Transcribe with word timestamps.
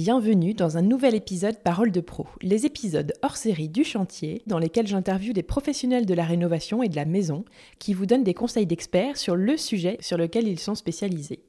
Bienvenue 0.00 0.54
dans 0.54 0.76
un 0.76 0.82
nouvel 0.82 1.16
épisode 1.16 1.58
Parole 1.58 1.90
de 1.90 2.00
Pro, 2.00 2.28
les 2.40 2.66
épisodes 2.66 3.12
hors 3.20 3.36
série 3.36 3.68
du 3.68 3.82
chantier 3.82 4.42
dans 4.46 4.60
lesquels 4.60 4.86
j'interviewe 4.86 5.32
des 5.32 5.42
professionnels 5.42 6.06
de 6.06 6.14
la 6.14 6.24
rénovation 6.24 6.84
et 6.84 6.88
de 6.88 6.94
la 6.94 7.04
maison 7.04 7.44
qui 7.80 7.94
vous 7.94 8.06
donnent 8.06 8.22
des 8.22 8.32
conseils 8.32 8.64
d'experts 8.64 9.16
sur 9.16 9.34
le 9.34 9.56
sujet 9.56 9.96
sur 9.98 10.16
lequel 10.16 10.46
ils 10.46 10.60
sont 10.60 10.76
spécialisés. 10.76 11.40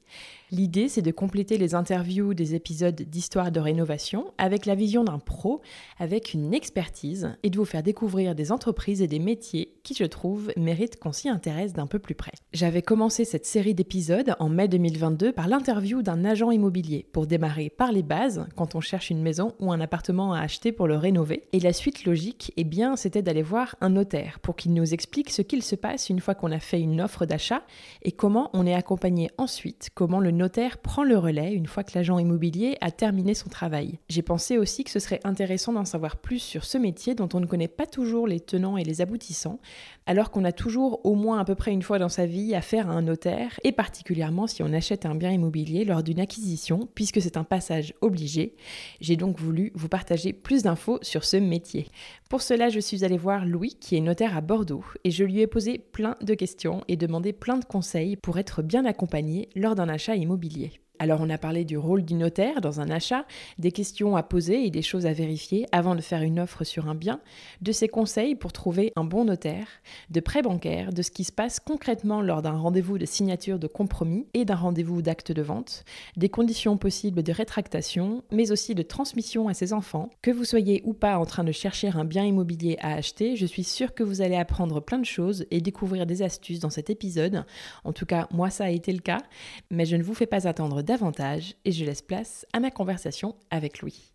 L'idée, 0.52 0.88
c'est 0.88 1.02
de 1.02 1.12
compléter 1.12 1.58
les 1.58 1.76
interviews 1.76 2.34
des 2.34 2.56
épisodes 2.56 3.00
d'histoire 3.00 3.52
de 3.52 3.60
rénovation 3.60 4.32
avec 4.36 4.66
la 4.66 4.74
vision 4.74 5.04
d'un 5.04 5.20
pro, 5.20 5.60
avec 5.98 6.34
une 6.34 6.52
expertise, 6.52 7.36
et 7.44 7.50
de 7.50 7.56
vous 7.56 7.64
faire 7.64 7.84
découvrir 7.84 8.34
des 8.34 8.50
entreprises 8.50 9.00
et 9.00 9.06
des 9.06 9.20
métiers 9.20 9.74
qui, 9.84 9.94
je 9.94 10.04
trouve, 10.04 10.50
méritent 10.56 10.98
qu'on 10.98 11.12
s'y 11.12 11.28
intéresse 11.28 11.72
d'un 11.72 11.86
peu 11.86 12.00
plus 12.00 12.16
près. 12.16 12.32
J'avais 12.52 12.82
commencé 12.82 13.24
cette 13.24 13.46
série 13.46 13.74
d'épisodes 13.74 14.34
en 14.40 14.48
mai 14.48 14.66
2022 14.66 15.32
par 15.32 15.46
l'interview 15.46 16.02
d'un 16.02 16.24
agent 16.24 16.50
immobilier 16.50 17.06
pour 17.12 17.28
démarrer 17.28 17.70
par 17.70 17.92
les 17.92 18.02
bases 18.02 18.44
quand 18.56 18.74
on 18.74 18.80
cherche 18.80 19.10
une 19.10 19.22
maison 19.22 19.54
ou 19.60 19.70
un 19.70 19.80
appartement 19.80 20.32
à 20.32 20.40
acheter 20.40 20.72
pour 20.72 20.88
le 20.88 20.96
rénover. 20.96 21.44
Et 21.52 21.60
la 21.60 21.72
suite 21.72 22.04
logique, 22.04 22.52
eh 22.56 22.64
bien, 22.64 22.96
c'était 22.96 23.22
d'aller 23.22 23.42
voir 23.42 23.76
un 23.80 23.90
notaire 23.90 24.40
pour 24.40 24.56
qu'il 24.56 24.74
nous 24.74 24.92
explique 24.94 25.30
ce 25.30 25.42
qu'il 25.42 25.62
se 25.62 25.76
passe 25.76 26.10
une 26.10 26.20
fois 26.20 26.34
qu'on 26.34 26.50
a 26.50 26.58
fait 26.58 26.80
une 26.80 27.00
offre 27.00 27.24
d'achat 27.24 27.62
et 28.02 28.10
comment 28.10 28.50
on 28.52 28.66
est 28.66 28.74
accompagné 28.74 29.30
ensuite, 29.38 29.90
comment 29.94 30.18
le 30.18 30.39
notaire 30.40 30.78
prend 30.78 31.04
le 31.04 31.18
relais 31.18 31.52
une 31.52 31.66
fois 31.66 31.84
que 31.84 31.92
l'agent 31.94 32.18
immobilier 32.18 32.78
a 32.80 32.90
terminé 32.90 33.34
son 33.34 33.50
travail. 33.50 33.98
J'ai 34.08 34.22
pensé 34.22 34.56
aussi 34.56 34.84
que 34.84 34.90
ce 34.90 34.98
serait 34.98 35.20
intéressant 35.22 35.74
d'en 35.74 35.84
savoir 35.84 36.16
plus 36.16 36.38
sur 36.38 36.64
ce 36.64 36.78
métier 36.78 37.14
dont 37.14 37.28
on 37.34 37.40
ne 37.40 37.46
connaît 37.46 37.68
pas 37.68 37.84
toujours 37.84 38.26
les 38.26 38.40
tenants 38.40 38.78
et 38.78 38.84
les 38.84 39.02
aboutissants, 39.02 39.60
alors 40.06 40.30
qu'on 40.30 40.44
a 40.44 40.52
toujours 40.52 41.04
au 41.04 41.14
moins 41.14 41.38
à 41.38 41.44
peu 41.44 41.54
près 41.54 41.72
une 41.72 41.82
fois 41.82 41.98
dans 41.98 42.08
sa 42.08 42.24
vie 42.24 42.54
affaire 42.54 42.88
à 42.88 42.94
un 42.94 43.02
notaire, 43.02 43.60
et 43.64 43.72
particulièrement 43.72 44.46
si 44.46 44.62
on 44.62 44.72
achète 44.72 45.04
un 45.04 45.14
bien 45.14 45.30
immobilier 45.30 45.84
lors 45.84 46.02
d'une 46.02 46.20
acquisition, 46.20 46.88
puisque 46.94 47.20
c'est 47.20 47.36
un 47.36 47.44
passage 47.44 47.92
obligé. 48.00 48.56
J'ai 49.00 49.16
donc 49.16 49.38
voulu 49.38 49.72
vous 49.74 49.88
partager 49.88 50.32
plus 50.32 50.62
d'infos 50.62 50.98
sur 51.02 51.24
ce 51.24 51.36
métier. 51.36 51.88
Pour 52.30 52.40
cela, 52.40 52.70
je 52.70 52.80
suis 52.80 53.04
allée 53.04 53.18
voir 53.18 53.44
Louis, 53.44 53.76
qui 53.78 53.96
est 53.96 54.00
notaire 54.00 54.36
à 54.36 54.40
Bordeaux, 54.40 54.84
et 55.04 55.10
je 55.10 55.24
lui 55.24 55.40
ai 55.40 55.46
posé 55.46 55.78
plein 55.78 56.16
de 56.22 56.32
questions 56.32 56.82
et 56.88 56.96
demandé 56.96 57.34
plein 57.34 57.58
de 57.58 57.64
conseils 57.64 58.16
pour 58.16 58.38
être 58.38 58.62
bien 58.62 58.86
accompagné 58.86 59.50
lors 59.54 59.74
d'un 59.74 59.88
achat 59.88 60.16
immobilier 60.16 60.29
immobilier. 60.30 60.79
Alors 61.00 61.22
on 61.22 61.30
a 61.30 61.38
parlé 61.38 61.64
du 61.64 61.78
rôle 61.78 62.04
du 62.04 62.12
notaire 62.12 62.60
dans 62.60 62.82
un 62.82 62.90
achat, 62.90 63.24
des 63.58 63.72
questions 63.72 64.16
à 64.16 64.22
poser 64.22 64.66
et 64.66 64.70
des 64.70 64.82
choses 64.82 65.06
à 65.06 65.14
vérifier 65.14 65.66
avant 65.72 65.94
de 65.94 66.02
faire 66.02 66.20
une 66.20 66.38
offre 66.38 66.62
sur 66.62 66.90
un 66.90 66.94
bien, 66.94 67.20
de 67.62 67.72
ses 67.72 67.88
conseils 67.88 68.34
pour 68.34 68.52
trouver 68.52 68.92
un 68.96 69.04
bon 69.04 69.24
notaire, 69.24 69.66
de 70.10 70.20
prêts 70.20 70.42
bancaires, 70.42 70.92
de 70.92 71.00
ce 71.00 71.10
qui 71.10 71.24
se 71.24 71.32
passe 71.32 71.58
concrètement 71.58 72.20
lors 72.20 72.42
d'un 72.42 72.52
rendez-vous 72.52 72.98
de 72.98 73.06
signature 73.06 73.58
de 73.58 73.66
compromis 73.66 74.26
et 74.34 74.44
d'un 74.44 74.56
rendez-vous 74.56 75.00
d'acte 75.00 75.32
de 75.32 75.40
vente, 75.40 75.86
des 76.18 76.28
conditions 76.28 76.76
possibles 76.76 77.22
de 77.22 77.32
rétractation, 77.32 78.22
mais 78.30 78.52
aussi 78.52 78.74
de 78.74 78.82
transmission 78.82 79.48
à 79.48 79.54
ses 79.54 79.72
enfants. 79.72 80.10
Que 80.20 80.30
vous 80.30 80.44
soyez 80.44 80.82
ou 80.84 80.92
pas 80.92 81.16
en 81.16 81.24
train 81.24 81.44
de 81.44 81.52
chercher 81.52 81.88
un 81.88 82.04
bien 82.04 82.26
immobilier 82.26 82.76
à 82.82 82.92
acheter, 82.92 83.36
je 83.36 83.46
suis 83.46 83.64
sûre 83.64 83.94
que 83.94 84.02
vous 84.02 84.20
allez 84.20 84.36
apprendre 84.36 84.80
plein 84.80 84.98
de 84.98 85.06
choses 85.06 85.46
et 85.50 85.62
découvrir 85.62 86.04
des 86.04 86.20
astuces 86.20 86.60
dans 86.60 86.68
cet 86.68 86.90
épisode. 86.90 87.46
En 87.84 87.94
tout 87.94 88.04
cas, 88.04 88.28
moi 88.30 88.50
ça 88.50 88.64
a 88.64 88.68
été 88.70 88.92
le 88.92 89.00
cas, 89.00 89.22
mais 89.70 89.86
je 89.86 89.96
ne 89.96 90.02
vous 90.02 90.12
fais 90.12 90.26
pas 90.26 90.46
attendre 90.46 90.82
davantage 90.90 91.54
et 91.64 91.70
je 91.70 91.84
laisse 91.84 92.02
place 92.02 92.44
à 92.52 92.58
ma 92.58 92.72
conversation 92.72 93.36
avec 93.52 93.80
Louis. 93.80 94.10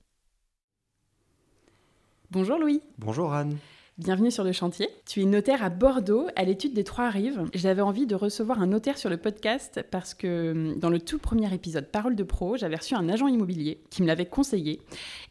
Bonjour 2.31 2.59
Louis. 2.59 2.81
Bonjour 2.97 3.34
Anne. 3.34 3.56
Bienvenue 3.97 4.30
sur 4.30 4.44
le 4.44 4.52
chantier. 4.52 4.90
Tu 5.06 5.22
es 5.22 5.25
notaire 5.25 5.63
à 5.63 5.69
Bordeaux, 5.69 6.28
à 6.36 6.44
l'étude 6.44 6.74
des 6.74 6.84
Trois 6.84 7.09
Rives. 7.09 7.46
J'avais 7.53 7.81
envie 7.81 8.06
de 8.06 8.13
recevoir 8.13 8.62
un 8.62 8.68
notaire 8.68 8.97
sur 8.97 9.09
le 9.09 9.16
podcast 9.16 9.86
parce 9.90 10.13
que 10.13 10.52
hum, 10.52 10.78
dans 10.78 10.90
le 10.90 11.00
tout 11.00 11.18
premier 11.18 11.53
épisode 11.53 11.90
Parole 11.90 12.18
de 12.18 12.24
Pro, 12.24 12.58
j'avais 12.58 12.75
reçu 12.75 12.94
un 12.94 13.07
agent 13.07 13.30
immobilier 13.30 13.80
qui 13.90 14.02
me 14.02 14.07
l'avait 14.07 14.25
conseillé. 14.25 14.81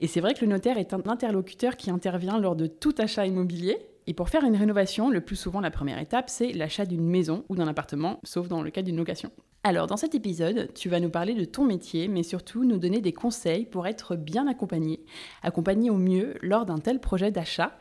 Et 0.00 0.06
c'est 0.06 0.22
vrai 0.22 0.32
que 0.32 0.46
le 0.46 0.50
notaire 0.50 0.78
est 0.78 0.94
un 0.94 1.02
interlocuteur 1.04 1.76
qui 1.76 1.90
intervient 1.90 2.38
lors 2.38 2.56
de 2.56 2.66
tout 2.66 2.94
achat 2.96 3.26
immobilier. 3.26 3.76
Et 4.06 4.14
pour 4.14 4.30
faire 4.30 4.44
une 4.44 4.56
rénovation, 4.56 5.10
le 5.10 5.20
plus 5.20 5.36
souvent 5.36 5.60
la 5.60 5.70
première 5.70 5.98
étape, 5.98 6.30
c'est 6.30 6.54
l'achat 6.54 6.86
d'une 6.86 7.06
maison 7.06 7.44
ou 7.50 7.54
d'un 7.54 7.68
appartement, 7.68 8.18
sauf 8.24 8.48
dans 8.48 8.62
le 8.62 8.70
cas 8.70 8.80
d'une 8.80 8.96
location. 8.96 9.30
Alors, 9.66 9.86
dans 9.86 9.96
cet 9.96 10.14
épisode, 10.14 10.68
tu 10.74 10.90
vas 10.90 11.00
nous 11.00 11.08
parler 11.08 11.32
de 11.32 11.46
ton 11.46 11.64
métier, 11.64 12.06
mais 12.06 12.22
surtout 12.22 12.66
nous 12.66 12.76
donner 12.76 13.00
des 13.00 13.14
conseils 13.14 13.64
pour 13.64 13.86
être 13.86 14.14
bien 14.14 14.46
accompagné, 14.46 15.00
accompagné 15.42 15.88
au 15.88 15.96
mieux 15.96 16.34
lors 16.42 16.66
d'un 16.66 16.76
tel 16.76 17.00
projet 17.00 17.30
d'achat. 17.30 17.78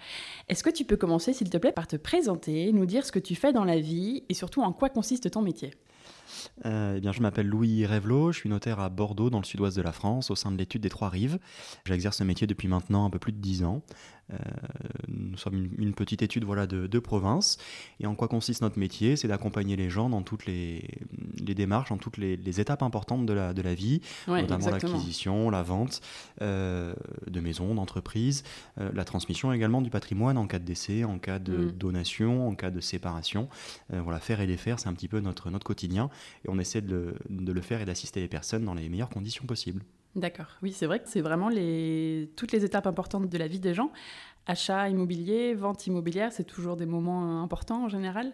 Est-ce 0.48 0.64
que 0.64 0.70
tu 0.70 0.86
peux 0.86 0.96
commencer, 0.96 1.34
s'il 1.34 1.50
te 1.50 1.58
plaît, 1.58 1.74
par 1.74 1.88
te 1.88 1.98
présenter, 1.98 2.72
nous 2.72 2.86
dire 2.86 3.06
ce 3.06 3.12
que 3.12 3.20
tu 3.20 3.36
fais 3.36 3.52
dans 3.52 3.66
la 3.66 3.82
vie 3.82 4.24
et 4.30 4.34
surtout 4.34 4.62
en 4.62 4.72
quoi 4.72 4.88
consiste 4.88 5.30
ton 5.30 5.42
métier? 5.42 5.72
Euh, 6.66 6.96
eh 6.98 7.02
bien, 7.02 7.12
je 7.12 7.22
m'appelle 7.22 7.48
Louis 7.48 7.86
Revelot, 7.86 8.32
je 8.32 8.40
suis 8.40 8.50
notaire 8.50 8.80
à 8.80 8.88
Bordeaux, 8.88 9.30
dans 9.30 9.40
le 9.40 9.44
sud-ouest 9.44 9.76
de 9.76 9.82
la 9.82 9.92
France, 9.92 10.32
au 10.32 10.36
sein 10.36 10.52
de 10.52 10.58
l'étude 10.58 10.82
des 10.82 10.90
Trois 10.90 11.10
Rives. 11.10 11.38
J'exerce 11.86 12.18
ce 12.18 12.24
métier 12.24 12.48
depuis 12.48 12.70
maintenant 12.70 13.06
un 13.06 13.10
peu 13.10 13.20
plus 13.20 13.34
de 13.34 13.40
dix 13.40 13.64
ans. 13.64 13.82
Euh, 14.34 14.38
nous 15.08 15.38
sommes 15.38 15.70
une, 15.78 15.94
petite 15.94 16.22
étude 16.22 16.44
voilà, 16.44 16.68
de, 16.68 16.88
de, 16.88 17.00
province. 17.00 17.58
Et 18.00 18.08
en 18.08 18.16
quoi 18.16 18.28
consiste 18.28 18.62
notre 18.62 18.80
métier? 18.80 19.16
C'est 19.16 19.28
d'accompagner 19.28 19.76
les 19.76 19.90
gens 19.90 20.10
dans 20.10 20.22
toutes 20.22 20.46
les, 20.46 20.88
les 21.40 21.56
démarches, 21.56 21.90
dans 21.90 21.98
toutes 21.98 22.18
les, 22.18 22.60
étapes 22.60 22.84
importantes 22.84 23.26
de 23.26 23.34
la, 23.34 23.54
de 23.54 23.62
la 23.62 23.74
vie, 23.74 24.02
notamment 24.28 24.70
l'acquisition, 24.70 25.50
la 25.50 25.64
vente 25.64 26.02
euh, 26.42 26.94
de 27.28 27.40
maisons, 27.40 27.74
d'entreprises, 27.74 28.44
euh, 28.80 28.92
la 28.94 29.06
transmission 29.06 29.52
également 29.52 29.82
du 29.82 29.90
patrimoine 29.90 30.38
en 30.38 30.46
cas 30.46 30.60
de 30.60 30.66
décès, 30.66 31.04
en 31.04 31.18
cas 31.18 31.40
de 31.40 31.58
mm. 31.58 31.72
donation, 31.72 32.48
en 32.48 32.56
cas 32.56 32.70
de 32.70 32.80
séparation. 32.80 33.50
voilà, 33.90 34.20
faire 34.20 34.40
et 34.42 34.48
défaire, 34.48 34.80
c'est 34.80 34.88
un 34.88 34.94
petit 34.94 35.08
peu 35.08 35.20
notre, 35.20 35.50
notre 35.50 35.66
quotidien. 35.66 36.10
Et 36.46 36.50
on 36.50 36.60
essaie 36.60 36.82
de 36.82 37.16
de 37.30 37.52
le 37.52 37.62
faire 37.62 37.82
et 37.82 37.86
d'assister 37.86 38.20
les 38.20 38.28
personnes 38.28 38.66
dans 38.66 38.74
les 38.74 38.90
meilleures 38.90 39.10
conditions 39.10 39.46
possibles. 39.46 39.84
D'accord. 40.16 40.58
Oui, 40.62 40.72
c'est 40.72 40.86
vrai 40.86 41.00
que 41.00 41.10
c'est 41.10 41.22
vraiment 41.22 41.50
toutes 42.36 42.52
les 42.52 42.66
étapes 42.66 42.86
importantes 42.86 43.30
de 43.30 43.38
la 43.38 43.48
vie 43.48 43.60
des 43.60 43.74
gens. 43.74 43.92
Achat 44.46 44.90
immobilier, 44.90 45.54
vente 45.56 45.88
immobilière, 45.88 46.32
c'est 46.32 46.44
toujours 46.44 46.76
des 46.76 46.86
moments 46.86 47.42
importants 47.42 47.86
en 47.86 47.90
général. 47.90 48.34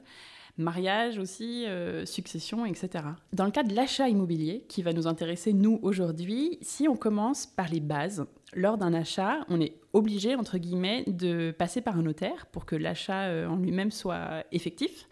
Mariage 0.57 1.19
aussi, 1.19 1.65
euh, 1.67 2.05
succession, 2.05 2.65
etc. 2.65 3.05
Dans 3.31 3.45
le 3.45 3.51
cas 3.51 3.63
de 3.63 3.73
l'achat 3.73 4.09
immobilier, 4.09 4.65
qui 4.67 4.81
va 4.81 4.91
nous 4.91 5.07
intéresser 5.07 5.53
nous 5.53 5.79
aujourd'hui, 5.83 6.57
si 6.61 6.89
on 6.89 6.97
commence 6.97 7.45
par 7.45 7.69
les 7.69 7.79
bases, 7.79 8.25
lors 8.53 8.77
d'un 8.77 8.93
achat, 8.93 9.45
on 9.47 9.61
est 9.61 9.79
obligé, 9.93 10.35
entre 10.35 10.57
guillemets, 10.57 11.05
de 11.07 11.51
passer 11.51 11.79
par 11.79 11.97
un 11.97 12.01
notaire 12.01 12.47
pour 12.47 12.65
que 12.65 12.75
l'achat 12.75 13.27
euh, 13.27 13.47
en 13.47 13.55
lui-même 13.55 13.91
soit 13.91 14.43
effectif. 14.51 15.07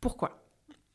Pourquoi? 0.00 0.45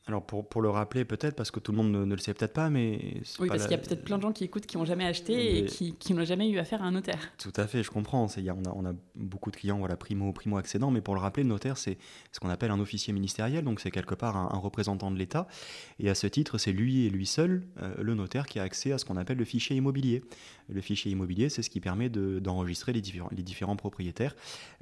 Alors 0.06 0.26
pour, 0.26 0.48
pour, 0.48 0.62
le 0.62 0.68
rappeler 0.68 1.04
peut-être, 1.04 1.36
parce 1.36 1.52
que 1.52 1.60
tout 1.60 1.70
le 1.70 1.78
monde 1.78 1.92
ne, 1.92 2.12
le 2.12 2.20
sait 2.20 2.34
peut-être 2.34 2.52
pas, 2.52 2.70
mais... 2.70 3.20
Oui, 3.38 3.46
parce 3.46 3.62
qu'il 3.62 3.70
y 3.70 3.74
a 3.74 3.78
peut-être 3.78 4.02
plein 4.02 4.16
de 4.16 4.22
gens 4.22 4.32
qui 4.32 4.42
écoutent 4.42 4.66
qui 4.66 4.76
n'ont 4.76 4.84
jamais 4.84 5.06
acheté 5.06 5.58
et 5.58 5.64
qui, 5.64 5.94
qui 5.94 6.12
n'ont 6.12 6.24
jamais 6.24 6.48
eu 6.48 6.58
affaire 6.58 6.82
à 6.82 6.86
un 6.86 6.90
notaire. 6.90 7.20
Tout 7.38 7.52
à 7.54 7.68
fait, 7.68 7.84
je 7.84 7.90
comprends. 7.90 8.26
Y 8.36 8.48
a, 8.48 8.54
on, 8.54 8.64
a, 8.64 8.72
on, 8.74 8.84
a, 8.84 8.94
beaucoup 9.14 9.52
de 9.52 9.56
clients 9.56 9.78
voilà, 9.78 9.96
primo, 9.96 10.32
primo 10.32 10.56
accédants, 10.56 10.90
mais 10.90 11.00
pour 11.00 11.14
le 11.14 11.20
rappeler, 11.20 11.44
le 11.44 11.48
notaire, 11.48 11.78
c'est 11.78 11.98
ce 12.32 12.40
qu'on 12.40 12.48
appelle 12.48 12.72
un 12.72 12.80
officier 12.80 13.12
ministériel, 13.12 13.62
donc 13.62 13.78
c'est 13.78 13.92
quelque 13.92 14.16
part 14.16 14.36
un, 14.36 14.58
représentant 14.58 15.12
de 15.12 15.18
l'État. 15.18 15.46
Et 16.00 16.10
à 16.10 16.16
ce 16.16 16.26
titre, 16.26 16.58
c'est 16.58 16.72
lui 16.72 17.06
et 17.06 17.10
lui 17.10 17.26
seul, 17.26 17.62
euh, 17.80 17.94
le 18.00 18.14
notaire, 18.14 18.46
qui 18.46 18.58
a 18.58 18.64
accès 18.64 18.90
à 18.90 18.98
ce 18.98 19.04
qu'on 19.04 19.16
appelle 19.16 19.38
le 19.38 19.44
fichier 19.44 19.76
immobilier. 19.76 20.24
Le 20.68 20.80
fichier 20.80 21.12
immobilier, 21.12 21.48
c'est 21.48 21.62
ce 21.62 21.70
qui 21.70 21.80
permet 21.80 22.08
d'enregistrer 22.08 22.92
les, 22.92 23.00
différents, 23.00 23.30
les 23.30 23.42
différents 23.42 23.76
propriétaires 23.76 24.34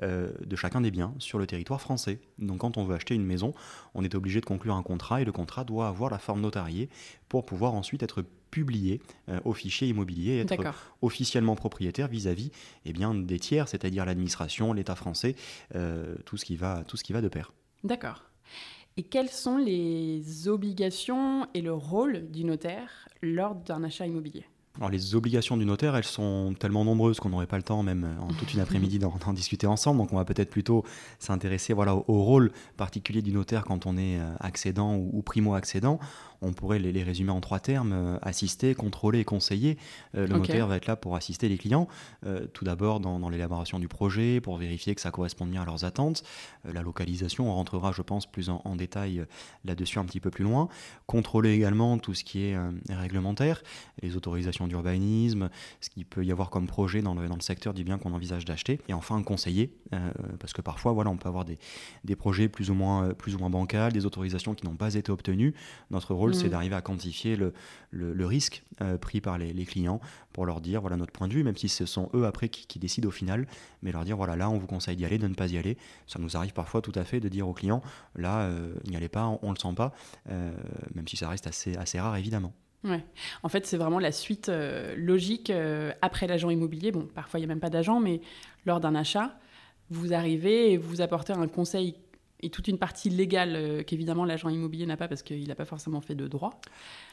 euh, 0.02 0.30
de 0.44 0.56
chacun 0.56 0.80
des 0.80 0.90
biens 0.90 1.14
sur 1.18 1.38
le 1.38 1.46
territoire 1.46 1.80
français. 1.80 2.20
Donc 2.38 2.58
quand 2.58 2.78
on 2.78 2.84
veut 2.84 2.94
acheter 2.94 3.14
une 3.14 3.24
maison, 3.24 3.52
on 3.94 4.04
est 4.04 4.14
obligé 4.14 4.40
de 4.40 4.46
conclure 4.46 4.74
un 4.74 4.82
contrat 4.82 5.09
et 5.18 5.24
le 5.24 5.32
contrat 5.32 5.64
doit 5.64 5.88
avoir 5.88 6.10
la 6.10 6.18
forme 6.18 6.40
notariée 6.40 6.88
pour 7.28 7.44
pouvoir 7.44 7.74
ensuite 7.74 8.02
être 8.02 8.24
publié 8.50 9.00
euh, 9.28 9.40
au 9.44 9.52
fichier 9.52 9.88
immobilier 9.88 10.32
et 10.32 10.40
être 10.40 10.92
officiellement 11.02 11.54
propriétaire 11.54 12.08
vis-à-vis 12.08 12.50
eh 12.84 12.92
bien, 12.92 13.14
des 13.14 13.38
tiers, 13.38 13.68
c'est-à-dire 13.68 14.04
l'administration, 14.04 14.72
l'État 14.72 14.96
français, 14.96 15.36
euh, 15.74 16.16
tout, 16.24 16.36
ce 16.36 16.44
qui 16.44 16.56
va, 16.56 16.84
tout 16.84 16.96
ce 16.96 17.04
qui 17.04 17.12
va 17.12 17.20
de 17.20 17.28
pair. 17.28 17.52
D'accord. 17.84 18.24
Et 18.96 19.04
quelles 19.04 19.30
sont 19.30 19.56
les 19.56 20.48
obligations 20.48 21.46
et 21.54 21.62
le 21.62 21.72
rôle 21.72 22.30
du 22.30 22.44
notaire 22.44 23.08
lors 23.22 23.54
d'un 23.54 23.84
achat 23.84 24.06
immobilier? 24.06 24.44
Alors 24.76 24.88
les 24.88 25.14
obligations 25.14 25.56
du 25.56 25.64
notaire, 25.64 25.96
elles 25.96 26.04
sont 26.04 26.54
tellement 26.58 26.84
nombreuses 26.84 27.18
qu'on 27.18 27.30
n'aurait 27.30 27.46
pas 27.46 27.56
le 27.56 27.62
temps 27.62 27.82
même 27.82 28.16
en 28.20 28.28
toute 28.28 28.54
une 28.54 28.60
après-midi 28.60 28.98
d'en 28.98 29.12
discuter 29.32 29.66
ensemble. 29.66 29.98
Donc 29.98 30.12
on 30.12 30.16
va 30.16 30.24
peut-être 30.24 30.50
plutôt 30.50 30.84
s'intéresser 31.18 31.72
voilà, 31.72 31.94
au, 31.94 32.22
rôle 32.22 32.52
particulier 32.76 33.20
du 33.20 33.32
notaire 33.32 33.64
quand 33.64 33.86
on 33.86 33.96
est 33.96 34.18
euh, 34.18 34.32
accédant 34.38 34.96
ou 34.96 35.22
primo-accédant 35.22 35.98
on 36.42 36.52
pourrait 36.52 36.78
les, 36.78 37.02
résumer 37.02 37.30
en 37.30 37.40
trois 37.40 37.60
termes 37.60 37.92
euh, 37.92 38.18
assister, 38.22 38.74
contrôler 38.74 39.20
et 39.20 39.24
conseiller. 39.24 39.76
Euh, 40.14 40.26
le 40.26 40.38
notaire 40.38 40.66
va 40.66 40.76
être 40.76 40.86
là 40.86 40.96
pour 40.96 41.16
assister 41.16 41.48
les 41.48 41.58
clients, 41.58 41.88
euh, 42.26 42.46
tout 42.52 42.64
d'abord 42.64 43.00
dans, 43.00 43.28
l'élaboration 43.28 43.78
du 43.78 43.88
projet, 43.88 44.40
pour 44.40 44.56
vérifier 44.56 44.94
que 44.94 45.00
ça 45.00 45.10
correspond 45.10 45.46
bien 45.46 45.62
à 45.62 45.64
leurs 45.64 45.84
attentes. 45.84 46.22
la 46.64 46.82
localisation, 46.82 47.50
on 47.50 47.54
rentrera, 47.54 47.92
je 47.92 48.02
pense, 48.02 48.30
plus 48.30 48.50
en, 48.50 48.76
détail 48.76 49.24
là-dessus 49.64 49.98
un 49.98 50.04
petit 50.04 50.20
peu 50.20 50.30
plus 50.30 50.44
loin. 50.44 50.68
Contrôler 51.06 51.52
également 51.52 51.98
tout 51.98 52.14
ce 52.14 52.24
qui 52.24 52.44
est 52.44 52.56
réglementaire, 52.88 53.62
les 54.00 54.16
autorisations 54.16 54.66
d'urbanisme, 54.66 55.50
ce 55.80 55.90
qu'il 55.90 56.06
peut 56.06 56.24
y 56.24 56.32
avoir 56.32 56.50
comme 56.50 56.66
projet 56.66 57.02
dans 57.02 57.14
le, 57.14 57.28
dans 57.28 57.34
le 57.34 57.40
secteur 57.40 57.74
du 57.74 57.84
bien 57.84 57.98
qu'on 57.98 58.12
envisage 58.12 58.44
d'acheter. 58.44 58.80
Et 58.88 58.94
enfin, 58.94 59.22
conseiller, 59.22 59.74
parce 60.38 60.52
que 60.52 60.62
parfois, 60.62 60.92
voilà, 60.92 61.10
on 61.10 61.16
peut 61.16 61.28
avoir 61.28 61.44
des, 61.44 61.58
des 62.04 62.16
projets 62.16 62.48
plus 62.48 62.70
ou 62.70 62.74
moins, 62.74 63.12
plus 63.12 63.34
ou 63.34 63.38
moins 63.38 63.50
bancals, 63.50 63.92
des 63.92 64.06
autorisations 64.06 64.54
qui 64.54 64.66
n'ont 64.66 64.76
pas 64.76 64.94
été 64.94 65.12
obtenues. 65.12 65.54
Notre 65.90 66.14
rôle, 66.14 66.29
c'est 66.32 66.46
mm. 66.46 66.50
d'arriver 66.50 66.74
à 66.76 66.80
quantifier 66.80 67.36
le, 67.36 67.52
le, 67.90 68.26
risque 68.26 68.62
euh, 68.80 68.98
pris 68.98 69.20
par 69.20 69.38
les, 69.38 69.64
clients 69.64 70.00
pour 70.32 70.46
leur 70.46 70.60
dire 70.60 70.80
voilà 70.80 70.96
notre 70.96 71.12
point 71.12 71.28
de 71.28 71.32
vue, 71.32 71.42
même 71.42 71.56
si 71.56 71.68
ce 71.68 71.86
sont 71.86 72.10
eux 72.14 72.26
après 72.26 72.48
qui, 72.48 72.78
décident 72.78 73.08
au 73.08 73.12
final, 73.12 73.46
mais 73.82 73.92
leur 73.92 74.04
dire 74.04 74.16
voilà 74.16 74.36
là 74.36 74.50
on 74.50 74.58
vous 74.58 74.66
conseille 74.66 74.96
d'y 74.96 75.04
aller, 75.04 75.18
de 75.18 75.28
ne 75.28 75.34
pas 75.34 75.48
y 75.48 75.58
aller. 75.58 75.76
Ça 76.06 76.18
nous 76.18 76.36
arrive 76.36 76.52
parfois 76.52 76.82
tout 76.82 76.92
à 76.94 77.04
fait 77.04 77.20
de 77.20 77.28
dire 77.28 77.48
aux 77.48 77.52
clients 77.52 77.82
là 78.14 78.42
euh, 78.42 78.74
n'y 78.88 78.96
allez 78.96 79.08
pas, 79.08 79.26
on, 79.42 79.48
ne 79.48 79.54
le 79.54 79.58
sent 79.58 79.74
pas, 79.76 79.92
euh, 80.30 80.52
même 80.94 81.06
si 81.08 81.16
ça 81.16 81.28
reste 81.28 81.46
assez, 81.46 81.76
assez 81.76 82.00
rare 82.00 82.16
évidemment. 82.16 82.52
Ouais. 82.82 83.04
En 83.42 83.50
fait, 83.50 83.66
c'est 83.66 83.76
vraiment 83.76 83.98
la 83.98 84.10
suite 84.10 84.50
logique 84.96 85.52
après 86.00 86.26
l'agent 86.26 86.48
immobilier. 86.48 86.92
Bon, 86.92 87.06
parfois, 87.14 87.38
il 87.38 87.42
n'y 87.42 87.44
a 87.44 87.48
même 87.48 87.60
pas 87.60 87.68
d'agent, 87.68 88.00
mais 88.00 88.22
lors 88.64 88.80
d'un 88.80 88.94
achat, 88.94 89.38
vous 89.90 90.14
arrivez 90.14 90.72
et 90.72 90.76
vous 90.78 91.02
apportez 91.02 91.34
un 91.34 91.46
conseil 91.46 91.96
et 92.42 92.50
toute 92.50 92.68
une 92.68 92.78
partie 92.78 93.10
légale 93.10 93.54
euh, 93.56 93.82
qu'évidemment 93.82 94.24
l'agent 94.24 94.48
immobilier 94.48 94.86
n'a 94.86 94.96
pas 94.96 95.08
parce 95.08 95.22
qu'il 95.22 95.46
n'a 95.46 95.54
pas 95.54 95.64
forcément 95.64 96.00
fait 96.00 96.14
de 96.14 96.26
droit 96.26 96.60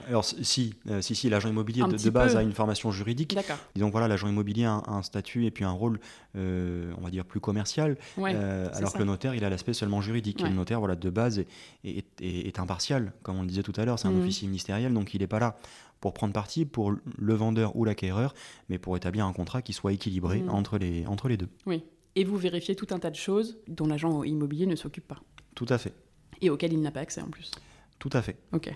Alors 0.08 0.26
si, 0.26 0.76
euh, 0.90 1.02
si, 1.02 1.16
si 1.16 1.30
l'agent 1.30 1.50
immobilier 1.50 1.84
de, 1.84 2.10
base 2.10 2.36
a 2.36 2.42
une 2.42 2.54
formation 2.54 2.92
juridique. 2.92 3.36
D'accord. 3.36 3.58
Disons 3.76 3.90
voilà, 3.90 4.08
l'agent 4.08 4.28
immobilier 4.28 4.66
a 4.66 4.84
un, 4.88 5.02
statut 5.02 5.46
et 5.46 5.52
puis 5.52 5.64
un 5.64 5.72
rôle, 5.72 6.00
euh, 6.36 6.94
on 6.98 7.02
va 7.02 7.10
dire, 7.10 7.26
plus 7.26 7.40
commercial, 7.40 7.98
alors 8.18 8.94
que 8.94 9.00
le 9.00 9.06
notaire, 9.06 9.36
il 9.36 9.44
a 9.44 9.50
l'aspect 9.50 9.74
seulement 9.74 10.02
juridique. 10.02 10.42
Et 10.42 10.46
le 10.46 10.56
notaire, 10.56 10.80
voilà, 10.80 10.96
de 10.96 11.10
base, 11.10 11.44
est, 11.84 12.06
est, 12.22 12.60
impartial, 12.60 13.14
comme 13.24 13.38
on 13.38 13.42
le 13.42 13.48
disait 13.48 13.64
tout 13.64 13.74
à 13.76 13.86
l'heure, 13.86 14.00
c'est 14.00 14.08
un 14.08 14.12
mmh. 14.12 14.22
officier 14.22 14.48
ministériel, 14.48 14.94
donc 14.94 15.14
il 15.14 15.22
n'est 15.22 15.28
pas 15.28 15.40
là 15.40 15.56
pour 16.00 16.14
prendre 16.14 16.34
parti 16.34 16.66
pour 16.66 16.94
le 17.18 17.34
vendeur 17.34 17.76
ou 17.76 17.86
l'acquéreur, 17.86 18.34
mais 18.70 18.78
pour 18.78 18.96
établir 18.98 19.26
un 19.26 19.34
contrat 19.34 19.62
qui 19.62 19.74
soit 19.74 19.94
équilibré 19.94 20.42
mmh. 20.42 20.50
entre, 20.50 20.78
les, 20.78 21.06
entre 21.08 21.28
les 21.28 21.38
deux. 21.38 21.50
Oui, 21.66 21.84
et 22.18 22.24
vous 22.24 22.36
vérifiez 22.36 22.76
tout 22.76 22.88
un 22.90 22.98
tas 22.98 23.12
de 23.12 23.16
choses 23.16 23.60
dont 23.68 23.86
l'agent 23.86 24.24
immobilier 24.24 24.66
ne 24.66 24.76
s'occupe 24.76 25.08
pas. 25.08 25.22
Tout 25.54 25.68
à 25.70 25.78
fait. 25.78 25.94
Et 26.42 26.50
auxquelles 26.50 26.74
il 26.74 26.82
n'a 26.82 26.90
pas 26.90 27.02
accès 27.02 27.22
en 27.22 27.30
plus. 27.30 27.52
Tout 28.00 28.10
à 28.12 28.24
fait. 28.24 28.38
Ok. 28.54 28.76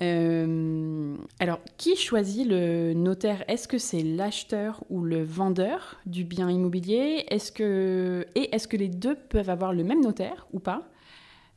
Euh, 0.00 1.16
alors, 1.40 1.58
qui 1.76 1.96
choisit 1.96 2.46
le 2.46 2.92
notaire? 2.94 3.44
Est-ce 3.48 3.66
que 3.66 3.78
c'est 3.78 4.02
l'acheteur 4.02 4.84
ou 4.90 5.02
le 5.02 5.24
vendeur 5.24 6.00
du 6.06 6.22
bien 6.22 6.48
immobilier? 6.48 7.24
Est-ce 7.28 7.50
que 7.50 8.26
et 8.36 8.54
est-ce 8.54 8.68
que 8.68 8.76
les 8.76 8.88
deux 8.88 9.16
peuvent 9.16 9.50
avoir 9.50 9.72
le 9.72 9.82
même 9.82 10.00
notaire 10.00 10.46
ou 10.52 10.60
pas? 10.60 10.88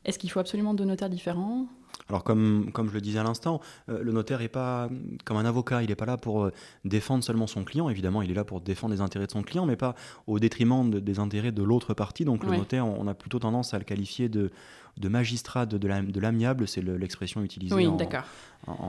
Est-ce 0.04 0.18
qu'il 0.18 0.30
faut 0.30 0.40
absolument 0.40 0.74
deux 0.74 0.84
notaires 0.84 1.10
différents? 1.10 1.68
Alors 2.08 2.22
comme, 2.24 2.70
comme 2.72 2.88
je 2.88 2.94
le 2.94 3.00
disais 3.00 3.18
à 3.18 3.24
l'instant, 3.24 3.60
euh, 3.88 4.02
le 4.02 4.12
notaire 4.12 4.38
n'est 4.38 4.48
pas 4.48 4.88
comme 5.24 5.36
un 5.36 5.44
avocat, 5.44 5.82
il 5.82 5.88
n'est 5.88 5.96
pas 5.96 6.06
là 6.06 6.16
pour 6.16 6.44
euh, 6.44 6.52
défendre 6.84 7.24
seulement 7.24 7.46
son 7.46 7.64
client, 7.64 7.88
évidemment 7.88 8.22
il 8.22 8.30
est 8.30 8.34
là 8.34 8.44
pour 8.44 8.60
défendre 8.60 8.94
les 8.94 9.00
intérêts 9.00 9.26
de 9.26 9.32
son 9.32 9.42
client, 9.42 9.66
mais 9.66 9.76
pas 9.76 9.94
au 10.26 10.38
détriment 10.38 10.90
des 10.90 11.18
intérêts 11.18 11.52
de 11.52 11.62
l'autre 11.62 11.94
partie. 11.94 12.24
Donc 12.24 12.44
le 12.44 12.56
notaire, 12.56 12.86
on 12.86 13.06
a 13.08 13.14
plutôt 13.14 13.38
tendance 13.38 13.74
à 13.74 13.78
le 13.78 13.84
qualifier 13.84 14.28
de, 14.28 14.50
de 14.96 15.08
magistrat 15.08 15.66
de, 15.66 15.78
de 15.78 16.20
l'amiable, 16.20 16.66
c'est 16.66 16.82
l'expression 16.82 17.42
utilisée. 17.42 17.74
Oui, 17.74 17.88
d'accord. 17.96 18.24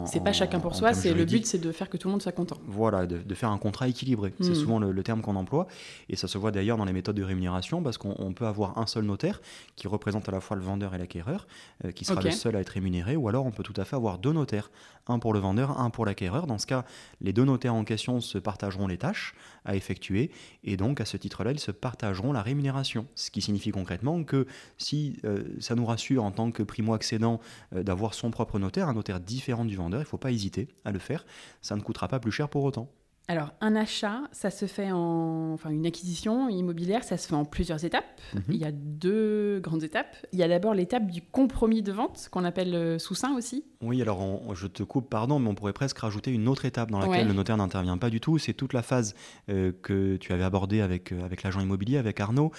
C'est 0.06 0.24
pas 0.24 0.33
chacun 0.33 0.59
pour 0.59 0.75
soi, 0.75 0.94
c'est 0.94 1.13
le 1.13 1.25
but, 1.25 1.45
c'est 1.45 1.59
de 1.59 1.71
faire 1.71 1.89
que 1.89 1.98
tout 1.98 2.07
le 2.07 2.13
monde 2.13 2.21
soit 2.21 2.31
content. 2.31 2.57
Voilà, 2.65 3.06
de, 3.06 3.36
faire 3.36 3.50
un 3.50 3.57
contrat 3.57 3.88
équilibré. 3.88 4.33
C'est 4.42 4.51
hmm. 4.51 4.56
souvent 4.56 4.80
le, 4.80 5.04
terme 5.04 5.21
qu'on 5.21 5.36
emploie, 5.36 5.68
et 6.09 6.15
ça 6.15 6.27
se 6.27 6.38
voit 6.38 6.51
d'ailleurs 6.51 6.77
dans 6.77 6.86
les 6.86 6.94
méthodes 6.94 7.15
de 7.15 7.24
rémunération, 7.24 7.83
parce 7.83 7.98
qu'on 7.98 8.33
peut 8.33 8.48
avoir 8.48 8.77
un 8.77 8.88
seul 8.88 9.06
notaire 9.06 9.42
qui 9.75 9.88
représente 9.88 10.27
à 10.30 10.31
la 10.31 10.39
fois 10.39 10.57
le 10.57 10.63
vendeur 10.63 10.95
et 10.95 10.98
l'acquéreur, 10.98 11.48
euh, 11.86 11.92
qui 11.92 12.06
sera 12.06 12.21
le 12.21 12.31
seul 12.31 12.56
à 12.56 12.62
être 12.62 12.69
rémunéré, 12.69 13.15
ou 13.15 13.27
alors 13.27 13.45
on 13.45 13.51
peut 13.51 13.63
tout 13.63 13.80
à 13.80 13.86
fait 13.86 13.95
avoir 13.95 14.18
deux 14.18 14.33
notaires, 14.33 14.71
un 15.09 15.19
pour 15.19 15.33
le 15.33 15.39
vendeur, 15.39 15.80
un 15.80 15.89
pour 15.89 16.06
l'acquéreur. 16.06 16.48
Dans 16.48 16.57
ce 16.57 16.68
cas, 16.68 16.86
les 17.21 17.33
deux 17.33 17.45
notaires 17.45 17.75
en 17.75 17.83
question 17.83 18.19
se 18.19 18.38
partageront 18.38 18.88
les 18.88 18.98
tâches 18.98 19.33
à 19.65 19.75
effectuer, 19.75 20.31
et 20.63 20.77
donc 20.77 21.01
à 21.01 21.06
ce 21.06 21.18
titre-là, 21.18 21.51
ils 21.51 21.59
se 21.59 21.71
partageront 21.71 22.31
la 22.31 22.42
rémunération. 22.42 23.07
Ce 23.15 23.31
qui 23.31 23.42
signifie 23.42 23.71
concrètement 23.71 24.24
que 24.24 24.48
si 24.77 25.19
euh, 25.25 25.44
ça 25.59 25.75
nous 25.75 25.86
rassure 25.86 26.24
en 26.24 26.31
tant 26.31 26.51
que 26.51 26.63
primo-accédant 26.63 27.39
euh, 27.74 27.83
d'avoir 27.83 28.13
son 28.13 28.31
propre 28.31 28.59
notaire, 28.59 28.88
un 28.88 28.94
notaire 28.94 29.19
différent 29.19 29.65
du 29.65 29.75
vendeur, 29.75 30.00
il 30.00 30.04
ne 30.04 30.07
faut 30.07 30.18
pas 30.18 30.31
hésiter 30.31 30.68
à 30.86 30.92
le 30.92 31.00
faire, 31.00 31.25
ça 31.62 31.75
ne 31.75 31.81
coûtera 31.81 32.07
pas 32.07 32.19
plus 32.19 32.31
cher 32.31 32.50
pour 32.50 32.63
autant. 32.63 32.89
Alors, 33.29 33.50
un 33.59 33.75
achat, 33.75 34.21
ça 34.31 34.50
se 34.50 34.68
fait 34.68 34.89
en. 34.89 35.51
Enfin, 35.53 35.69
une 35.69 35.85
acquisition 35.85 36.47
immobilière, 36.47 37.03
ça 37.03 37.18
se 37.18 37.27
fait 37.27 37.35
en 37.35 37.44
plusieurs 37.44 37.83
étapes. 37.83 38.06
Mhm. 38.33 38.44
Il 38.47 38.56
y 38.56 38.63
a 38.63 38.71
deux 38.71 39.59
grandes 39.59 39.83
étapes. 39.83 40.15
Il 40.31 40.39
y 40.39 40.44
a 40.44 40.47
d'abord 40.47 40.74
l'étape 40.74 41.12
du 41.12 41.21
compromis 41.21 41.81
de 41.81 41.91
vente, 41.91 42.29
qu'on 42.31 42.45
appelle 42.45 42.74
euh, 42.74 43.00
sous-sein 43.00 43.35
aussi. 43.35 43.65
Oui, 43.81 44.01
alors 44.01 44.56
je 44.56 44.65
te 44.65 44.81
coupe, 44.81 45.09
pardon, 45.09 45.39
mais 45.39 45.50
on 45.50 45.56
pourrait 45.56 45.74
presque 45.74 45.97
rajouter 45.97 46.31
une 46.31 46.47
autre 46.47 46.63
étape 46.63 46.89
dans 46.89 47.00
laquelle 47.00 47.27
le 47.27 47.33
notaire 47.33 47.57
n'intervient 47.57 47.97
pas 47.97 48.09
du 48.09 48.21
tout. 48.21 48.38
C'est 48.38 48.53
toute 48.53 48.71
la 48.71 48.81
phase 48.81 49.13
euh, 49.50 49.73
que 49.81 50.15
tu 50.15 50.31
avais 50.31 50.45
abordée 50.45 50.80
avec, 50.80 51.12
euh, 51.12 51.25
avec 51.25 51.44
l'agent 51.44 51.59
immobilier, 51.59 51.97
avec 51.97 52.21
Arnaud, 52.21 52.51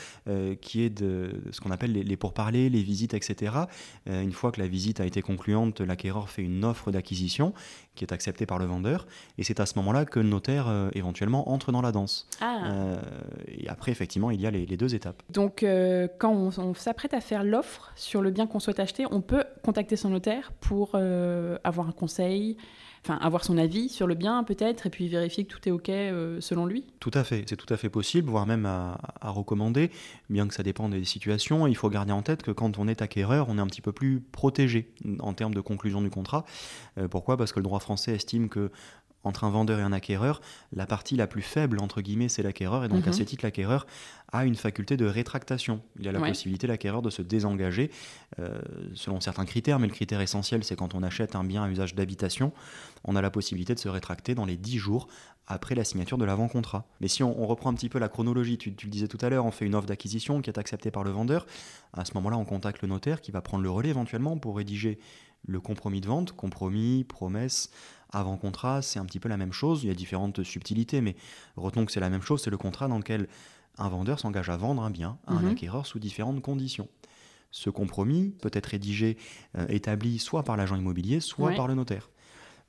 qui 0.61 0.83
est 0.83 0.91
de 0.91 1.43
ce 1.51 1.61
qu'on 1.61 1.71
appelle 1.71 1.93
les, 1.93 2.05
les, 2.05 2.17
pourparlers, 2.17 2.69
les 2.69 2.83
visites, 2.83 3.15
etc. 3.15 3.53
une 4.07 4.33
fois 4.33 4.53
que 4.53 4.61
la 4.61 4.69
visite 4.69 5.01
a 5.01 5.07
été 5.07 5.23
concluante, 5.23 5.81
l'acquéreur 5.81 6.29
fait 6.29 6.43
une 6.43 6.65
offre 6.65 6.91
d'acquisition 6.91 7.55
qui 7.99 8.05
est 8.05 8.13
acceptée 8.13 8.47
par 8.47 8.59
le 8.59 8.65
vendeur. 8.65 9.07
Et 9.37 9.45
c'est 9.45 9.61
à 9.61 9.67
ce 9.67 9.75
moment-là 9.77 10.07
que 10.07 10.21
le 10.21 10.29
notaire 10.29 10.69
euh, 10.69 10.89
éventuellement 10.95 11.51
entre 11.51 11.73
dans 11.73 11.83
la 11.83 11.93
danse. 11.93 12.27
Ah. 12.41 12.61
Euh, 12.65 12.97
et 13.49 13.69
après, 13.69 13.91
effectivement, 13.91 14.31
il 14.31 14.41
y 14.41 14.47
a 14.47 14.51
les, 14.51 14.77
deux 14.79 14.95
étapes. 14.95 15.23
Donc, 15.31 15.63
euh, 15.63 16.07
quand 16.19 16.33
on, 16.33 16.75
s'apprête 16.75 17.13
à 17.13 17.21
faire 17.21 17.43
l'offre 17.43 17.93
sur 17.97 18.23
le 18.23 18.31
bien 18.31 18.47
qu'on 18.47 18.61
souhaite 18.61 18.79
acheter, 18.79 19.05
on 19.11 19.21
peut 19.21 19.45
contacter 19.65 19.97
son 19.97 20.11
notaire 20.11 20.53
pour 20.61 20.95
avoir 20.95 21.89
un 21.89 21.93
conseil, 21.93 22.57
enfin 23.05 23.17
avoir 23.17 23.45
son 23.45 23.59
avis 23.59 23.89
sur 23.89 24.07
le 24.07 24.15
bien 24.15 24.45
peut-être, 24.45 24.87
et 24.87 24.91
puis 24.91 25.09
vérifier 25.09 25.45
que 25.45 25.55
tout 25.55 25.69
est 25.69 25.73
OK 25.73 25.91
selon 26.41 26.67
lui 26.67 26.85
Tout 27.01 27.11
à 27.15 27.25
fait, 27.25 27.45
c'est 27.49 27.57
tout 27.57 27.73
à 27.73 27.77
fait 27.77 27.89
possible, 27.89 28.29
voire 28.29 28.47
même 28.47 28.67
à, 28.67 28.99
à, 29.21 29.31
recommander, 29.31 29.91
bien 30.31 30.47
que 30.49 30.55
ça 30.55 30.63
dépende 30.63 30.93
des 30.93 31.05
situations. 31.05 31.67
Il 31.67 31.77
faut 31.77 31.91
garder 31.91 32.13
en 32.13 32.23
tête 32.23 32.43
que 32.43 32.51
quand 32.51 32.79
on 32.79 32.89
est 32.89 33.03
acquéreur, 33.03 33.49
on 33.49 33.59
est 33.59 33.61
un 33.61 33.67
petit 33.67 33.83
peu 33.83 33.93
plus 33.93 34.21
protégé 34.21 34.93
en 35.21 35.33
termes 35.33 35.55
de 35.55 35.61
conclusion 35.61 36.03
du 36.03 36.11
contrat. 36.11 36.45
pourquoi? 37.11 37.37
Parce 37.37 37.53
que 37.53 37.59
le 37.59 37.65
droit 37.65 37.81
français 37.81 38.13
estime 38.13 38.49
que 38.49 38.71
entre 39.25 39.45
un 39.45 39.51
vendeur 39.51 39.79
et 39.79 39.83
un 39.83 39.93
acquéreur, 39.93 40.41
la 40.73 40.87
partie 40.87 41.17
la 41.17 41.27
plus 41.27 41.43
faible, 41.43 41.81
entre 41.81 42.01
guillemets, 42.01 42.29
c'est 42.29 42.43
l'acquéreur. 42.43 42.85
Et 42.85 42.89
donc, 42.89 43.05
à 43.07 43.11
mhm. 43.11 43.13
ce 43.13 43.23
titre, 43.23 43.45
l'acquéreur 43.45 43.87
a 44.33 44.45
une 44.45 44.55
faculté 44.55 44.97
de 44.97 45.07
rétractation. 45.07 45.81
Il 45.99 46.09
a 46.09 46.13
la 46.13 46.21
possibilité, 46.21 46.67
l'acquéreur, 46.67 47.03
de 47.03 47.11
se 47.11 47.23
désengager 47.23 47.91
euh, 48.39 48.59
selon 48.95 49.21
certains 49.21 49.45
critères. 49.45 49.79
Mais 49.79 49.87
le 49.87 49.93
critère 49.93 50.21
essentiel, 50.21 50.65
c'est 50.65 50.77
quand 50.77 50.95
on 50.95 51.03
achète 51.03 51.35
un 51.35 51.45
bien 51.45 51.65
à 51.65 51.69
usage 51.69 51.95
d'habitation, 51.95 52.53
on 53.05 53.17
a 53.17 53.23
la 53.23 53.31
possibilité 53.31 53.75
de 53.75 53.79
se 53.79 53.89
rétracter 53.89 54.35
dans 54.35 54.45
les 54.45 54.57
10 54.57 54.79
jours 54.79 55.09
après 55.49 55.75
la 55.75 55.83
signature 55.83 56.19
de 56.19 56.27
l'avant-contrat. 56.27 56.87
Mais 57.01 57.09
si 57.09 57.23
on, 57.23 57.47
reprend 57.47 57.71
un 57.71 57.75
petit 57.75 57.89
peu 57.89 57.99
la 57.99 58.11
chronologie, 58.11 58.59
tu, 58.59 58.75
tu 58.75 58.87
le 58.87 58.93
disais 58.93 59.09
tout 59.09 59.19
à 59.23 59.31
l'heure, 59.31 59.47
on 59.47 59.51
fait 59.51 59.65
une 59.65 59.75
offre 59.75 59.87
d'acquisition 59.87 60.43
qui 60.43 60.51
est 60.51 60.59
acceptée 60.59 60.91
par 60.91 61.05
le 61.05 61.11
vendeur. 61.11 61.47
À 61.95 62.05
ce 62.05 62.13
moment-là, 62.15 62.37
on 62.37 62.45
contacte 62.45 62.83
le 62.83 62.89
notaire 62.89 63.23
qui 63.23 63.31
va 63.31 63.41
prendre 63.41 63.63
le 63.63 63.71
relais 63.71 63.89
éventuellement 63.89 64.37
pour 64.37 64.59
rédiger 64.59 64.99
le 65.47 65.61
compromis 65.61 66.01
de 66.01 66.07
vente, 66.07 66.33
compromis, 66.33 67.05
promesse, 67.05 67.71
avant 68.11 68.37
contrat, 68.37 68.83
c'est 68.83 68.99
un 68.99 69.05
petit 69.05 69.21
peu 69.21 69.29
la 69.29 69.37
même 69.37 69.53
chose. 69.53 69.85
Il 69.85 69.89
y 69.89 69.91
a 69.91 69.95
différentes 69.95 70.43
subtilités, 70.43 71.01
mais 71.01 71.17
retenons 71.57 71.85
que 71.85 71.93
c'est 71.93 72.01
la 72.01 72.11
même 72.11 72.23
chose. 72.23 72.43
C'est 72.43 72.51
le 72.51 72.57
contrat 72.57 72.89
dans 72.89 72.99
lequel 72.99 73.29
un 73.77 73.89
vendeur 73.89 74.19
s'engage 74.19 74.51
à 74.51 74.57
vendre 74.57 74.83
un 74.83 74.91
bien 74.91 75.19
à 75.27 75.35
un 75.35 75.43
mhm. 75.43 75.51
acquéreur 75.51 75.87
sous 75.87 75.99
différentes 75.99 76.43
conditions. 76.43 76.89
Ce 77.51 77.71
compromis 77.71 78.35
peut 78.43 78.51
être 78.53 78.67
rédigé, 78.67 79.17
euh, 79.57 79.67
établi 79.69 80.19
soit 80.19 80.43
par 80.43 80.57
l'agent 80.57 80.77
immobilier, 80.77 81.21
soit 81.21 81.53
par 81.55 81.67
le 81.67 81.75
notaire. 81.75 82.11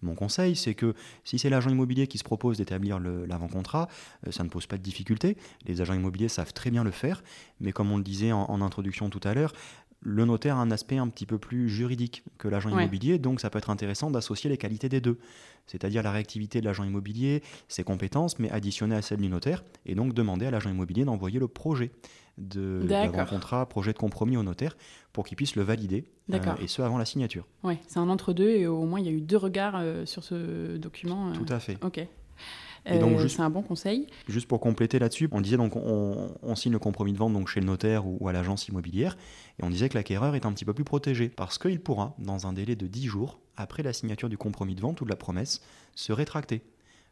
Mon 0.02 0.16
conseil, 0.16 0.56
c'est 0.56 0.76
que 0.76 0.94
si 1.26 1.38
c'est 1.38 1.50
l'agent 1.50 1.70
immobilier 1.70 2.08
qui 2.08 2.18
se 2.18 2.24
propose 2.24 2.58
d'établir 2.58 3.00
l'avant-contrat, 3.00 3.90
euh, 4.26 4.32
ça 4.32 4.46
ne 4.46 4.50
pose 4.50 4.68
pas 4.68 4.78
de 4.78 4.84
difficulté. 4.84 5.36
Les 5.66 5.82
agents 5.82 5.94
immobiliers 5.94 6.30
savent 6.30 6.54
très 6.54 6.72
bien 6.72 6.86
le 6.86 6.92
faire, 6.92 7.22
mais 7.60 7.74
comme 7.74 7.92
on 7.92 7.98
le 7.98 8.04
disait 8.04 8.32
en 8.32 8.62
introduction 8.62 9.10
tout 9.10 9.20
à 9.26 9.34
l'heure, 9.34 9.54
Le 10.02 10.24
notaire 10.26 10.56
a 10.58 10.62
un 10.62 10.72
aspect 10.72 10.98
un 10.98 11.08
petit 11.10 11.26
peu 11.26 11.38
plus 11.38 11.68
juridique 11.70 12.24
que 12.38 12.48
l'agent 12.48 12.70
Ouais. 12.72 12.84
immobilier, 12.84 13.20
donc 13.20 13.42
ça 13.42 13.50
peut 13.50 13.58
être 13.58 13.70
intéressant 13.70 14.10
d'associer 14.10 14.50
les 14.50 14.58
qualités 14.58 14.88
des 14.88 15.02
deux, 15.02 15.18
c'est-à-dire 15.68 16.04
la 16.04 16.12
réactivité 16.12 16.62
de 16.62 16.66
l'agent 16.66 16.86
immobilier, 16.86 17.44
ses 17.68 17.84
compétences, 17.84 18.40
mais 18.40 18.50
additionner 18.50 18.96
à 18.96 19.02
celle 19.02 19.18
du 19.20 19.28
notaire, 19.28 19.64
et 19.86 19.96
donc 19.96 20.14
demander 20.14 20.46
à 20.46 20.52
l'agent 20.52 20.70
immobilier 20.70 21.04
d'envoyer 21.04 21.38
le 21.40 21.48
projet 21.50 21.92
d'avant-contrat, 22.38 23.66
projet 23.68 23.92
de 23.92 23.98
compromis 23.98 24.38
au 24.38 24.44
notaire, 24.44 24.78
pour 25.12 25.26
qu'il 25.26 25.36
puisse 25.36 25.56
le 25.58 25.64
valider, 25.64 26.06
euh, 26.32 26.56
et 26.62 26.68
ce 26.68 26.82
avant 26.82 26.98
la 26.98 27.06
signature. 27.06 27.46
Ouais, 27.64 27.80
c'est 27.88 28.00
un 28.00 28.08
entre-deux 28.10 28.50
et 28.50 28.68
au 28.68 28.86
moins 28.86 29.00
il 29.00 29.06
y 29.06 29.10
a 29.10 29.12
eu 29.12 29.22
deux 29.22 29.36
regards 29.38 29.76
euh, 29.78 30.06
sur 30.06 30.24
ce 30.24 30.78
document. 30.78 31.30
euh. 31.30 31.34
Tout 31.34 31.52
à 31.52 31.60
fait. 31.60 31.78
Ok. 31.84 32.00
Euh, 32.88 33.28
C'est 33.28 33.42
un 33.42 33.50
bon 33.50 33.62
conseil. 33.62 34.08
Juste 34.28 34.48
pour 34.48 34.60
compléter 34.60 35.00
là-dessus, 35.00 35.28
on 35.32 35.42
disait 35.42 35.58
donc 35.58 35.76
on, 35.76 36.36
on 36.42 36.56
signe 36.56 36.72
le 36.72 36.80
compromis 36.80 37.14
de 37.14 37.18
vente 37.18 37.34
donc 37.34 37.48
chez 37.48 37.60
le 37.60 37.66
notaire 37.66 38.06
ou, 38.08 38.18
ou 38.20 38.28
à 38.28 38.34
l'agence 38.34 38.68
immobilière, 38.68 39.18
et 39.60 39.64
on 39.64 39.70
disait 39.70 39.90
que 39.90 39.96
l'acquéreur 39.96 40.36
est 40.36 40.46
un 40.46 40.54
petit 40.54 40.66
peu 40.66 40.74
plus 40.74 40.84
protégé 40.84 41.30
parce 41.30 41.58
qu'il 41.58 41.80
pourra, 41.80 42.16
dans 42.20 42.48
un 42.48 42.54
délai 42.54 42.76
de 42.76 42.88
10 42.88 43.08
jours 43.08 43.40
après 43.58 43.84
la 43.84 43.94
signature 43.94 44.30
du 44.30 44.38
compromis 44.38 44.76
de 44.76 44.82
vente 44.82 45.02
ou 45.02 45.06
de 45.06 45.10
la 45.10 45.16
promesse, 45.16 45.62
se 45.96 46.14
rétracter. 46.14 46.62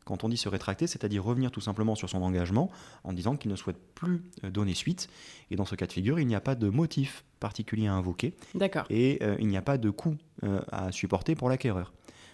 Quand 0.06 0.24
on 0.24 0.30
dit 0.30 0.38
se 0.38 0.48
rétracter, 0.48 0.88
c'est-à-dire 0.88 1.22
revenir 1.22 1.52
tout 1.52 1.60
simplement 1.60 1.94
sur 1.94 2.10
son 2.10 2.22
engagement 2.22 2.72
en 3.04 3.12
disant 3.12 3.36
qu'il 3.36 3.52
ne 3.52 3.58
souhaite 3.58 3.78
plus 3.94 4.24
euh, 4.46 4.50
donner 4.50 4.74
suite. 4.74 5.10
Et 5.52 5.58
dans 5.58 5.66
ce 5.66 5.76
cas 5.76 5.86
de 5.86 5.92
figure, 5.92 6.18
il 6.18 6.28
n'y 6.28 6.36
a 6.36 6.40
pas 6.40 6.56
de 6.56 6.70
motif 6.70 7.26
particulier 7.42 7.88
à 7.88 7.94
invoquer 7.94 8.34
D'accord. 8.56 8.86
et 8.90 9.20
euh, 9.22 9.36
il 9.40 9.48
n'y 9.48 9.58
a 9.58 9.62
pas 9.62 9.78
de 9.78 9.90
coût 9.90 10.16
euh, 10.44 10.62
à 10.72 10.94
supporter 10.94 11.36
pour 11.36 11.50
l'acquéreur. 11.50 11.92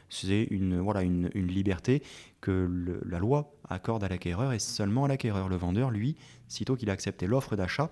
C'est 0.10 0.44
une, 0.52 0.80
voilà, 0.80 1.02
une, 1.04 1.30
une 1.34 1.48
liberté 1.48 2.04
que 2.42 2.52
le- 2.70 3.02
la 3.06 3.20
loi 3.20 3.54
accorde 3.70 4.04
à 4.04 4.08
l'acquéreur 4.10 4.54
et 4.54 4.60
seulement 4.60 5.06
à 5.06 5.08
l'acquéreur. 5.08 5.50
Le 5.50 5.56
vendeur, 5.56 5.90
lui, 5.92 6.16
sitôt 6.48 6.76
qu'il 6.76 6.90
a 6.90 6.94
accepté 6.94 7.26
l'offre 7.28 7.56
d'achat, 7.56 7.90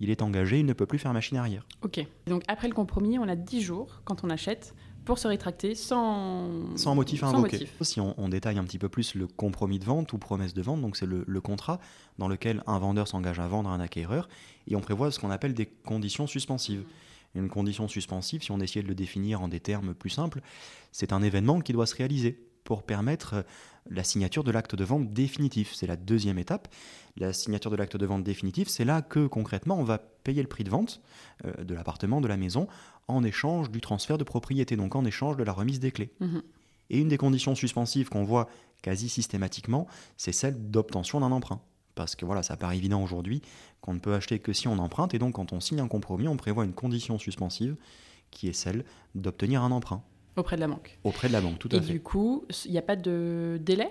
il 0.00 0.10
est 0.10 0.22
engagé, 0.22 0.58
il 0.60 0.66
ne 0.66 0.72
peut 0.72 0.86
plus 0.86 0.98
faire 0.98 1.12
machine 1.12 1.36
arrière. 1.36 1.66
Ok. 1.82 2.04
Donc 2.26 2.42
après 2.48 2.68
le 2.68 2.74
compromis, 2.74 3.18
on 3.18 3.28
a 3.28 3.36
10 3.36 3.60
jours 3.62 4.00
quand 4.04 4.24
on 4.24 4.30
achète 4.30 4.74
pour 5.04 5.18
se 5.18 5.28
rétracter 5.28 5.74
sans, 5.74 6.76
Sans 6.76 6.94
motif 6.94 7.22
à 7.22 7.30
sans 7.30 7.34
invoquer. 7.38 7.58
motif. 7.58 7.76
Si 7.82 8.00
on, 8.00 8.14
on 8.18 8.28
détaille 8.28 8.58
un 8.58 8.64
petit 8.64 8.78
peu 8.78 8.88
plus 8.88 9.14
le 9.14 9.26
compromis 9.26 9.78
de 9.78 9.84
vente 9.84 10.12
ou 10.12 10.18
promesse 10.18 10.54
de 10.54 10.62
vente, 10.62 10.80
donc 10.80 10.96
c'est 10.96 11.06
le, 11.06 11.24
le 11.26 11.40
contrat 11.40 11.78
dans 12.18 12.26
lequel 12.26 12.62
un 12.66 12.78
vendeur 12.78 13.06
s'engage 13.06 13.38
à 13.38 13.46
vendre 13.46 13.68
à 13.70 13.74
un 13.74 13.80
acquéreur 13.80 14.28
et 14.66 14.76
on 14.76 14.80
prévoit 14.80 15.10
ce 15.10 15.18
qu'on 15.20 15.30
appelle 15.30 15.54
des 15.54 15.66
conditions 15.66 16.26
suspensives. 16.26 16.84
Une 17.34 17.48
condition 17.48 17.88
suspensive, 17.88 18.42
si 18.42 18.50
on 18.52 18.60
essayait 18.60 18.82
de 18.82 18.88
le 18.88 18.94
définir 18.94 19.42
en 19.42 19.48
des 19.48 19.60
termes 19.60 19.94
plus 19.94 20.10
simples, 20.10 20.40
c'est 20.92 21.12
un 21.12 21.22
événement 21.22 21.60
qui 21.60 21.72
doit 21.72 21.86
se 21.86 21.96
réaliser 21.96 22.38
pour 22.64 22.82
permettre 22.82 23.34
euh, 23.34 23.42
la 23.90 24.02
signature 24.02 24.44
de 24.44 24.50
l'acte 24.50 24.74
de 24.74 24.84
vente 24.84 25.12
définitif. 25.12 25.74
C'est 25.74 25.86
la 25.86 25.96
deuxième 25.96 26.38
étape. 26.38 26.68
La 27.16 27.32
signature 27.32 27.70
de 27.70 27.76
l'acte 27.76 27.96
de 27.96 28.06
vente 28.06 28.24
définitif, 28.24 28.68
c'est 28.68 28.84
là 28.84 29.02
que 29.02 29.26
concrètement 29.26 29.78
on 29.78 29.84
va 29.84 29.98
payer 29.98 30.42
le 30.42 30.48
prix 30.48 30.64
de 30.64 30.70
vente 30.70 31.02
euh, 31.44 31.62
de 31.62 31.74
l'appartement, 31.74 32.20
de 32.20 32.28
la 32.28 32.36
maison, 32.36 32.66
en 33.06 33.22
échange 33.22 33.70
du 33.70 33.80
transfert 33.80 34.18
de 34.18 34.24
propriété, 34.24 34.76
donc 34.76 34.96
en 34.96 35.04
échange 35.04 35.36
de 35.36 35.44
la 35.44 35.52
remise 35.52 35.80
des 35.80 35.92
clés. 35.92 36.12
Mhm. 36.20 36.42
Et 36.90 36.98
une 36.98 37.08
des 37.08 37.18
conditions 37.18 37.54
suspensives 37.54 38.08
qu'on 38.08 38.24
voit 38.24 38.48
quasi 38.82 39.08
systématiquement, 39.08 39.86
c'est 40.16 40.32
celle 40.32 40.70
d'obtention 40.70 41.20
d'un 41.20 41.32
emprunt. 41.32 41.60
Parce 41.94 42.16
que 42.16 42.24
voilà, 42.24 42.42
ça 42.42 42.56
paraît 42.56 42.76
évident 42.76 43.02
aujourd'hui 43.02 43.40
qu'on 43.80 43.94
ne 43.94 43.98
peut 44.00 44.14
acheter 44.14 44.38
que 44.38 44.52
si 44.52 44.66
on 44.68 44.78
emprunte, 44.78 45.14
et 45.14 45.18
donc 45.18 45.34
quand 45.34 45.52
on 45.52 45.60
signe 45.60 45.80
un 45.80 45.88
compromis, 45.88 46.26
on 46.28 46.36
prévoit 46.36 46.64
une 46.64 46.72
condition 46.72 47.18
suspensive 47.18 47.76
qui 48.30 48.48
est 48.48 48.52
celle 48.52 48.84
d'obtenir 49.14 49.62
un 49.62 49.70
emprunt 49.70 50.02
Auprès 50.36 50.56
de 50.56 50.60
la 50.62 50.66
banque. 50.66 50.98
auprès 51.04 51.28
de 51.28 51.32
la 51.32 51.40
banque, 51.40 51.58
tout 51.60 51.68
à 51.70 51.76
Et 51.76 51.80
fait. 51.80 51.92
du 51.92 52.00
coup, 52.00 52.44
il 52.64 52.72
n'y 52.72 52.78
a 52.78 52.82
pas 52.82 52.96
de 52.96 53.58
délai? 53.62 53.88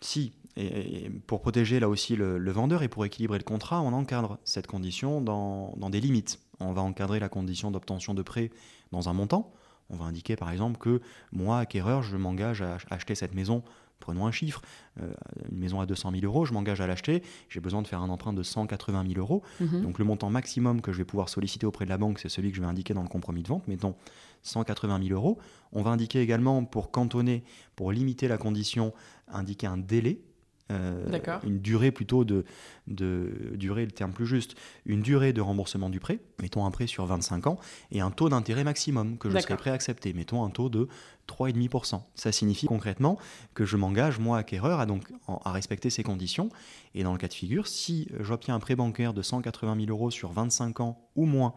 Si, 0.00 0.32
et, 0.56 1.04
et 1.04 1.10
pour 1.10 1.42
protéger 1.42 1.78
là 1.80 1.88
aussi 1.90 2.16
le, 2.16 2.38
le 2.38 2.50
vendeur 2.52 2.82
et 2.82 2.88
pour 2.88 3.04
équilibrer 3.04 3.36
le 3.38 3.44
contrat, 3.44 3.82
on 3.82 3.92
encadre 3.92 4.38
cette 4.44 4.66
condition 4.66 5.20
dans, 5.20 5.74
dans 5.76 5.90
des 5.90 6.00
limites. 6.00 6.40
On 6.60 6.72
va 6.72 6.80
encadrer 6.80 7.20
la 7.20 7.28
condition 7.28 7.70
d'obtention 7.70 8.14
de 8.14 8.22
prêt 8.22 8.50
dans 8.90 9.10
un 9.10 9.12
montant. 9.12 9.52
On 9.90 9.96
va 9.96 10.06
indiquer 10.06 10.36
par 10.36 10.50
exemple 10.50 10.78
que 10.78 11.02
moi, 11.32 11.58
acquéreur, 11.58 12.02
je 12.02 12.16
m'engage 12.16 12.62
à 12.62 12.76
ach- 12.76 12.86
acheter 12.90 13.14
cette 13.14 13.34
maison, 13.34 13.62
prenons 14.02 14.26
un 14.26 14.32
chiffre, 14.32 14.60
euh, 15.00 15.12
une 15.50 15.58
maison 15.58 15.80
à 15.80 15.86
200 15.86 16.10
000 16.10 16.24
euros, 16.24 16.44
je 16.44 16.52
m'engage 16.52 16.80
à 16.80 16.86
l'acheter, 16.86 17.22
j'ai 17.48 17.60
besoin 17.60 17.80
de 17.80 17.86
faire 17.86 18.02
un 18.02 18.10
emprunt 18.10 18.32
de 18.32 18.42
180 18.42 19.04
000 19.08 19.18
euros. 19.18 19.42
Mhm. 19.60 19.82
Donc 19.82 19.98
le 19.98 20.04
montant 20.04 20.28
maximum 20.28 20.82
que 20.82 20.92
je 20.92 20.98
vais 20.98 21.04
pouvoir 21.04 21.28
solliciter 21.28 21.64
auprès 21.64 21.84
de 21.84 21.90
la 21.90 21.98
banque, 21.98 22.18
c'est 22.18 22.28
celui 22.28 22.50
que 22.50 22.56
je 22.56 22.60
vais 22.60 22.68
indiquer 22.68 22.92
dans 22.92 23.02
le 23.02 23.08
compromis 23.08 23.42
de 23.42 23.48
vente, 23.48 23.66
mettons 23.68 23.94
180 24.42 25.00
000 25.08 25.14
euros. 25.14 25.38
On 25.72 25.82
va 25.82 25.90
indiquer 25.90 26.20
également, 26.20 26.64
pour 26.64 26.90
cantonner, 26.90 27.44
pour 27.76 27.92
limiter 27.92 28.28
la 28.28 28.38
condition, 28.38 28.92
indiquer 29.28 29.68
un 29.68 29.78
délai. 29.78 30.20
Euh, 30.72 31.38
une 31.44 31.60
durée 31.60 31.90
plutôt 31.90 32.24
de, 32.24 32.44
de 32.86 33.52
durée, 33.54 33.84
le 33.84 33.90
terme 33.92 34.12
plus 34.12 34.26
juste, 34.26 34.56
une 34.86 35.02
durée 35.02 35.32
de 35.32 35.40
remboursement 35.40 35.90
du 35.90 36.00
prêt, 36.00 36.18
mettons 36.40 36.64
un 36.66 36.70
prêt 36.70 36.86
sur 36.86 37.06
25 37.06 37.46
ans, 37.46 37.58
et 37.90 38.00
un 38.00 38.10
taux 38.10 38.28
d'intérêt 38.28 38.64
maximum 38.64 39.18
que 39.18 39.28
je 39.28 39.34
serai 39.34 39.42
D'accord. 39.42 39.56
prêt 39.58 39.70
à 39.70 39.74
accepter, 39.74 40.12
mettons 40.12 40.44
un 40.44 40.50
taux 40.50 40.68
de 40.68 40.88
3,5%. 41.28 42.02
Ça 42.14 42.32
signifie 42.32 42.66
concrètement 42.66 43.18
que 43.54 43.64
je 43.64 43.76
m'engage, 43.76 44.18
moi, 44.18 44.38
acquéreur, 44.38 44.80
à, 44.80 44.86
donc, 44.86 45.04
à 45.26 45.52
respecter 45.52 45.90
ces 45.90 46.02
conditions. 46.02 46.48
Et 46.94 47.02
dans 47.04 47.12
le 47.12 47.18
cas 47.18 47.28
de 47.28 47.34
figure, 47.34 47.66
si 47.68 48.08
j'obtiens 48.20 48.54
un 48.54 48.60
prêt 48.60 48.76
bancaire 48.76 49.14
de 49.14 49.22
180 49.22 49.76
000 49.76 49.90
euros 49.90 50.10
sur 50.10 50.32
25 50.32 50.80
ans 50.80 51.08
ou 51.14 51.26
moins, 51.26 51.54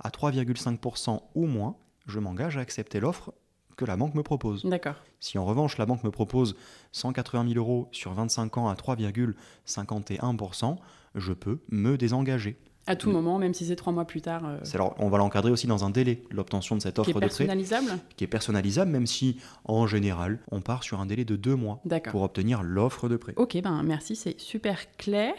à 0.00 0.08
3,5% 0.10 1.20
ou 1.34 1.46
moins, 1.46 1.76
je 2.06 2.18
m'engage 2.18 2.56
à 2.56 2.60
accepter 2.60 3.00
l'offre 3.00 3.32
que 3.76 3.84
la 3.84 3.96
banque 3.96 4.14
me 4.14 4.22
propose. 4.22 4.64
D'accord. 4.64 4.94
Si 5.20 5.38
en 5.38 5.44
revanche 5.44 5.78
la 5.78 5.86
banque 5.86 6.02
me 6.04 6.10
propose 6.10 6.56
180 6.92 7.48
000 7.48 7.58
euros 7.58 7.88
sur 7.92 8.12
25 8.12 8.58
ans 8.58 8.68
à 8.68 8.74
3,51%, 8.74 10.76
je 11.14 11.32
peux 11.32 11.60
me 11.68 11.96
désengager. 11.96 12.58
À 12.86 12.96
tout 12.96 13.10
moment, 13.10 13.38
même 13.38 13.54
si 13.54 13.64
c'est 13.64 13.76
trois 13.76 13.92
mois 13.92 14.04
plus 14.04 14.20
tard, 14.20 14.44
euh, 14.44 14.58
alors, 14.74 14.94
on 14.98 15.08
va 15.08 15.18
l'encadrer 15.18 15.52
aussi 15.52 15.68
dans 15.68 15.84
un 15.84 15.90
délai, 15.90 16.22
l'obtention 16.30 16.76
de 16.76 16.82
cette 16.82 16.94
qui 16.94 17.00
offre 17.00 17.10
est 17.10 17.12
de 17.12 17.18
prêt, 17.18 17.28
personnalisable 17.28 17.98
qui 18.16 18.24
est 18.24 18.28
personnalisable, 18.28 18.90
même 18.90 19.06
si 19.06 19.36
en 19.64 19.86
général 19.86 20.40
on 20.50 20.60
part 20.60 20.82
sur 20.82 21.00
un 21.00 21.06
délai 21.06 21.24
de 21.24 21.36
deux 21.36 21.54
mois 21.54 21.80
D'accord. 21.84 22.10
pour 22.10 22.22
obtenir 22.22 22.62
l'offre 22.62 23.08
de 23.08 23.16
prêt. 23.16 23.34
Ok, 23.36 23.56
ben 23.62 23.82
merci, 23.84 24.16
c'est 24.16 24.40
super 24.40 24.96
clair. 24.96 25.34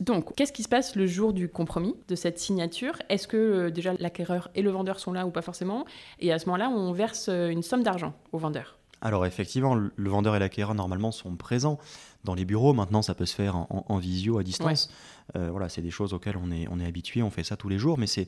Donc, 0.00 0.34
qu'est-ce 0.36 0.52
qui 0.52 0.62
se 0.62 0.68
passe 0.68 0.94
le 0.94 1.06
jour 1.06 1.32
du 1.32 1.48
compromis, 1.48 1.94
de 2.08 2.14
cette 2.14 2.38
signature? 2.38 2.94
Est-ce 3.08 3.26
que 3.26 3.36
euh, 3.36 3.70
déjà 3.70 3.94
l'acquéreur 3.98 4.50
et 4.54 4.62
le 4.62 4.70
vendeur 4.70 5.00
sont 5.00 5.12
là 5.12 5.26
ou 5.26 5.30
pas 5.30 5.42
forcément? 5.42 5.84
Et 6.20 6.32
à 6.32 6.38
ce 6.38 6.46
moment-là, 6.46 6.70
on 6.70 6.92
verse 6.92 7.28
euh, 7.28 7.48
une 7.48 7.62
somme 7.62 7.82
d'argent 7.82 8.14
au 8.32 8.38
vendeur. 8.38 8.77
Alors 9.00 9.26
effectivement, 9.26 9.74
le 9.74 10.10
vendeur 10.10 10.34
et 10.36 10.38
l'acquéreur 10.38 10.74
normalement 10.74 11.12
sont 11.12 11.36
présents 11.36 11.78
dans 12.24 12.34
les 12.34 12.44
bureaux. 12.44 12.72
Maintenant, 12.72 13.02
ça 13.02 13.14
peut 13.14 13.26
se 13.26 13.34
faire 13.34 13.56
en, 13.70 13.98
visio, 13.98 14.38
à 14.38 14.42
distance. 14.42 14.90
Euh, 15.36 15.50
voilà, 15.50 15.68
c'est 15.68 15.82
des 15.82 15.90
choses 15.90 16.14
auxquelles 16.14 16.36
on 16.36 16.50
est, 16.50 16.66
on 16.70 16.80
est 16.80 16.86
habitué, 16.86 17.22
on 17.22 17.30
fait 17.30 17.44
ça 17.44 17.56
tous 17.56 17.68
les 17.68 17.78
jours, 17.78 17.98
mais 17.98 18.06
c'est 18.06 18.26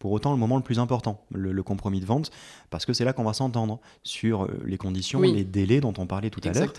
pour 0.00 0.12
autant 0.12 0.32
le 0.32 0.38
moment 0.38 0.56
le 0.56 0.62
plus 0.62 0.78
important, 0.78 1.24
le, 1.30 1.52
le 1.52 1.62
compromis 1.62 2.00
de 2.00 2.06
vente, 2.06 2.30
parce 2.70 2.86
que 2.86 2.92
c'est 2.92 3.04
là 3.04 3.12
qu'on 3.12 3.22
va 3.22 3.34
s'entendre 3.34 3.80
sur 4.02 4.44
euh, 4.44 4.60
les 4.64 4.78
conditions, 4.78 5.20
Oui. 5.20 5.32
les 5.32 5.44
délais 5.44 5.80
dont 5.80 5.92
on 5.98 6.06
parlait 6.06 6.30
tout 6.30 6.40
à 6.42 6.52
l'heure, 6.52 6.72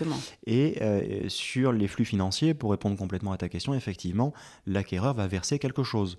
et 0.46 0.82
euh, 0.82 1.28
sur 1.28 1.72
les 1.72 1.88
flux 1.88 2.04
financiers. 2.04 2.52
Pour 2.52 2.72
répondre 2.72 2.96
complètement 2.96 3.32
à 3.32 3.36
ta 3.36 3.48
question, 3.48 3.74
effectivement, 3.74 4.32
l'acquéreur 4.66 5.14
va 5.14 5.26
verser 5.26 5.58
quelque 5.58 5.84
chose. 5.84 6.18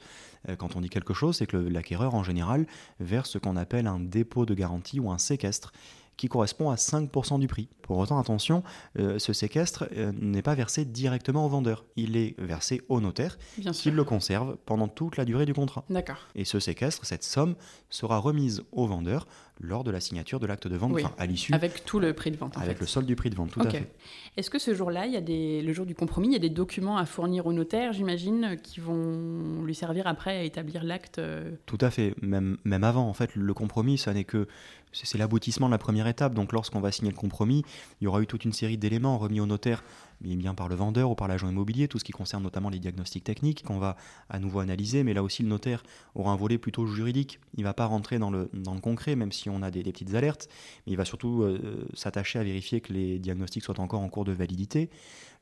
Euh, 0.49 0.55
quand 0.55 0.75
on 0.75 0.81
dit 0.81 0.89
quelque 0.89 1.13
chose, 1.13 1.37
c'est 1.37 1.45
que 1.45 1.57
l'acquéreur 1.57 2.15
en 2.15 2.23
général 2.23 2.65
verse 2.99 3.31
ce 3.31 3.37
qu'on 3.37 3.55
appelle 3.57 3.85
un 3.85 3.99
dépôt 3.99 4.45
de 4.45 4.53
garantie 4.53 4.99
ou 4.99 5.11
un 5.11 5.17
séquestre 5.17 5.73
qui 6.17 6.27
correspond 6.27 6.70
à 6.70 6.75
5% 6.75 7.39
du 7.39 7.48
prix. 7.48 7.70
Pour 7.82 7.98
autant, 7.98 8.20
attention, 8.20 8.63
euh, 8.98 9.20
ce 9.20 9.34
séquestre 9.34 9.86
euh, 9.96 10.12
n'est 10.20 10.41
pas 10.41 10.55
versé 10.55 10.86
directement 10.86 11.46
au 11.46 11.50
vendeur. 11.50 11.86
Il 11.96 12.15
est 12.15 12.39
versé 12.39 12.82
au 12.88 13.01
notaire 13.01 13.38
qui 13.74 13.91
le 13.91 14.03
conserve 14.03 14.58
pendant 14.65 14.88
toute 14.88 15.17
la 15.17 15.25
durée 15.25 15.46
du 15.46 15.53
contrat. 15.53 15.84
D'accord. 15.89 16.27
Et 16.36 16.46
ce 16.46 16.60
séquestre, 16.60 17.05
cette 17.05 17.24
somme, 17.24 17.55
sera 17.89 18.17
remise 18.17 18.63
au 18.72 18.88
vendeur 18.88 19.27
lors 19.62 19.83
de 19.83 19.91
la 19.91 20.00
signature 20.00 20.39
de 20.39 20.48
l'acte 20.48 20.67
de 20.67 20.75
vente, 20.75 20.91
Oui. 20.93 21.03
enfin, 21.05 21.13
à 21.17 21.25
l'issue, 21.25 21.53
Avec 21.53 21.86
tout 21.86 22.00
le 22.00 22.13
prix 22.13 22.31
de 22.31 22.38
vente. 22.38 22.57
en 22.57 22.62
avec 22.62 22.77
fait. 22.77 22.81
le 22.81 22.88
solde 22.88 23.05
du 23.07 23.15
prix 23.15 23.29
de 23.29 23.36
vente, 23.36 23.51
tout 23.51 23.62
à 23.62 23.69
fait. 23.69 23.91
Est-ce 24.36 24.50
que 24.50 24.60
ce 24.60 24.74
jour-là, 24.74 25.05
il 25.05 25.13
y 25.13 25.17
a 25.17 25.22
des, 25.22 25.62
le 25.62 25.74
jour 25.74 25.86
du 25.86 25.95
compromis, 25.95 26.27
il 26.27 26.33
y 26.33 26.38
a 26.38 26.39
des 26.39 26.50
documents 26.50 26.98
à 26.98 27.05
fournir 27.05 27.45
au 27.45 27.53
notaire, 27.53 27.93
j'imagine, 27.93 28.57
qui 28.62 28.79
vont 28.79 29.63
lui 29.63 29.75
servir 29.75 30.07
après 30.07 30.38
à 30.38 30.43
établir 30.43 30.83
l'acte 30.83 31.19
euh, 31.19 31.51
Tout 31.65 31.77
à 31.81 31.91
fait, 31.91 32.15
même, 32.22 32.57
même 32.65 32.83
avant, 32.83 33.07
en 33.07 33.13
fait, 33.13 33.36
le 33.36 33.53
compromis, 33.53 33.98
ça 33.98 34.13
n'est 34.13 34.24
que 34.24 34.48
c'est 34.91 35.17
l'aboutissement 35.17 35.67
de 35.67 35.72
la 35.72 35.77
première 35.79 36.07
étape. 36.07 36.33
Donc, 36.33 36.51
lorsqu'on 36.51 36.79
va 36.79 36.91
signer 36.91 37.12
le 37.12 37.17
compromis, 37.17 37.63
il 38.00 38.05
y 38.05 38.07
aura 38.07 38.22
eu 38.22 38.27
toute 38.27 38.45
une 38.45 38.53
série 38.53 38.77
d'éléments 38.77 39.17
remis 39.17 39.39
au 39.39 39.45
notaire, 39.48 39.83
bien, 40.23 40.53
par 40.53 40.67
le 40.67 40.75
vendeur 40.75 41.11
ou 41.11 41.15
par 41.15 41.27
l'agent 41.27 41.49
immobilier, 41.49 41.87
tout 41.87 41.99
ce 41.99 42.03
qui 42.03 42.11
concerne 42.11 42.43
notamment 42.43 42.69
les 42.69 42.79
diagnostics 42.79 43.23
techniques 43.23 43.63
qu'on 43.63 43.79
va 43.79 43.95
à 44.29 44.39
nouveau 44.39 44.59
analyser. 44.59 45.03
Mais 45.03 45.13
là 45.13 45.23
aussi, 45.23 45.43
le 45.43 45.49
notaire 45.49 45.83
aura 46.15 46.31
un 46.31 46.35
volet 46.35 46.57
plutôt 46.57 46.85
juridique. 46.85 47.39
Il 47.55 47.61
ne 47.61 47.65
va 47.65 47.73
pas 47.73 47.85
rentrer 47.85 48.19
dans 48.19 48.31
le, 48.31 48.49
dans 48.53 48.77
concret, 48.79 49.15
même 49.15 49.31
si 49.31 49.49
on 49.49 49.61
a 49.61 49.71
des, 49.71 49.83
des 49.83 49.91
petites 49.91 50.15
alertes, 50.15 50.47
mais 50.85 50.93
il 50.93 50.97
va 50.97 51.05
surtout 51.05 51.43
euh, 51.43 51.87
s'attacher 51.93 52.39
à 52.39 52.43
vérifier 52.43 52.81
que 52.81 52.93
les 52.93 53.19
diagnostics 53.19 53.63
soient 53.63 53.79
encore 53.79 54.01
en 54.01 54.09
cours 54.09 54.25
de 54.25 54.31
validité. 54.31 54.89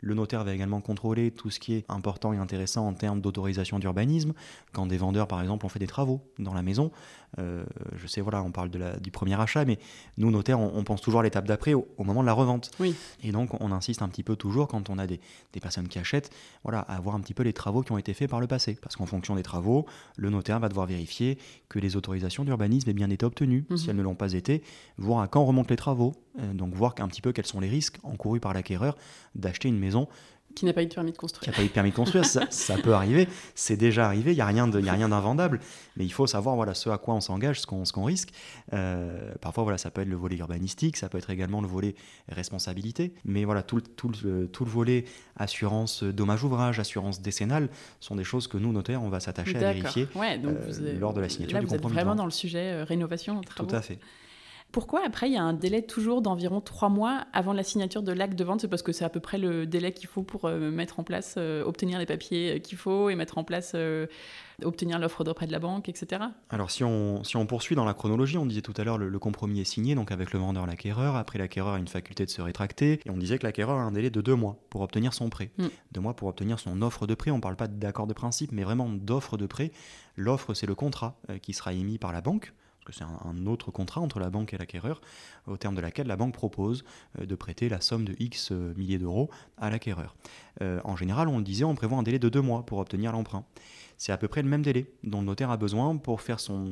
Le 0.01 0.15
notaire 0.15 0.43
va 0.43 0.53
également 0.53 0.81
contrôler 0.81 1.31
tout 1.31 1.49
ce 1.51 1.59
qui 1.59 1.73
est 1.73 1.85
important 1.87 2.33
et 2.33 2.37
intéressant 2.37 2.87
en 2.87 2.93
termes 2.93 3.21
d'autorisation 3.21 3.77
d'urbanisme. 3.79 4.33
Quand 4.73 4.87
des 4.87 4.97
vendeurs, 4.97 5.27
par 5.27 5.39
exemple, 5.41 5.65
ont 5.65 5.69
fait 5.69 5.79
des 5.79 5.87
travaux 5.87 6.21
dans 6.39 6.53
la 6.55 6.63
maison, 6.63 6.91
euh, 7.39 7.63
je 7.95 8.07
sais, 8.07 8.19
voilà, 8.19 8.41
on 8.43 8.51
parle 8.51 8.69
de 8.69 8.79
la- 8.79 8.97
du 8.97 9.11
premier 9.11 9.39
achat, 9.39 9.63
mais 9.63 9.77
nous, 10.17 10.31
notaires, 10.31 10.59
on, 10.59 10.71
on 10.75 10.83
pense 10.83 11.01
toujours 11.01 11.19
à 11.19 11.23
l'étape 11.23 11.47
d'après, 11.47 11.73
au, 11.75 11.87
au 11.97 12.03
moment 12.03 12.21
de 12.21 12.25
la 12.25 12.33
revente. 12.33 12.71
Oui. 12.79 12.95
Et 13.23 13.31
donc, 13.31 13.49
on 13.61 13.71
insiste 13.71 14.01
un 14.01 14.09
petit 14.09 14.23
peu 14.23 14.35
toujours 14.35 14.67
quand 14.67 14.89
on 14.89 14.97
a 14.97 15.05
des, 15.07 15.19
personnes 15.61 15.87
qui 15.87 15.99
achètent, 15.99 16.31
voilà, 16.63 16.79
à 16.79 16.99
voir 16.99 17.13
un 17.15 17.19
petit 17.19 17.35
peu 17.35 17.43
les 17.43 17.53
travaux 17.53 17.83
qui 17.83 17.91
ont 17.91 17.97
été 17.99 18.13
faits 18.15 18.29
par 18.29 18.39
le 18.39 18.47
passé. 18.47 18.77
Parce 18.81 18.95
qu'en 18.95 19.05
fonction 19.05 19.35
des 19.35 19.43
travaux, 19.43 19.85
le 20.17 20.31
notaire 20.31 20.59
va 20.59 20.67
devoir 20.67 20.87
vérifier 20.87 21.37
que 21.69 21.77
les 21.77 21.95
autorisations 21.95 22.43
d'urbanisme 22.43 22.89
aient 22.89 22.93
bien 22.93 23.11
été 23.11 23.23
obtenues. 23.25 23.65
Mhm. 23.69 23.77
Si 23.77 23.89
elles 23.89 23.95
ne 23.95 24.01
l'ont 24.01 24.15
pas 24.15 24.33
été, 24.33 24.63
voir 24.97 25.21
à 25.21 25.27
quand 25.27 25.45
remontent 25.45 25.69
les 25.69 25.75
travaux. 25.75 26.13
Euh, 26.39 26.53
donc 26.53 26.73
voir 26.73 26.95
un 26.99 27.07
petit 27.07 27.21
peu 27.21 27.33
quels 27.33 27.45
sont 27.45 27.59
les 27.59 27.69
risques 27.69 27.97
encourus 28.03 28.39
par 28.39 28.53
l'acquéreur 28.53 28.97
d'acheter 29.35 29.67
une 29.67 29.79
maison 29.79 30.07
qui 30.55 30.65
n'a 30.65 30.73
pas 30.73 30.83
eu 30.83 30.87
de 30.87 30.93
permis 30.93 31.11
de 31.11 31.17
construire. 31.17 31.43
Qui 31.43 31.49
n'a 31.49 31.55
pas 31.55 31.63
eu 31.63 31.67
de 31.67 31.73
permis 31.73 31.91
de 31.91 31.95
construire, 31.95 32.25
ça, 32.25 32.45
peut 32.83 32.93
arriver, 32.93 33.27
c'est 33.55 33.77
déjà 33.77 34.05
arrivé, 34.05 34.31
il 34.31 34.35
n'y 34.35 34.41
a 34.41 34.45
rien 34.45 34.67
d'invendable, 34.67 35.59
mais 35.95 36.05
il 36.05 36.11
faut 36.11 36.27
savoir 36.27 36.55
voilà, 36.55 36.73
ce 36.73 36.89
à 36.89 36.97
quoi 36.97 37.13
on 37.15 37.21
s'engage, 37.21 37.61
ce 37.61 37.67
qu'on 37.67 38.03
risque. 38.03 38.29
Euh, 38.73 39.33
parfois, 39.41 39.63
voilà, 39.63 39.77
ça 39.77 39.91
peut 39.91 40.01
être 40.01 40.07
le 40.07 40.15
volet 40.15 40.35
urbanistique, 40.37 40.97
ça 40.97 41.09
peut 41.09 41.17
être 41.17 41.29
également 41.29 41.61
le 41.61 41.67
volet 41.67 41.95
responsabilité, 42.29 43.13
mais 43.25 43.45
voilà, 43.45 43.63
tout, 43.63 43.81
tout, 43.81 44.11
le, 44.23 44.47
tout 44.47 44.65
le 44.65 44.71
volet 44.71 45.05
assurance 45.37 46.03
dommage 46.03 46.43
ouvrage, 46.43 46.79
assurance 46.79 47.21
décennale, 47.21 47.69
sont 47.99 48.15
des 48.15 48.23
choses 48.23 48.47
que 48.47 48.57
nous, 48.57 48.73
notaires, 48.73 49.01
on 49.03 49.09
va 49.09 49.19
s'attacher 49.19 49.55
à 49.57 49.73
vérifier 49.73 50.07
euh, 50.15 50.99
lors 50.99 51.13
de 51.13 51.21
la 51.21 51.29
signature 51.29 51.55
là, 51.57 51.61
du 51.61 51.67
vous 51.67 51.75
êtes 51.75 51.81
vraiment 51.81 52.15
dans 52.15 52.25
le 52.25 52.31
sujet 52.31 52.71
euh, 52.71 52.83
rénovation. 52.83 53.41
Tout 53.41 53.67
à 53.71 53.81
fait. 53.81 53.99
Pourquoi 54.71 55.01
après 55.05 55.27
il 55.27 55.33
y 55.33 55.37
a 55.37 55.43
un 55.43 55.53
délai 55.53 55.81
toujours 55.81 56.21
d'environ 56.21 56.61
trois 56.61 56.87
mois 56.87 57.25
avant 57.33 57.51
la 57.51 57.63
signature 57.63 58.03
de 58.03 58.13
l'acte 58.13 58.37
de 58.37 58.43
vente? 58.43 58.61
C'est 58.61 58.69
parce 58.69 58.83
que 58.83 58.93
c'est 58.93 59.03
à 59.03 59.09
peu 59.09 59.19
près 59.19 59.37
le 59.37 59.65
délai 59.65 59.91
qu'il 59.91 60.07
faut 60.07 60.23
pour 60.23 60.45
euh, 60.45 60.71
mettre 60.71 60.99
en 60.99 61.03
place, 61.03 61.35
euh, 61.37 61.63
obtenir 61.65 61.99
les 61.99 62.05
papiers 62.05 62.55
euh, 62.55 62.59
qu'il 62.59 62.77
faut 62.77 63.09
et 63.09 63.15
mettre 63.15 63.37
en 63.37 63.43
place, 63.43 63.75
obtenir 64.63 64.97
l'offre 64.97 65.23
d'auprès 65.25 65.45
de 65.45 65.51
la 65.51 65.59
banque, 65.59 65.89
etc. 65.89 66.21
Alors 66.49 66.71
si 66.71 66.85
on, 66.85 67.23
si 67.23 67.35
on 67.35 67.45
poursuit 67.45 67.75
dans 67.75 67.83
la 67.83 67.93
chronologie, 67.93 68.37
on 68.37 68.45
disait 68.45 68.61
tout 68.61 68.73
à 68.77 68.83
l'heure 68.85 68.97
le, 68.97 69.09
le 69.09 69.19
compromis 69.19 69.59
est 69.59 69.65
signé 69.65 69.93
donc 69.93 70.11
avec 70.11 70.31
le 70.31 70.39
vendeur 70.39 70.65
l'acquéreur. 70.65 71.17
Après 71.17 71.37
l'acquéreur 71.37 71.73
a 71.73 71.79
une 71.79 71.89
faculté 71.89 72.25
de 72.25 72.29
se 72.29 72.41
rétracter 72.41 73.01
et 73.05 73.09
on 73.09 73.17
disait 73.17 73.39
que 73.39 73.45
l'acquéreur 73.45 73.77
a 73.77 73.81
un 73.81 73.91
délai 73.91 74.09
de 74.09 74.21
deux 74.21 74.35
mois 74.35 74.57
pour 74.69 74.81
obtenir 74.81 75.13
son 75.13 75.29
prêt. 75.29 75.51
Mm. 75.57 75.65
Deux 75.91 76.01
mois 76.01 76.15
pour 76.15 76.29
obtenir 76.29 76.59
son 76.59 76.81
offre 76.81 77.07
de 77.07 77.15
prêt. 77.15 77.31
On 77.31 77.37
ne 77.37 77.41
parle 77.41 77.57
pas 77.57 77.67
d'accord 77.67 78.07
de 78.07 78.13
principe, 78.13 78.53
mais 78.53 78.63
vraiment 78.63 78.89
d'offre 78.89 79.35
de 79.35 79.47
prêt. 79.47 79.71
L'offre 80.15 80.53
c'est 80.53 80.67
le 80.67 80.75
contrat 80.75 81.19
qui 81.41 81.53
sera 81.53 81.73
émis 81.73 81.97
par 81.97 82.13
la 82.13 82.21
banque 82.21 82.53
c'est 82.91 83.03
un, 83.03 83.45
autre 83.45 83.71
contrat 83.71 84.01
entre 84.01 84.19
la 84.19 84.29
banque 84.29 84.53
et 84.53 84.57
l'acquéreur, 84.57 85.01
au 85.47 85.57
terme 85.57 85.75
de 85.75 85.81
laquelle 85.81 86.07
la 86.07 86.15
banque 86.15 86.33
propose 86.33 86.83
euh, 87.19 87.25
de 87.25 87.35
prêter 87.35 87.69
la 87.69 87.81
somme 87.81 88.05
de 88.05 88.15
X 88.19 88.51
euh, 88.51 88.73
milliers 88.75 88.99
d'euros 88.99 89.29
à 89.57 89.69
l'acquéreur. 89.69 90.15
Euh, 90.61 90.79
en 90.83 90.95
général, 90.95 91.27
on 91.27 91.37
le 91.37 91.43
disait, 91.43 91.63
on 91.63 91.75
prévoit 91.75 91.97
un 91.97 92.03
délai 92.03 92.19
de 92.19 92.29
deux 92.29 92.41
mois 92.41 92.65
pour 92.65 92.79
obtenir 92.79 93.11
l'emprunt 93.11 93.45
c'est 94.01 94.11
à 94.11 94.17
peu 94.17 94.27
près 94.27 94.41
le 94.41 94.49
même 94.49 94.63
délai 94.63 94.87
dont 95.03 95.19
le 95.19 95.27
notaire 95.27 95.51
a 95.51 95.57
besoin 95.57 95.95
pour 95.95 96.21
faire 96.21 96.39
son, 96.39 96.65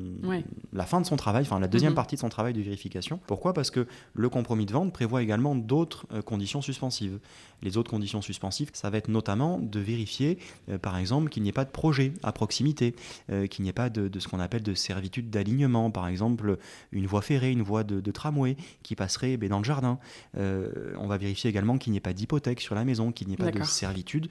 la 0.73 0.85
fin 0.87 0.99
de 0.99 1.05
son 1.05 1.15
travail, 1.15 1.43
enfin 1.43 1.59
la 1.59 1.67
deuxième 1.67 1.91
mhm. 1.91 1.95
partie 1.95 2.15
de 2.15 2.21
son 2.21 2.29
travail 2.29 2.53
de 2.53 2.61
vérification. 2.61 3.19
Pourquoi? 3.27 3.53
Parce 3.53 3.69
que 3.69 3.85
le 4.15 4.29
compromis 4.29 4.65
de 4.65 4.73
vente 4.73 4.91
prévoit 4.91 5.21
également 5.21 5.53
d'autres 5.53 6.07
euh, 6.11 6.23
conditions 6.23 6.63
suspensives. 6.63 7.19
Les 7.61 7.77
autres 7.77 7.91
conditions 7.91 8.23
suspensives, 8.23 8.71
ça 8.73 8.89
va 8.89 8.97
être 8.97 9.09
notamment 9.09 9.59
de 9.59 9.79
vérifier, 9.79 10.39
euh, 10.69 10.79
par 10.79 10.97
exemple, 10.97 11.29
qu'il 11.29 11.43
n'y 11.43 11.49
ait 11.49 11.51
pas 11.51 11.65
de 11.65 11.69
projet 11.69 12.13
à 12.23 12.31
proximité, 12.31 12.95
euh, 13.29 13.45
qu'il 13.45 13.61
n'y 13.61 13.69
ait 13.69 13.73
pas 13.73 13.91
de, 13.91 14.09
ce 14.17 14.27
qu'on 14.27 14.39
appelle 14.39 14.63
de 14.63 14.73
servitude 14.73 15.29
d'alignement, 15.29 15.91
par 15.91 16.07
exemple 16.07 16.57
une 16.91 17.05
voie 17.05 17.21
ferrée, 17.21 17.51
une 17.51 17.61
voie 17.61 17.83
de, 17.83 18.11
tramway 18.11 18.57
qui 18.81 18.95
passerait 18.95 19.37
ben, 19.37 19.49
dans 19.49 19.59
le 19.59 19.65
jardin. 19.65 19.99
on 20.35 21.05
va 21.05 21.17
vérifier 21.17 21.51
également 21.51 21.77
qu'il 21.77 21.91
n'y 21.91 21.97
ait 21.97 22.01
pas 22.01 22.13
d'hypothèque 22.13 22.59
sur 22.59 22.73
la 22.73 22.85
maison, 22.85 23.11
qu'il 23.11 23.27
n'y 23.27 23.35
ait 23.35 23.37
pas 23.37 23.51
de 23.51 23.63
servitude, 23.63 24.29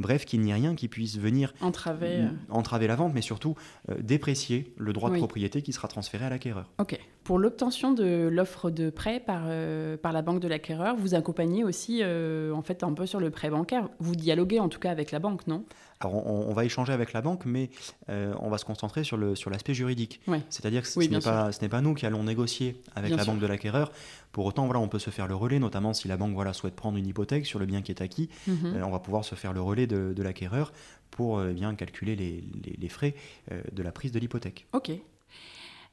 bref, 0.00 0.24
qu'il 0.24 0.40
n'y 0.40 0.50
ait 0.50 0.54
rien 0.54 0.74
qui 0.74 0.88
puisse 0.88 1.16
venir 1.16 1.54
entraver 1.60 2.24
entraver 2.48 2.86
la 2.86 2.96
vente, 2.96 3.12
mais 3.14 3.22
surtout 3.22 3.54
euh, 3.88 3.94
déprécier 4.00 4.72
le 4.76 4.92
droit 4.92 5.10
de 5.10 5.16
propriété 5.16 5.62
qui 5.62 5.72
sera 5.72 5.88
transféré 5.88 6.26
à 6.26 6.30
l'acquéreur. 6.30 6.66
Ok. 6.78 6.98
Pour 7.24 7.38
l'obtention 7.38 7.92
de 7.92 8.28
l'offre 8.32 8.70
de 8.70 8.90
prêt 8.90 9.20
par, 9.20 9.42
euh, 9.46 9.96
par 9.96 10.12
la 10.12 10.22
banque 10.22 10.40
de 10.40 10.48
l'acquéreur, 10.48 10.96
vous 10.96 11.14
accompagnez 11.14 11.64
aussi 11.64 12.00
euh, 12.02 12.52
en 12.52 12.62
fait 12.62 12.82
un 12.82 12.92
peu 12.92 13.06
sur 13.06 13.20
le 13.20 13.30
prêt 13.30 13.50
bancaire. 13.50 13.88
Vous 13.98 14.16
dialoguez 14.16 14.58
en 14.58 14.68
tout 14.68 14.80
cas 14.80 14.90
avec 14.90 15.10
la 15.10 15.18
banque, 15.18 15.46
non? 15.46 15.64
Alors 16.02 16.26
on, 16.26 16.54
va 16.54 16.64
échanger 16.64 16.94
avec 16.94 17.12
la 17.12 17.20
banque, 17.20 17.44
mais 17.44 17.68
on 18.08 18.48
va 18.48 18.56
se 18.56 18.64
concentrer 18.64 19.04
sur 19.04 19.18
l'aspect 19.18 19.74
sur 19.74 19.86
juridique. 19.86 20.22
C'est-à-dire 20.48 20.80
que 20.80 20.88
ce 20.88 20.98
n'est 20.98 21.18
pas, 21.18 21.50
pas, 21.68 21.80
nous 21.82 21.92
qui 21.92 22.06
allons 22.06 22.24
négocier 22.24 22.80
avec 22.96 23.14
la 23.14 23.22
banque 23.22 23.38
de 23.38 23.46
l'acquéreur. 23.46 23.92
Pour 24.32 24.46
autant, 24.46 24.64
voilà, 24.64 24.80
on 24.80 24.88
peut 24.88 24.98
se 24.98 25.10
faire 25.10 25.26
le 25.26 25.34
relais, 25.34 25.58
notamment 25.58 25.92
si 25.92 26.08
la 26.08 26.16
banque 26.16 26.34
voilà, 26.34 26.52
souhaite 26.52 26.76
prendre 26.76 26.96
une 26.96 27.06
hypothèque 27.06 27.44
sur 27.44 27.58
le 27.58 27.66
bien 27.66 27.82
qui 27.82 27.92
est 27.92 28.00
acquis. 28.00 28.30
Mhm. 28.46 28.82
on 28.82 28.90
va 28.90 29.00
pouvoir 29.00 29.24
se 29.24 29.34
faire 29.34 29.52
le 29.52 29.60
relais 29.60 29.86
de, 29.86 30.14
de 30.14 30.22
l'acquéreur 30.22 30.72
pour 31.10 31.38
euh, 31.38 31.52
bien 31.52 31.74
calculer 31.74 32.16
les, 32.16 32.42
les, 32.78 32.88
frais 32.88 33.14
euh, 33.50 33.62
de 33.72 33.82
la 33.82 33.92
prise 33.92 34.12
de 34.12 34.18
l'hypothèque. 34.18 34.66
Ok. 34.72 34.90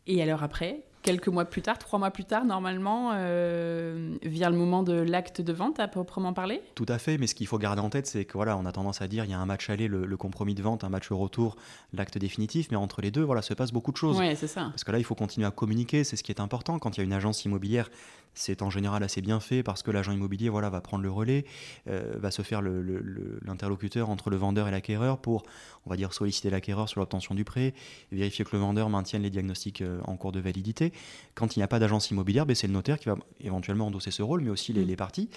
Et 0.08 0.22
alors 0.22 0.44
après, 0.44 0.82
quelques 1.02 1.28
mois 1.28 1.46
plus 1.46 1.62
tard, 1.62 1.78
trois 1.78 2.00
mois 2.00 2.12
plus 2.12 2.26
tard, 2.26 2.46
normalement, 2.46 3.12
euh, 3.14 4.16
vient 4.24 4.50
le 4.50 4.58
moment 4.58 4.84
de 4.84 4.94
l'acte 4.94 5.42
de 5.42 5.54
vente 5.54 5.80
à 5.80 5.88
proprement 5.88 6.34
parler 6.34 6.62
Tout 6.76 6.86
à 6.90 6.98
fait, 6.98 7.18
mais 7.18 7.28
ce 7.28 7.36
qu'il 7.36 7.48
faut 7.48 7.58
garder 7.58 7.82
en 7.82 7.90
tête, 7.90 8.08
c'est 8.08 8.26
que 8.26 8.34
voilà, 8.34 8.58
on 8.58 8.66
a 8.66 8.72
tendance 8.72 9.02
à 9.02 9.08
dire 9.08 9.24
il 9.26 9.32
y 9.32 9.34
a 9.34 9.40
un 9.40 9.46
match 9.46 9.70
aller, 9.70 9.88
le, 9.88 10.18
compromis 10.18 10.56
de 10.56 10.64
vente, 10.64 10.84
un 10.84 10.90
match 10.90 11.12
retour, 11.12 11.56
l'acte 11.94 12.18
définitif, 12.18 12.68
mais 12.72 12.78
entre 12.78 13.02
les 13.02 13.12
deux, 13.12 13.24
voilà, 13.24 13.42
se 13.42 13.54
passe 13.54 13.72
beaucoup 13.72 13.92
de 13.92 13.98
choses. 13.98 14.18
Oui, 14.18 14.36
c'est 14.36 14.48
ça. 14.48 14.66
Parce 14.72 14.84
que 14.84 14.92
là, 14.92 14.98
il 14.98 15.04
faut 15.04 15.16
continuer 15.16 15.48
à 15.48 15.52
communiquer, 15.52 16.04
c'est 16.04 16.16
ce 16.16 16.24
qui 16.24 16.32
est 16.32 16.42
important. 16.42 16.80
Quand 16.80 16.98
il 16.98 17.00
y 17.00 17.02
a 17.02 17.06
une 17.06 17.14
agence 17.14 17.46
immobilière 17.46 17.90
c'est 18.38 18.62
en 18.62 18.70
général 18.70 19.04
assez 19.04 19.22
bien 19.22 19.40
fait 19.40 19.64
parce 19.64 19.84
que 19.84 19.92
l'agent 19.92 20.12
immobilier 20.12 20.50
voilà, 20.50 20.70
va 20.70 20.80
prendre 20.80 21.04
le 21.04 21.10
relais, 21.10 21.46
euh, 21.90 22.14
va 22.18 22.32
se 22.32 22.44
faire 22.44 22.62
l'interlocuteur 22.62 24.10
entre 24.10 24.30
le 24.30 24.38
vendeur 24.38 24.68
et 24.68 24.72
l'acquéreur 24.72 25.18
pour, 25.18 25.44
on 25.86 25.90
va 25.90 25.98
dire, 25.98 26.14
solliciter 26.14 26.50
l'acquéreur 26.50 26.88
sur 26.88 27.00
l'obtention 27.00 27.36
du 27.36 27.44
prêt, 27.44 27.74
vérifier 28.12 28.46
que 28.46 28.52
le 28.54 28.60
vendeur 28.60 28.90
maintienne 28.90 29.24
les 29.24 29.30
diagnostics 29.30 29.82
euh, 29.82 30.00
en 30.06 30.16
cours 30.18 30.32
de 30.32 30.40
validité. 30.40 30.87
Quand 31.36 31.56
il 31.56 31.60
n'y 31.60 31.64
a 31.64 31.68
pas 31.68 31.80
d'agence 31.80 32.10
immobilière, 32.10 32.46
ben, 32.46 32.56
c'est 32.56 32.68
le 32.68 32.74
notaire 32.74 33.00
qui 33.00 33.10
va 33.10 33.16
éventuellement 33.42 33.88
endosser 33.88 34.12
ce 34.12 34.24
rôle, 34.24 34.42
mais 34.42 34.50
aussi 34.50 34.74
les, 34.74 34.86
mmh. 34.86 34.96
parties. 34.96 35.30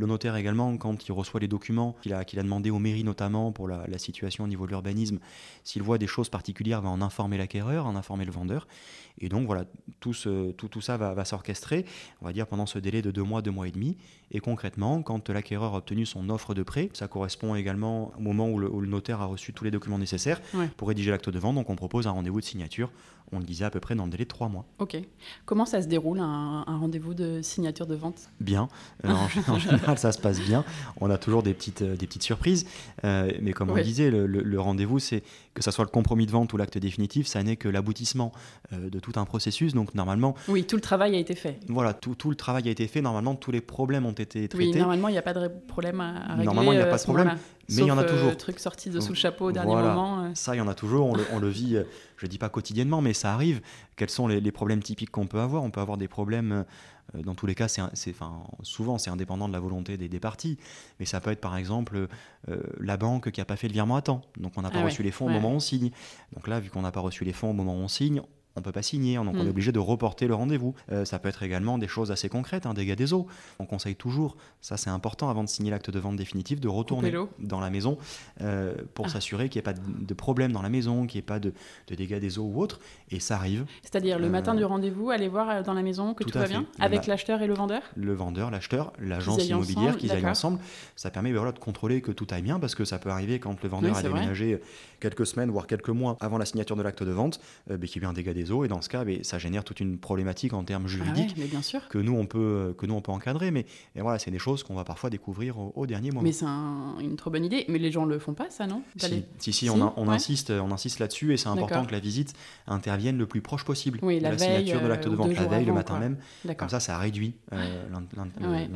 Le 0.00 0.06
notaire 0.06 0.34
également, 0.34 0.78
quand 0.78 1.06
il 1.06 1.12
reçoit 1.12 1.40
les 1.40 1.46
documents 1.46 1.94
qu'il 2.00 2.14
a, 2.14 2.24
qu'il 2.24 2.38
a 2.38 2.42
demandé 2.42 2.70
aux 2.70 2.78
mairies 2.78 3.04
notamment 3.04 3.52
pour 3.52 3.68
la, 3.68 3.86
la 3.86 3.98
situation 3.98 4.44
au 4.44 4.46
niveau 4.46 4.64
de 4.64 4.70
l'urbanisme, 4.70 5.18
s'il 5.62 5.82
voit 5.82 5.98
des 5.98 6.06
choses 6.06 6.30
particulières, 6.30 6.80
va 6.80 6.88
en 6.88 7.02
informer 7.02 7.36
l'acquéreur, 7.36 7.84
en 7.84 7.94
informer 7.94 8.24
le 8.24 8.32
vendeur. 8.32 8.66
Et 9.18 9.28
donc 9.28 9.46
voilà, 9.46 9.64
tout, 10.00 10.14
tout, 10.56 10.68
tout 10.68 10.80
ça 10.80 10.96
va, 10.96 11.12
va 11.12 11.24
s'orchestrer, 11.24 11.84
on 12.22 12.24
va 12.24 12.32
dire, 12.32 12.46
pendant 12.46 12.64
ce 12.64 12.78
délai 12.78 13.02
de 13.02 13.10
deux 13.10 13.22
mois, 13.22 13.42
deux 13.42 13.50
mois 13.50 13.68
et 13.68 13.70
demi. 13.70 13.98
Et 14.30 14.40
concrètement, 14.40 15.02
quand 15.02 15.28
l'acquéreur 15.28 15.74
a 15.74 15.78
obtenu 15.78 16.06
son 16.06 16.30
offre 16.30 16.54
de 16.54 16.62
prêt, 16.62 16.88
ça 16.94 17.08
correspond 17.08 17.54
également 17.54 18.12
au 18.16 18.20
moment 18.20 18.48
où 18.48 18.58
le, 18.58 18.86
notaire 18.86 19.20
a 19.20 19.26
reçu 19.26 19.52
tous 19.52 19.64
les 19.64 19.70
documents 19.70 19.98
nécessaires 19.98 20.40
pour 20.76 20.88
rédiger 20.88 21.10
l'acte 21.10 21.28
de 21.28 21.38
vente. 21.38 21.56
Donc 21.56 21.68
on 21.68 21.76
propose 21.76 22.06
un 22.06 22.12
rendez-vous 22.12 22.40
de 22.40 22.44
signature, 22.44 22.90
on 23.32 23.38
le 23.38 23.44
disait 23.44 23.64
à 23.64 23.70
peu 23.70 23.80
près 23.80 23.94
dans 23.94 24.04
le 24.04 24.10
délai 24.10 24.24
de 24.24 24.28
trois 24.28 24.48
mois. 24.48 24.64
Ok. 24.78 24.96
Comment 25.44 25.66
ça 25.66 25.82
se 25.82 25.86
déroule 25.86 26.20
un, 26.20 26.64
rendez-vous 26.66 27.14
de 27.14 27.42
signature 27.42 27.86
de 27.86 27.94
vente? 27.94 28.30
Bien. 28.40 28.68
Euh, 29.04 29.12
en, 29.48 29.58
général, 29.58 29.89
ça 29.98 30.12
se 30.12 30.18
passe 30.18 30.40
bien. 30.40 30.64
On 31.00 31.10
a 31.10 31.18
toujours 31.18 31.42
des 31.42 31.54
petites, 31.54 31.82
euh, 31.82 31.96
des 31.96 32.06
petites 32.06 32.22
surprises. 32.22 32.66
Euh, 33.04 33.30
mais 33.40 33.52
comme 33.52 33.70
on 33.70 33.82
disait, 33.82 34.10
le, 34.10 34.26
le 34.26 34.60
rendez-vous, 34.60 34.98
c'est 34.98 35.22
que 35.54 35.62
ce 35.62 35.70
soit 35.70 35.84
le 35.84 35.90
compromis 35.90 36.26
de 36.26 36.30
vente 36.30 36.52
ou 36.52 36.56
l'acte 36.56 36.78
définitif, 36.78 37.26
ça 37.26 37.42
n'est 37.42 37.56
que 37.56 37.68
l'aboutissement 37.68 38.32
de 38.72 38.98
tout 39.00 39.12
un 39.16 39.24
processus. 39.24 39.74
Donc 39.74 39.94
normalement... 39.94 40.34
Oui, 40.48 40.64
tout 40.64 40.76
le 40.76 40.82
travail 40.82 41.16
a 41.16 41.18
été 41.18 41.34
fait. 41.34 41.58
Voilà, 41.68 41.92
tout, 41.92 42.14
tout 42.14 42.30
le 42.30 42.36
travail 42.36 42.68
a 42.68 42.70
été 42.70 42.86
fait. 42.86 43.02
Normalement, 43.02 43.34
tous 43.34 43.50
les 43.50 43.60
problèmes 43.60 44.06
ont 44.06 44.12
été 44.12 44.48
traités. 44.48 44.70
Oui, 44.72 44.78
normalement, 44.78 45.08
il 45.08 45.12
n'y 45.12 45.18
a 45.18 45.22
pas 45.22 45.34
de 45.34 45.48
problème 45.48 46.00
à, 46.00 46.34
régler. 46.34 46.44
Normalement, 46.44 46.72
il 46.72 46.76
n'y 46.76 46.82
a 46.82 46.86
pas 46.86 46.98
de 46.98 47.02
problème. 47.02 47.36
Mais 47.68 47.82
il 47.82 47.86
y 47.86 47.90
en 47.90 47.98
a 47.98 48.04
toujours. 48.04 48.30
Le 48.30 48.36
truc 48.36 48.58
sorti 48.58 48.90
de 48.90 49.00
sous 49.00 49.10
le 49.10 49.14
chapeau 49.14 49.46
au 49.46 49.52
dernier 49.52 49.74
moment. 49.74 50.34
Ça, 50.34 50.54
il 50.54 50.58
y 50.58 50.60
en 50.60 50.68
a 50.68 50.74
toujours. 50.74 51.06
On 51.06 51.14
le, 51.14 51.24
on 51.32 51.38
le 51.38 51.48
vit, 51.48 51.76
je 52.16 52.26
ne 52.26 52.30
dis 52.30 52.38
pas 52.38 52.48
quotidiennement, 52.48 53.00
mais 53.00 53.12
ça 53.12 53.32
arrive. 53.32 53.60
Quels 53.96 54.10
sont 54.10 54.28
les, 54.28 54.40
les 54.40 54.52
problèmes 54.52 54.82
typiques 54.82 55.10
qu'on 55.10 55.26
peut 55.26 55.40
avoir? 55.40 55.62
On 55.62 55.70
peut 55.70 55.80
avoir 55.80 55.98
des 55.98 56.08
problèmes 56.08 56.52
euh, 56.52 56.62
dans 57.14 57.34
tous 57.34 57.46
les 57.46 57.54
cas, 57.54 57.68
c'est, 57.68 58.10
enfin, 58.10 58.42
souvent 58.62 58.98
c'est 58.98 59.10
indépendant 59.10 59.48
de 59.48 59.52
la 59.52 59.60
volonté 59.60 59.96
des, 59.96 60.20
parties, 60.20 60.58
mais 60.98 61.06
ça 61.06 61.20
peut 61.20 61.30
être 61.30 61.40
par 61.40 61.56
exemple 61.56 62.08
euh, 62.48 62.62
la 62.78 62.96
banque 62.96 63.30
qui 63.30 63.40
n'a 63.40 63.44
pas 63.44 63.56
fait 63.56 63.68
le 63.68 63.72
virement 63.72 63.96
à 63.96 64.02
temps, 64.02 64.22
donc 64.36 64.52
on 64.56 64.62
n'a 64.62 64.70
pas 64.70 64.80
ah 64.80 64.84
reçu 64.84 65.02
les 65.02 65.10
fonds 65.10 65.26
au 65.26 65.30
moment 65.30 65.50
où 65.50 65.56
on 65.56 65.60
signe. 65.60 65.90
Donc 66.34 66.46
là, 66.46 66.60
vu 66.60 66.70
qu'on 66.70 66.82
n'a 66.82 66.92
pas 66.92 67.00
reçu 67.00 67.24
les 67.24 67.32
fonds 67.32 67.50
au 67.50 67.54
moment 67.54 67.74
où 67.74 67.80
on 67.80 67.88
signe, 67.88 68.22
on 68.56 68.62
peut 68.62 68.72
pas 68.72 68.82
signer, 68.82 69.16
donc 69.16 69.34
on 69.34 69.40
est 69.40 69.44
mm. 69.44 69.48
obligé 69.48 69.72
de 69.72 69.78
reporter 69.78 70.26
le 70.26 70.34
rendez-vous. 70.34 70.74
Euh, 70.90 71.04
ça 71.04 71.18
peut 71.18 71.28
être 71.28 71.42
également 71.42 71.78
des 71.78 71.88
choses 71.88 72.10
assez 72.10 72.28
concrètes, 72.28 72.66
un 72.66 72.74
dégât 72.74 72.96
des 72.96 73.12
eaux. 73.12 73.26
On 73.58 73.66
conseille 73.66 73.96
toujours, 73.96 74.36
ça 74.60 74.76
c'est 74.76 74.90
important 74.90 75.30
avant 75.30 75.44
de 75.44 75.48
signer 75.48 75.70
l'acte 75.70 75.90
de 75.90 75.98
vente 75.98 76.16
définitif, 76.16 76.60
de 76.60 76.68
retourner 76.68 77.12
dans 77.38 77.60
la 77.60 77.70
maison 77.70 77.98
euh, 78.40 78.74
pour 78.94 79.06
ah. 79.06 79.10
s'assurer 79.10 79.48
qu'il 79.48 79.60
n'y 79.60 79.68
ait 79.68 79.72
pas 79.72 79.78
de, 79.80 80.14
problème 80.14 80.52
dans 80.52 80.62
la 80.62 80.68
maison, 80.68 81.06
qu'il 81.06 81.18
n'y 81.18 81.20
ait 81.20 81.26
pas 81.26 81.38
de, 81.38 81.52
dégâts 81.88 82.18
des 82.18 82.38
eaux 82.38 82.44
ou 82.44 82.60
autre. 82.60 82.80
Et 83.10 83.20
ça 83.20 83.36
arrive. 83.36 83.66
C'est-à-dire 83.82 84.18
le 84.18 84.28
matin 84.28 84.54
du 84.54 84.64
rendez-vous, 84.64 85.10
aller 85.10 85.28
voir 85.28 85.62
dans 85.62 85.74
la 85.74 85.82
maison 85.82 86.14
que 86.14 86.24
tout, 86.24 86.38
va 86.38 86.46
bien, 86.46 86.66
avec 86.78 87.06
l'acheteur 87.06 87.42
et 87.42 87.46
le 87.46 87.54
vendeur? 87.54 87.82
Le 87.96 88.12
vendeur, 88.14 88.50
l'acheteur, 88.50 88.92
l'agence 88.98 89.46
immobilière, 89.48 89.96
qu'ils 89.96 90.12
aillent 90.12 90.26
ensemble. 90.26 90.58
Ça 90.96 91.10
permet 91.10 91.30
ben 91.30 91.36
voilà, 91.36 91.52
de 91.52 91.58
contrôler 91.58 92.00
que 92.00 92.12
tout 92.12 92.26
aille 92.30 92.42
bien, 92.42 92.58
parce 92.58 92.74
que 92.74 92.84
ça 92.84 92.98
peut 92.98 93.10
arriver 93.10 93.38
quand 93.38 93.62
le 93.62 93.68
vendeur 93.68 93.96
a 93.96 94.02
déménagé 94.02 94.60
quelques 95.00 95.26
semaines, 95.26 95.50
voire 95.50 95.66
quelques 95.66 95.88
mois 95.88 96.16
avant 96.20 96.38
la 96.38 96.44
signature 96.44 96.76
de 96.76 96.82
l'acte 96.82 97.02
de 97.02 97.10
vente, 97.10 97.40
euh, 97.70 97.76
ben, 97.76 97.88
qu'il 97.88 98.02
y 98.02 98.04
ait 98.04 98.08
eu 98.08 98.10
un 98.10 98.12
dégât 98.12 98.34
des 98.34 98.39
des 98.42 98.50
eaux. 98.52 98.64
Et 98.64 98.68
dans 98.68 98.80
ce 98.82 98.88
cas, 98.88 99.04
mais 99.04 99.22
ça 99.24 99.38
génère 99.38 99.64
toute 99.64 99.80
une 99.80 99.98
problématique 99.98 100.52
en 100.52 100.64
termes 100.64 100.84
Ah 100.86 100.88
juridiques 100.88 101.30
ouais, 101.30 101.34
mais 101.42 101.46
bien 101.46 101.62
sûr. 101.62 101.86
que 101.88 101.98
nous 101.98 102.14
on 102.16 102.26
peut 102.26 102.74
que 102.78 102.86
nous 102.86 102.94
on 102.94 103.00
peut 103.00 103.12
encadrer. 103.12 103.50
Mais 103.50 103.66
et 103.96 104.00
voilà, 104.00 104.18
c'est 104.18 104.30
des 104.30 104.38
choses 104.38 104.62
qu'on 104.62 104.74
va 104.74 104.84
parfois 104.84 105.10
découvrir 105.10 105.58
au, 105.58 105.72
au 105.76 105.86
dernier 105.86 106.10
moment. 106.10 106.22
Mais 106.22 106.32
c'est 106.32 106.44
un- 106.46 106.98
une 107.00 107.16
trop 107.16 107.30
bonne 107.30 107.44
idée. 107.44 107.64
Mais 107.68 107.78
les 107.78 107.90
gens 107.92 108.04
le 108.04 108.18
font 108.18 108.34
pas, 108.34 108.48
ça, 108.50 108.66
non 108.66 108.82
Si, 108.96 109.06
si, 109.08 109.24
si, 109.38 109.52
Si, 109.52 109.70
on, 109.70 109.82
a- 109.82 109.92
on 109.96 110.08
ouais. 110.08 110.14
insiste, 110.14 110.50
on 110.50 110.70
insiste 110.72 110.98
là-dessus 110.98 111.32
et 111.32 111.36
c'est 111.36 111.48
important 111.48 111.84
que 111.84 111.92
la 111.92 112.00
visite 112.00 112.32
intervienne 112.66 113.18
le 113.18 113.26
plus 113.26 113.40
proche 113.40 113.64
possible 113.64 113.98
Oui, 114.02 114.18
de 114.18 114.22
la 114.22 114.30
la, 114.30 114.36
veille, 114.36 114.58
signature 114.58 114.80
de 114.80 114.84
euh, 114.86 114.88
l'acte 114.88 115.08
de 115.08 115.14
vente, 115.14 115.34
la 115.34 115.46
veille, 115.46 115.64
le 115.64 115.72
matin 115.72 115.94
quoi. 115.98 116.08
même. 116.08 116.56
Comme 116.56 116.68
ça, 116.68 116.80
ça 116.80 116.98
réduit 116.98 117.34
euh, 117.52 117.86
Ouais, 118.40 118.68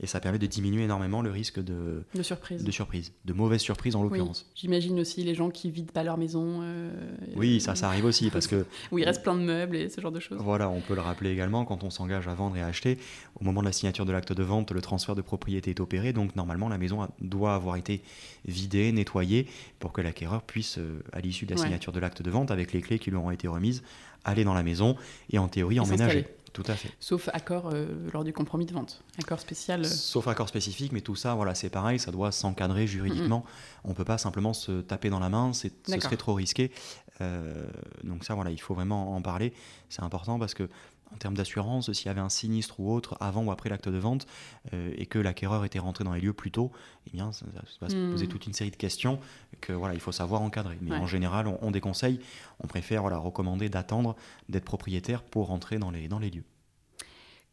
et 0.00 0.06
ça 0.06 0.20
permet 0.20 0.38
de 0.38 0.46
diminuer 0.46 0.84
énormément 0.84 1.22
le 1.22 1.30
risque 1.30 1.60
de, 1.62 2.04
De 2.14 2.22
surprise. 2.22 2.64
de 2.64 2.70
surprise, 2.70 3.12
de 3.24 3.32
mauvaises 3.32 3.60
surprises 3.60 3.96
en 3.96 4.02
Oui. 4.02 4.08
l'occurrence. 4.10 4.46
J'imagine 4.54 4.98
aussi 5.00 5.22
les 5.24 5.34
gens 5.34 5.50
qui 5.50 5.70
vident 5.70 5.92
pas 5.92 6.02
leur 6.02 6.16
maison. 6.16 6.60
euh, 6.62 6.90
Oui, 7.36 7.60
ça, 7.60 7.74
ça 7.74 7.88
arrive 7.88 8.04
aussi 8.04 8.30
parce 8.30 8.46
que 8.46 8.64
Où 8.92 8.98
il 8.98 9.04
reste 9.04 9.22
plein 9.22 9.34
de 9.34 9.40
meubles 9.42 9.76
et 9.76 9.88
ce 9.88 10.00
genre 10.00 10.12
de 10.12 10.20
choses. 10.20 10.38
Voilà, 10.40 10.68
on 10.68 10.80
peut 10.80 10.94
le 10.94 11.00
rappeler 11.00 11.30
également, 11.30 11.64
quand 11.64 11.84
on 11.84 11.90
s'engage 11.90 12.28
à 12.28 12.34
vendre 12.34 12.56
et 12.56 12.62
à 12.62 12.66
acheter, 12.66 12.98
au 13.40 13.44
moment 13.44 13.60
de 13.60 13.66
la 13.66 13.72
signature 13.72 14.04
de 14.06 14.12
l'acte 14.12 14.32
de 14.32 14.42
vente, 14.42 14.70
le 14.72 14.80
transfert 14.80 15.14
de 15.14 15.22
propriété 15.22 15.70
est 15.70 15.80
opéré, 15.80 16.12
donc 16.12 16.36
normalement 16.36 16.68
la 16.68 16.78
maison 16.78 17.08
doit 17.20 17.54
avoir 17.54 17.76
été 17.76 18.02
vidée, 18.46 18.92
nettoyée, 18.92 19.46
pour 19.78 19.92
que 19.92 20.00
l'acquéreur 20.00 20.42
puisse, 20.42 20.78
euh, 20.78 21.02
à 21.12 21.20
l'issue 21.20 21.46
de 21.46 21.54
la 21.54 21.60
Ouais. 21.60 21.66
signature 21.66 21.92
de 21.92 22.00
l'acte 22.00 22.22
de 22.22 22.30
vente, 22.30 22.50
avec 22.50 22.72
les 22.72 22.80
clés 22.80 22.98
qui 22.98 23.10
lui 23.10 23.16
auront 23.16 23.30
été 23.30 23.48
remises, 23.48 23.82
aller 24.24 24.44
dans 24.44 24.54
la 24.54 24.62
maison 24.62 24.96
et 25.32 25.38
en 25.38 25.48
théorie 25.48 25.76
Et 25.76 25.80
emménager. 25.80 26.26
Tout 26.52 26.64
à 26.66 26.74
fait. 26.74 26.90
Sauf 26.98 27.28
accord 27.32 27.70
euh, 27.72 27.86
lors 28.12 28.24
du 28.24 28.32
compromis 28.32 28.66
de 28.66 28.72
vente. 28.72 29.02
Accord 29.18 29.38
spécial. 29.38 29.82
euh, 29.82 29.84
Sauf 29.88 30.26
accord 30.26 30.48
spécifique, 30.48 30.90
mais 30.92 31.00
tout 31.00 31.14
ça, 31.14 31.34
voilà, 31.34 31.54
c'est 31.54 31.70
pareil, 31.70 31.98
ça 32.00 32.10
doit 32.10 32.32
s'encadrer 32.32 32.86
juridiquement. 32.88 33.44
On 33.84 33.94
peut 33.94 34.04
pas 34.04 34.18
simplement 34.18 34.52
se 34.52 34.80
taper 34.80 35.10
dans 35.10 35.20
la 35.20 35.28
main, 35.28 35.52
ce 35.52 35.68
serait 35.86 36.16
trop 36.16 36.34
risqué. 36.34 36.72
Euh, 37.20 37.66
donc 38.02 38.24
ça, 38.24 38.34
voilà, 38.34 38.50
il 38.50 38.60
faut 38.60 38.74
vraiment 38.74 39.14
en 39.14 39.22
parler. 39.22 39.52
C'est 39.88 40.02
important 40.02 40.38
parce 40.38 40.54
que 40.54 40.68
en 41.12 41.16
termes 41.16 41.34
d'assurance, 41.34 41.92
s'il 41.92 42.06
y 42.06 42.08
avait 42.08 42.20
un 42.20 42.28
sinistre 42.28 42.78
ou 42.80 42.92
autre 42.92 43.16
avant 43.20 43.44
ou 43.44 43.50
après 43.50 43.68
l'acte 43.68 43.88
de 43.88 43.98
vente 43.98 44.26
euh, 44.72 44.92
et 44.96 45.06
que 45.06 45.18
l'acquéreur 45.18 45.64
était 45.64 45.78
rentré 45.80 46.04
dans 46.04 46.12
les 46.12 46.20
lieux 46.20 46.32
plus 46.32 46.50
tôt, 46.50 46.70
eh 47.06 47.10
bien, 47.10 47.32
ça, 47.32 47.46
ça 47.54 47.62
va 47.80 47.88
se 47.88 47.96
Hmm. 47.96 48.10
poser 48.12 48.26
toute 48.28 48.46
une 48.46 48.52
série 48.52 48.70
de 48.70 48.76
questions 48.76 49.18
que 49.60 49.72
voilà, 49.72 49.94
il 49.94 50.00
faut 50.00 50.12
savoir 50.12 50.42
encadrer. 50.42 50.78
Mais 50.80 50.92
Ouais. 50.92 50.96
en 50.98 51.06
général, 51.06 51.46
on, 51.48 51.58
on 51.62 51.70
déconseille, 51.70 52.20
on 52.62 52.66
préfère 52.68 53.02
voilà, 53.02 53.18
recommander 53.18 53.68
d'attendre 53.68 54.14
d'être 54.48 54.64
propriétaire 54.64 55.22
pour 55.22 55.48
rentrer 55.48 55.78
dans 55.78 55.90
les, 55.90 56.06
dans 56.08 56.18
les 56.18 56.30
lieux. 56.30 56.44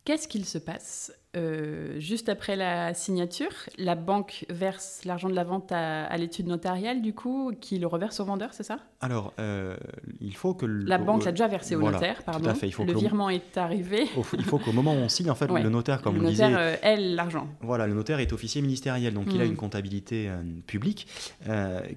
Qu'est-ce 0.05 0.27
qu'il 0.27 0.45
se 0.45 0.57
passe 0.57 1.11
euh, 1.35 1.99
juste 1.99 2.29
après 2.29 2.55
la 2.55 2.93
signature 2.93 3.51
La 3.77 3.95
banque 3.95 4.45
verse 4.49 5.01
l'argent 5.05 5.29
de 5.29 5.35
la 5.35 5.43
vente 5.43 5.71
à, 5.71 6.05
à 6.05 6.17
l'étude 6.17 6.47
notariale, 6.47 7.01
du 7.01 7.13
coup, 7.13 7.51
qui 7.59 7.77
le 7.79 7.85
reverse 7.87 8.19
au 8.19 8.25
vendeur, 8.25 8.53
c'est 8.53 8.63
ça? 8.63 8.77
Alors, 9.01 9.33
euh, 9.39 9.75
il 10.21 10.35
faut 10.35 10.53
que 10.53 10.65
le- 10.65 10.85
La 10.85 10.97
banque 10.97 11.25
l'a 11.25 11.31
déjà 11.31 11.47
versé 11.47 11.75
au 11.75 11.79
voilà, 11.81 11.97
notaire, 11.97 12.17
tout 12.17 12.23
pardon. 12.23 12.49
à 12.49 12.53
fait, 12.55 12.67
il 12.67 12.71
faut 12.71 12.83
le 12.83 12.89
que 12.89 12.93
le- 12.93 12.99
virement 12.99 13.29
est 13.29 13.57
arrivé. 13.57 14.07
Il 14.37 14.43
faut 14.45 14.57
qu'au 14.57 14.71
moment 14.71 14.93
où 14.93 14.97
on 14.97 15.09
signe, 15.09 15.29
en 15.29 15.35
fait, 15.35 15.47
Ouais. 15.51 15.61
le 15.61 15.69
notaire, 15.69 16.01
comme 16.01 16.15
le 16.15 16.21
on 16.21 16.23
le 16.23 16.29
notaire, 16.31 16.47
disait, 16.49 16.59
euh, 16.59 16.75
elle, 16.81 17.15
l'argent. 17.15 17.47
voilà, 17.61 17.85
le 17.87 17.93
notaire 17.93 18.19
est 18.19 18.31
officier 18.33 18.61
ministériel, 18.61 19.13
donc 19.13 19.25
il 19.31 19.41
a 19.41 19.45
Mm. 19.45 19.49
une 19.49 19.55
comptabilité 19.57 20.31
publique 20.65 21.07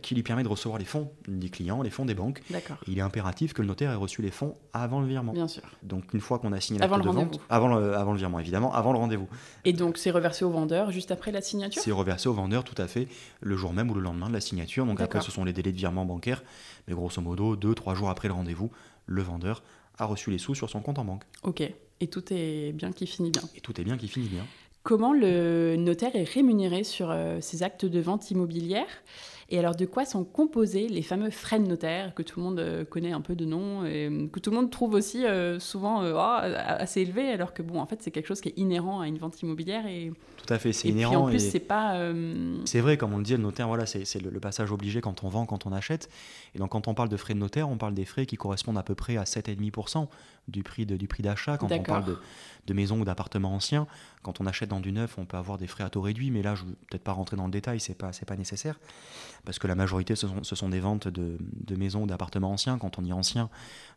qui 0.02 0.14
lui 0.14 0.22
permet 0.22 0.42
de 0.42 0.48
recevoir 0.48 0.78
les 0.78 0.84
fonds 0.84 1.10
des 1.28 1.48
clients, 1.48 1.82
les 1.82 1.90
fonds 1.90 2.04
des 2.04 2.14
banques. 2.14 2.40
D'accord, 2.50 2.76
il 2.86 2.98
est 2.98 3.02
impératif 3.02 3.52
que 3.54 3.62
le 3.62 3.68
notaire 3.68 3.90
ait 3.92 3.94
reçu 3.94 4.22
les 4.22 4.30
fonds 4.30 4.56
avant 4.72 5.00
le 5.00 5.06
virement. 5.06 5.32
bien 5.32 5.48
sûr. 5.48 5.62
Donc 5.82 6.12
une 6.12 6.20
fois 6.20 6.38
qu'on 6.38 6.52
a 6.52 6.60
signé 6.60 6.82
Avant 6.82 6.96
l'acte 6.96 7.08
de 7.08 7.14
vente, 7.14 7.40
avant 7.48 7.68
le, 7.68 7.94
avant 7.96 8.12
le 8.12 8.18
virement 8.18 8.38
évidemment, 8.40 8.72
avant 8.74 8.92
le 8.92 8.98
rendez-vous, 8.98 9.28
Et 9.64 9.72
donc, 9.72 9.98
c'est 9.98 10.10
reversé 10.10 10.44
au 10.44 10.50
vendeur 10.50 10.90
juste 10.90 11.10
après 11.10 11.32
la 11.32 11.40
signature 11.40 11.82
c'est 11.82 11.92
reversé 11.92 12.28
au 12.28 12.32
vendeur 12.32 12.64
tout 12.64 12.80
à 12.80 12.86
fait 12.86 13.08
le 13.40 13.56
jour 13.56 13.72
même 13.72 13.90
ou 13.90 13.94
le 13.94 14.00
lendemain 14.00 14.28
de 14.28 14.32
la 14.32 14.40
signature. 14.40 14.86
Donc 14.86 15.00
après, 15.00 15.20
ce 15.20 15.30
sont 15.30 15.44
les 15.44 15.52
délais 15.52 15.72
de 15.72 15.76
virement 15.76 16.04
bancaire, 16.04 16.42
mais 16.86 16.94
grosso 16.94 17.20
modo, 17.20 17.56
deux, 17.56 17.74
trois 17.74 17.94
jours 17.94 18.10
après 18.10 18.28
le 18.28 18.34
rendez-vous, 18.34 18.70
le 19.06 19.22
vendeur 19.22 19.62
a 19.98 20.04
reçu 20.04 20.30
les 20.30 20.38
sous 20.38 20.54
sur 20.54 20.70
son 20.70 20.80
compte 20.80 20.98
en 20.98 21.04
banque. 21.04 21.24
Ok. 21.42 21.62
Et 22.02 22.06
tout 22.06 22.24
est 22.32 22.72
bien 22.72 22.92
qui 22.92 23.06
finit 23.06 23.30
bien. 23.30 23.42
Et 23.54 23.60
tout 23.60 23.78
est 23.80 23.84
bien 23.84 23.98
qui 23.98 24.08
finit 24.08 24.28
bien. 24.28 24.46
Comment 24.82 25.12
le 25.12 25.76
notaire 25.76 26.16
est 26.16 26.24
rémunéré 26.24 26.84
sur 26.84 27.10
euh, 27.10 27.40
ses 27.42 27.62
actes 27.62 27.84
de 27.84 28.00
vente 28.00 28.30
immobilière? 28.30 28.86
Et 29.52 29.58
alors, 29.58 29.74
de 29.74 29.84
quoi 29.84 30.04
sont 30.04 30.22
composés 30.24 30.86
les 30.88 31.02
fameux 31.02 31.30
frais 31.30 31.58
de 31.58 31.66
notaire 31.66 32.14
que 32.14 32.22
tout 32.22 32.38
le 32.38 32.46
monde 32.46 32.60
euh, 32.60 32.84
connaît 32.84 33.10
un 33.12 33.20
peu 33.20 33.34
de 33.34 33.44
nom 33.44 33.84
et 33.84 34.06
euh, 34.08 34.28
que 34.28 34.38
tout 34.38 34.50
le 34.50 34.56
monde 34.56 34.70
trouve 34.70 34.94
aussi 34.94 35.26
euh, 35.26 35.58
souvent 35.58 36.02
euh, 36.04 36.14
Ah, 36.16 36.38
assez 36.76 37.00
élevé, 37.00 37.28
alors 37.32 37.52
que 37.52 37.62
bon, 37.62 37.80
en 37.80 37.86
fait, 37.86 38.00
c'est 38.00 38.12
quelque 38.12 38.26
chose 38.28 38.40
qui 38.40 38.50
est 38.50 38.58
inhérent 38.58 39.00
à 39.00 39.08
une 39.08 39.18
vente 39.18 39.40
immobilière 39.42 39.86
et, 39.86 40.12
Tout 40.46 40.54
à 40.54 40.58
fait, 40.60 40.72
c'est 40.72 40.86
et 40.88 40.92
puis 40.92 41.00
inhérent. 41.02 41.24
en 41.26 41.28
plus, 41.30 41.44
et- 41.44 41.50
c'est 41.50 41.58
pas. 41.58 41.96
euh, 41.96 42.58
C'est 42.64 42.80
vrai, 42.80 42.96
comme 42.96 43.12
on 43.12 43.18
le 43.18 43.24
dit, 43.24 43.32
le 43.32 43.38
notaire, 43.38 43.66
voilà, 43.66 43.86
c'est 43.86 44.20
le, 44.22 44.30
le 44.30 44.40
passage 44.40 44.70
obligé 44.70 45.00
quand 45.00 45.24
on 45.24 45.28
vend, 45.28 45.46
quand 45.46 45.66
on 45.66 45.72
achète. 45.72 46.08
Et 46.54 46.58
donc, 46.58 46.70
quand 46.70 46.86
on 46.86 46.94
parle 46.94 47.08
de 47.08 47.16
frais 47.16 47.34
de 47.34 47.40
notaire, 47.40 47.68
on 47.68 47.76
parle 47.76 47.94
des 47.94 48.04
frais 48.04 48.26
qui 48.26 48.36
correspondent 48.36 48.78
à 48.78 48.82
peu 48.84 48.94
près 48.94 49.16
à 49.16 49.24
7,5% 49.24 50.08
du 50.48 50.62
prix 50.62 50.86
de- 50.86 50.96
du 50.96 51.08
prix 51.08 51.22
d'achat. 51.24 51.58
Quand 51.58 51.66
on 51.72 51.82
parle 51.82 52.04
de, 52.04 52.16
de 52.66 52.74
maisons 52.74 53.00
ou 53.00 53.04
d'appartements 53.04 53.54
anciens, 53.54 53.86
quand 54.22 54.40
on 54.40 54.46
achète 54.46 54.68
dans 54.68 54.80
du 54.80 54.92
neuf, 54.92 55.16
on 55.18 55.24
peut 55.24 55.36
avoir 55.36 55.58
des 55.58 55.66
frais 55.66 55.84
à 55.84 55.90
taux 55.90 56.00
réduit. 56.02 56.30
Mais 56.30 56.42
là, 56.42 56.54
je 56.54 56.62
ne 56.64 56.68
veux 56.70 56.74
peut-être 56.88 57.02
pas 57.04 57.12
rentrer 57.12 57.36
dans 57.36 57.46
le 57.46 57.50
détail, 57.52 57.80
c'est 57.80 57.94
pas, 57.98 58.10
pas 58.26 58.36
nécessaire. 58.36 58.78
Parce 59.44 59.58
que 59.58 59.66
la 59.66 59.74
majorité, 59.74 60.16
ce 60.16 60.26
sont, 60.28 60.42
ce 60.42 60.54
sont 60.54 60.68
des 60.68 60.80
ventes 60.80 61.08
de, 61.08 61.36
de 61.40 61.76
maisons 61.76 62.02
ou 62.02 62.06
d'appartements 62.06 62.50
anciens. 62.52 62.78
Quand 62.78 62.98
on 62.98 63.02
dit 63.02 63.12
ancien, 63.12 63.48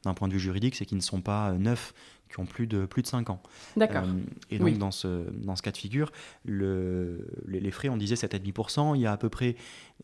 d'un 0.04 0.14
point 0.14 0.28
de 0.28 0.34
vue 0.34 0.40
juridique, 0.40 0.76
c'est 0.76 0.86
qu'ils 0.86 0.98
ne 0.98 1.04
sont 1.04 1.22
pas 1.22 1.52
euh, 1.52 1.58
neufs, 1.58 1.94
qui 2.30 2.40
ont 2.40 2.46
plus 2.46 2.66
de, 2.66 2.86
plus 2.86 3.02
de 3.04 3.08
5 3.08 3.30
ans. 3.30 3.42
D'accord. 3.78 4.04
Euh, 4.06 4.14
et 4.50 4.58
donc, 4.58 4.66
Oui. 4.68 4.78
dans, 4.78 4.92
ce, 4.92 5.30
dans 5.32 5.56
ce 5.56 5.62
cas 5.62 5.72
de 5.72 5.78
figure, 5.78 6.12
le, 6.46 7.28
les, 7.48 7.60
les 7.60 7.72
frais, 7.72 7.90
on 7.90 7.98
disait 7.98 8.16
7,5%. 8.16 8.96
Il 8.96 9.02
y 9.02 9.06
a 9.06 9.12
à 9.12 9.18
peu 9.18 9.30
près, 9.30 9.56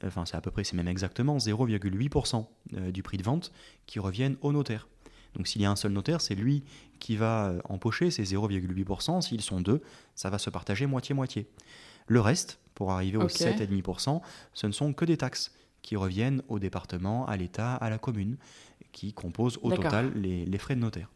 enfin, 0.06 0.26
c'est 0.26 0.36
à 0.38 0.42
peu 0.42 0.52
près, 0.52 0.64
c'est 0.64 0.76
même 0.76 0.88
exactement 0.88 1.38
0,8% 1.38 2.46
euh, 2.76 2.92
du 2.92 3.02
prix 3.04 3.18
de 3.18 3.24
vente 3.24 3.52
qui 3.88 4.00
reviennent 4.00 4.36
au 4.42 4.52
notaire. 4.52 4.88
Donc, 5.36 5.48
s'il 5.48 5.62
y 5.62 5.66
a 5.66 5.72
un 5.72 5.76
seul 5.76 5.92
notaire, 5.92 6.22
c'est 6.22 6.36
lui 6.36 6.64
qui 7.00 7.16
va 7.16 7.54
empocher 7.66 8.10
ces 8.12 8.24
0,8%. 8.24 9.22
S'ils 9.22 9.42
sont 9.42 9.62
deux, 9.62 9.82
ça 10.16 10.30
va 10.30 10.38
se 10.40 10.50
partager 10.50 10.86
moitié-moitié. 10.88 11.48
Le 12.10 12.20
reste, 12.20 12.60
pour 12.76 12.92
arriver 12.92 13.18
aux 13.18 13.24
Ok. 13.24 13.32
7,5%, 13.32 14.20
ce 14.54 14.68
ne 14.68 14.72
sont 14.74 14.92
que 14.94 15.06
des 15.06 15.16
taxes 15.18 15.54
qui 15.82 15.96
reviennent 15.96 16.42
au 16.50 16.60
département, 16.60 17.26
à 17.28 17.38
l'État, 17.38 17.76
à 17.76 17.90
la 17.90 17.98
commune, 17.98 18.36
qui 18.92 19.14
composent 19.14 19.60
au 19.62 19.72
total 19.72 20.12
les, 20.16 20.46
les 20.46 20.58
frais 20.58 20.76
de 20.76 20.82
notaire. 20.82 21.10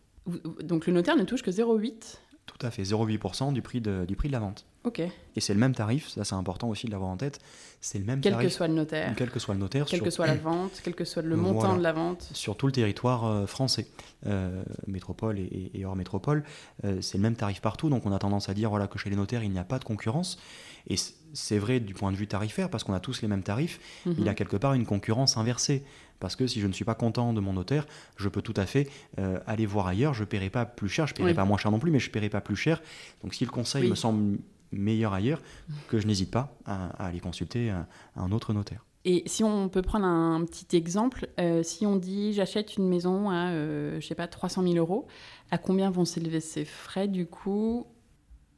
Donc, 0.64 0.88
le 0.88 0.94
notaire 0.94 1.18
ne 1.18 1.24
touche 1.24 1.42
que 1.42 1.52
0,8 1.52 2.18
Tout 2.46 2.66
à 2.66 2.72
fait, 2.72 2.84
0,8% 2.84 3.52
du 3.52 3.62
prix 3.62 3.82
de, 3.82 4.06
du 4.06 4.16
prix 4.16 4.30
de 4.30 4.34
la 4.34 4.40
vente. 4.40 4.66
Ok. 4.86 5.00
Et 5.00 5.40
c'est 5.42 5.54
le 5.54 5.60
même 5.60 5.74
tarif, 5.74 6.10
ça 6.10 6.24
c'est 6.26 6.36
important 6.36 6.70
aussi 6.70 6.88
de 6.88 6.92
l'avoir 6.92 7.10
en 7.10 7.16
tête, 7.18 7.40
c'est 7.80 8.00
le 8.00 8.04
même 8.06 8.20
Quel 8.20 8.34
que 8.34 8.38
tarif, 8.40 8.54
soit 8.54 8.68
le 8.68 8.74
notaire, 8.74 9.14
quel 9.18 9.30
que 9.32 9.40
soit 9.40 9.54
le 9.54 9.60
notaire, 9.62 9.86
quelle 9.86 10.00
sur, 10.00 10.06
que 10.06 10.12
soit 10.12 10.28
la 10.28 10.36
vente, 10.50 10.82
quel 10.84 10.94
que 10.94 11.06
soit 11.06 11.22
le 11.22 11.36
montant 11.38 11.60
Voilà. 11.60 11.78
de 11.78 11.84
la 11.84 11.94
vente. 11.94 12.30
sur 12.34 12.58
tout 12.58 12.66
le 12.68 12.74
territoire 12.74 13.26
euh, 13.26 13.46
français, 13.46 13.88
Euh, 14.26 14.64
métropole 14.88 15.38
et 15.40 15.84
hors 15.86 15.98
métropole, 15.98 16.44
euh, 16.86 17.02
c'est 17.02 17.18
le 17.18 17.22
même 17.24 17.36
tarif 17.36 17.60
partout, 17.60 17.90
donc 17.90 18.06
on 18.06 18.12
a 18.14 18.20
tendance 18.20 18.48
à 18.48 18.54
dire 18.54 18.70
voilà, 18.70 18.88
que 18.88 18.98
chez 18.98 19.10
les 19.10 19.18
notaires 19.18 19.44
il 19.44 19.52
n'y 19.52 19.60
a 19.60 19.66
pas 19.66 19.80
de 19.80 19.84
concurrence, 19.84 20.38
et 20.88 20.96
c'est 21.34 21.58
vrai 21.58 21.80
du 21.80 21.94
point 21.94 22.12
de 22.12 22.18
vue 22.18 22.28
tarifaire, 22.28 22.70
parce 22.70 22.84
qu'on 22.84 22.94
a 22.94 23.00
tous 23.00 23.22
les 23.22 23.28
mêmes 23.28 23.44
tarifs, 23.44 23.80
Mhm. 24.06 24.16
il 24.20 24.24
y 24.26 24.30
a 24.30 24.34
quelque 24.34 24.58
part 24.58 24.74
une 24.74 24.86
concurrence 24.86 25.38
inversée. 25.38 25.84
Parce 26.20 26.36
que 26.38 26.48
si 26.48 26.62
je 26.62 26.68
ne 26.68 26.72
suis 26.74 26.86
pas 26.86 26.96
content 26.96 27.34
de 27.34 27.42
mon 27.42 27.52
notaire, 27.54 27.86
je 28.16 28.30
peux 28.30 28.42
tout 28.42 28.54
à 28.56 28.66
fait 28.66 28.88
euh, 29.20 29.40
aller 29.46 29.66
voir 29.66 29.88
ailleurs. 29.88 30.14
Je 30.14 30.22
ne 30.22 30.26
paierai 30.26 30.50
pas 30.50 30.66
plus 30.66 30.88
cher, 30.88 31.06
je 31.08 31.14
ne 31.14 31.18
paierai 31.18 31.32
Oui. 31.32 31.36
pas 31.36 31.44
moins 31.44 31.58
cher 31.58 31.70
non 31.72 31.80
plus, 31.80 31.92
mais 31.92 32.00
je 32.00 32.08
ne 32.08 32.14
paierai 32.14 32.30
pas 32.30 32.40
plus 32.40 32.56
cher. 32.56 32.82
Donc 33.24 33.34
si 33.34 33.44
le 33.44 33.52
conseil 33.52 33.84
Oui. 33.84 33.90
me 33.90 33.96
semble 33.96 34.38
meilleur 34.72 35.12
ailleurs, 35.14 35.42
que 35.88 36.00
je 36.00 36.08
n'hésite 36.08 36.32
pas 36.32 36.56
à, 36.66 36.88
à 37.04 37.08
aller 37.08 37.20
consulter 37.20 37.70
un, 37.72 37.88
un 38.16 38.32
autre 38.32 38.54
notaire. 38.54 38.86
Et 39.06 39.24
si 39.26 39.44
on 39.44 39.68
peut 39.68 39.82
prendre 39.82 40.06
un 40.06 40.46
petit 40.46 40.78
exemple, 40.78 41.28
euh, 41.40 41.62
si 41.62 41.86
on 41.86 41.98
dit 41.98 42.32
j'achète 42.32 42.78
une 42.78 42.88
maison 42.88 43.30
à, 43.30 43.50
euh, 43.50 44.00
je 44.00 44.08
sais 44.08 44.16
pas, 44.16 44.28
300 44.28 44.64
000 44.64 44.76
euros, 44.76 45.08
à 45.52 45.58
combien 45.58 45.92
vont 45.92 46.06
s'élever 46.06 46.40
ces 46.40 46.64
frais 46.64 47.10
du 47.10 47.26
coup 47.26 47.86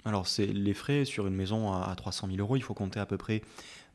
Alors 0.06 0.28
c'est 0.28 0.46
les 0.46 0.74
frais 0.74 1.04
sur 1.04 1.28
une 1.28 1.36
maison 1.36 1.74
à, 1.74 1.86
à 1.86 1.96
300 1.96 2.28
000 2.28 2.40
euros, 2.40 2.56
il 2.56 2.62
faut 2.64 2.74
compter 2.74 3.00
à 3.00 3.06
peu 3.06 3.18
près 3.18 3.42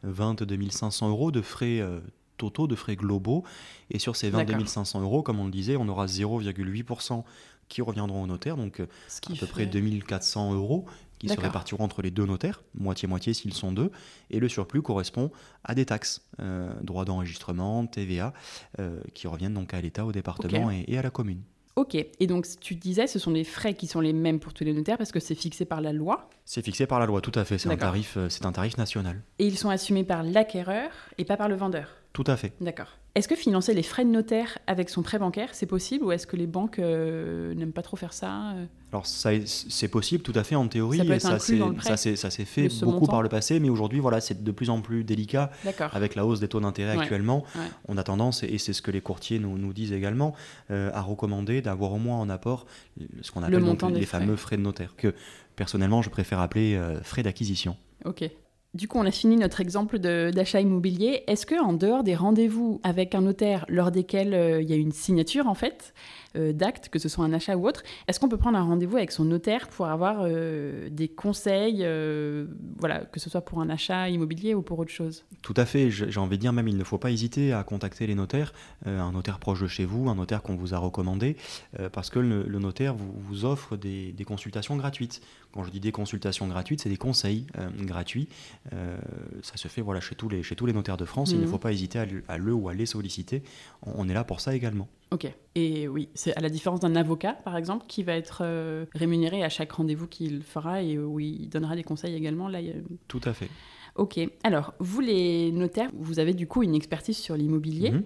22 0.03 0.71
500 0.71 1.09
euros 1.09 1.31
de 1.31 1.41
frais 1.41 1.81
euh, 1.81 2.01
totaux, 2.37 2.67
de 2.67 2.75
frais 2.75 2.97
globaux. 2.97 3.45
Et 3.91 3.99
sur 3.99 4.17
ces 4.17 4.31
22 4.31 4.53
D'accord. 4.53 4.69
500 4.69 5.03
euros, 5.03 5.23
comme 5.23 5.39
on 5.39 5.45
le 5.45 5.51
disait, 5.51 5.77
on 5.77 5.89
aura 5.89 6.07
0,8% 6.07 7.23
qui 7.69 7.83
reviendront 7.83 8.23
au 8.23 8.27
notaire, 8.27 8.57
donc 8.57 8.81
euh, 8.81 8.87
à 9.29 9.35
peu 9.37 9.47
près 9.47 9.65
fait- 9.65 9.71
2400 9.71 10.55
euros 10.55 10.87
qui 11.21 11.29
se 11.29 11.39
répartiront 11.39 11.85
entre 11.85 12.01
les 12.01 12.11
deux 12.11 12.25
notaires, 12.25 12.63
moitié-moitié 12.75 13.35
s'ils 13.35 13.53
sont 13.53 13.73
deux, 13.73 13.93
et 14.31 14.41
le 14.41 14.49
surplus 14.49 14.81
correspond 14.81 15.31
à 15.65 15.75
des 15.75 15.85
taxes, 15.85 16.27
euh, 16.41 16.73
droits 16.83 17.05
d'enregistrement, 17.05 17.87
TVA, 17.87 18.33
euh, 18.81 19.01
qui 19.13 19.29
reviennent 19.29 19.53
donc 19.53 19.75
à 19.75 19.81
l'État, 19.83 20.07
au 20.07 20.13
département 20.13 20.71
et 20.71 20.99
à 20.99 21.03
la 21.03 21.11
commune. 21.11 21.43
Ok, 21.81 21.95
et 21.95 22.27
donc 22.27 22.45
tu 22.61 22.75
disais 22.75 23.07
ce 23.07 23.19
sont 23.19 23.31
des 23.31 23.43
frais 23.43 23.73
qui 23.73 23.87
sont 23.87 24.01
les 24.01 24.13
mêmes 24.13 24.39
pour 24.39 24.53
tous 24.53 24.65
les 24.65 24.75
notaires 24.75 24.99
parce 24.99 25.13
que 25.13 25.19
c'est 25.19 25.35
fixé 25.35 25.65
par 25.65 25.81
la 25.81 25.95
loi 25.95 26.29
C'est 26.45 26.63
fixé 26.63 26.85
par 26.87 27.01
la 27.01 27.07
loi, 27.07 27.23
tout 27.23 27.33
à 27.35 27.47
fait, 27.47 27.57
c'est 27.57 27.71
un, 27.71 27.77
tarif, 27.79 28.19
euh, 28.19 28.29
c'est 28.29 28.45
un 28.45 28.53
tarif 28.53 28.77
national. 28.77 29.23
et 29.39 29.47
ils 29.47 29.57
sont 29.57 29.71
assumés 29.71 30.05
par 30.05 30.23
l'acquéreur 30.23 30.91
et 31.17 31.25
pas 31.25 31.39
par 31.39 31.49
le 31.49 31.55
vendeur. 31.55 31.89
Tout 32.13 32.25
à 32.27 32.37
fait. 32.37 32.53
D'accord. 32.61 32.89
Est-ce 33.15 33.27
que 33.27 33.35
financer 33.35 33.75
les 33.75 33.83
frais 33.83 34.05
de 34.05 34.11
notaire 34.11 34.59
avec 34.69 34.89
son 34.89 35.03
prêt 35.03 35.19
bancaire, 35.19 35.49
c'est 35.53 35.67
possible 35.67 36.05
ou 36.05 36.13
est-ce 36.13 36.27
que 36.29 36.37
les 36.37 36.47
banques 36.47 36.79
euh, 36.79 37.55
n'aiment 37.55 37.73
pas 37.73 37.83
trop 37.83 37.97
faire 37.97 38.13
ça 38.13 38.53
euh? 38.53 38.67
Alors 38.93 39.07
ça, 39.07 39.31
c'est 39.47 39.89
possible 39.89 40.23
tout 40.23 40.33
à 40.35 40.43
fait 40.45 40.55
en 40.57 40.67
théorie. 40.69 40.99
Ça 40.99 41.05
peut 41.05 41.13
et 41.13 41.17
être 41.17 41.23
ça, 41.23 42.31
s'est 42.31 42.45
fait 42.45 42.69
beaucoup 42.83 43.01
montant 43.01 43.07
par 43.07 43.23
le 43.23 43.29
passé, 43.29 43.61
mais 43.61 43.69
aujourd'hui, 43.69 44.01
voilà, 44.01 44.21
c'est 44.21 44.43
de 44.43 44.53
plus 44.53 44.71
en 44.71 44.81
plus 44.81 45.05
délicat 45.05 45.51
D'accord. 45.65 45.91
avec 45.93 46.15
la 46.15 46.27
hausse 46.27 46.41
des 46.41 46.49
taux 46.49 46.61
d'intérêt 46.61 46.97
Ouais, 46.97 47.03
actuellement. 47.03 47.45
ouais. 47.55 47.63
On 47.89 47.97
a 47.99 48.03
tendance, 48.03 48.43
et 48.43 48.59
c'est 48.59 48.73
ce 48.73 48.83
que 48.83 48.91
les 48.91 49.01
courtiers 49.01 49.39
nous, 49.39 49.59
nous 49.59 49.73
disent 49.73 49.93
également, 49.93 50.35
euh, 50.71 50.91
à 50.93 51.03
recommander 51.03 51.63
d'avoir 51.63 51.93
au 51.93 51.99
moins 51.99 52.19
en 52.19 52.29
apport 52.29 52.67
ce 53.23 53.31
qu'on 53.31 53.43
appelle 53.43 53.65
donc 53.65 53.83
les 53.83 54.07
frais. 54.07 54.19
fameux 54.19 54.37
frais 54.37 54.57
de 54.57 54.63
notaire, 54.63 54.95
que 54.97 55.15
personnellement, 55.55 56.03
je 56.03 56.11
préfère 56.11 56.41
appeler 56.41 56.75
euh, 56.75 57.01
frais 57.03 57.23
d'acquisition. 57.23 57.77
Ok. 58.05 58.29
Du 58.73 58.87
coup, 58.87 58.99
on 58.99 59.07
a 59.07 59.11
fini 59.11 59.37
notre 59.37 59.61
exemple 59.61 59.99
d'achat 59.99 60.61
immobilier. 60.61 61.25
Est-ce 61.27 61.45
que 61.45 61.61
en 61.61 61.73
dehors 61.73 62.05
des 62.05 62.15
rendez-vous 62.15 62.81
avec 62.85 63.17
un 63.17 63.23
notaire 63.23 63.65
lors 63.69 63.91
desquels 63.91 64.33
euh, 64.33 64.63
il 64.63 64.71
y 64.71 64.73
a 64.73 64.77
une 64.77 64.93
signature 64.93 65.49
en 65.49 65.55
fait 65.55 65.93
euh, 66.37 66.53
d'acte, 66.53 66.89
que 66.89 66.99
ce 66.99 67.09
soit 67.09 67.25
un 67.25 67.33
achat 67.33 67.57
ou 67.57 67.67
autre, 67.67 67.83
est-ce 68.09 68.21
qu'on 68.21 68.29
peut 68.29 68.37
prendre 68.37 68.59
un 68.59 68.63
rendez-vous 68.63 68.97
avec 68.97 69.11
son 69.13 69.25
notaire 69.25 69.69
pour 69.69 69.87
avoir 69.87 70.19
euh, 70.23 70.89
des 70.91 71.09
conseils, 71.09 71.79
euh, 71.81 72.47
voilà, 72.79 73.01
que 73.05 73.21
ce 73.21 73.29
soit 73.31 73.41
pour 73.43 73.61
un 73.61 73.69
achat 73.71 74.09
immobilier 74.09 74.55
ou 74.55 74.63
pour 74.63 74.79
autre 74.79 74.91
chose? 74.93 75.25
Tout 75.43 75.55
à 75.57 75.65
fait, 75.67 75.91
j'ai 75.91 76.21
envie 76.21 76.37
de 76.37 76.41
dire 76.43 76.53
même, 76.53 76.69
il 76.69 76.77
ne 76.77 76.85
faut 76.85 76.99
pas 76.99 77.11
hésiter 77.11 77.53
à 77.53 77.63
contacter 77.65 78.07
les 78.07 78.15
notaires, 78.15 78.53
un 78.87 79.13
notaire 79.13 79.39
proche 79.39 79.61
de 79.63 79.67
chez 79.67 79.85
vous, 79.85 80.09
un 80.09 80.15
notaire 80.15 80.43
qu'on 80.43 80.57
vous 80.57 80.75
a 80.75 80.79
recommandé, 80.79 81.37
parce 81.93 82.11
que 82.11 82.19
le, 82.19 82.45
le 82.45 82.59
notaire 82.59 82.95
vous, 82.95 83.13
vous 83.17 83.45
offre 83.45 83.77
des, 83.77 84.13
des 84.13 84.25
consultations 84.25 84.77
gratuites. 84.77 85.21
Quand 85.53 85.65
je 85.65 85.71
dis 85.71 85.81
des 85.81 85.93
consultations 85.93 86.47
gratuites, 86.47 86.81
c'est 86.83 86.89
des 86.89 86.97
conseils 86.97 87.47
euh, 87.59 87.69
gratuits. 87.81 88.29
Euh, 88.73 88.97
ça 89.43 89.57
se 89.57 89.67
fait 89.69 89.81
voilà, 89.81 90.01
chez, 90.01 90.15
tous 90.15 90.29
les, 90.29 90.43
chez 90.43 90.55
tous 90.55 90.67
les 90.67 90.73
notaires 90.73 90.97
de 90.97 91.05
France, 91.05 91.31
il 91.33 91.39
ne 91.39 91.45
Mhm. 91.45 91.51
faut 91.51 91.59
pas 91.59 91.73
hésiter 91.73 91.99
à 91.99 92.05
le, 92.07 92.23
à 92.29 92.39
le 92.39 92.53
ou 92.53 92.69
à 92.69 92.75
les 92.75 92.87
solliciter. 92.87 93.43
On, 93.83 93.93
on 94.05 94.09
est 94.09 94.15
là 94.15 94.23
pour 94.25 94.41
ça 94.41 94.55
également. 94.55 94.89
Ok. 95.13 95.33
Et 95.57 95.89
oui, 95.89 96.09
c'est 96.15 96.37
à 96.37 96.41
la 96.41 96.49
différence 96.49 96.81
d'un 96.81 96.95
avocat, 96.95 97.33
par 97.33 97.57
exemple, 97.57 97.85
qui 97.89 98.03
va 98.05 98.15
être 98.15 98.43
euh, 98.45 98.87
rémunéré 98.95 99.43
à 99.43 99.49
chaque 99.49 99.73
rendez-vous 99.73 100.07
qu'il 100.07 100.43
fera 100.43 100.83
et 100.83 100.99
où 100.99 101.19
il 101.19 101.49
donnera 101.49 101.75
des 101.75 101.83
conseils 101.83 102.15
également. 102.15 102.49
Là, 102.49 102.61
il 102.61 102.85
Tout 103.09 103.21
à 103.25 103.33
fait. 103.33 103.49
Ok. 103.97 104.21
Alors, 104.45 104.73
vous 104.79 105.01
les 105.01 105.51
notaires, 105.51 105.91
vous 105.95 106.21
avez 106.21 106.33
du 106.33 106.47
coup 106.47 106.63
une 106.63 106.77
expertise 106.77 107.19
sur 107.19 107.37
l'immobilier 107.37 107.91
Mhm. 107.91 108.05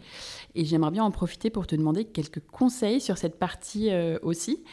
et 0.55 0.65
j'aimerais 0.65 0.91
bien 0.91 1.05
en 1.05 1.11
profiter 1.11 1.51
pour 1.51 1.67
te 1.67 1.77
demander 1.77 2.07
quelques 2.07 2.41
conseils 2.47 3.03
sur 3.03 3.19
cette 3.19 3.39
partie 3.39 3.91
euh, 3.91 4.19
aussi. 4.23 4.65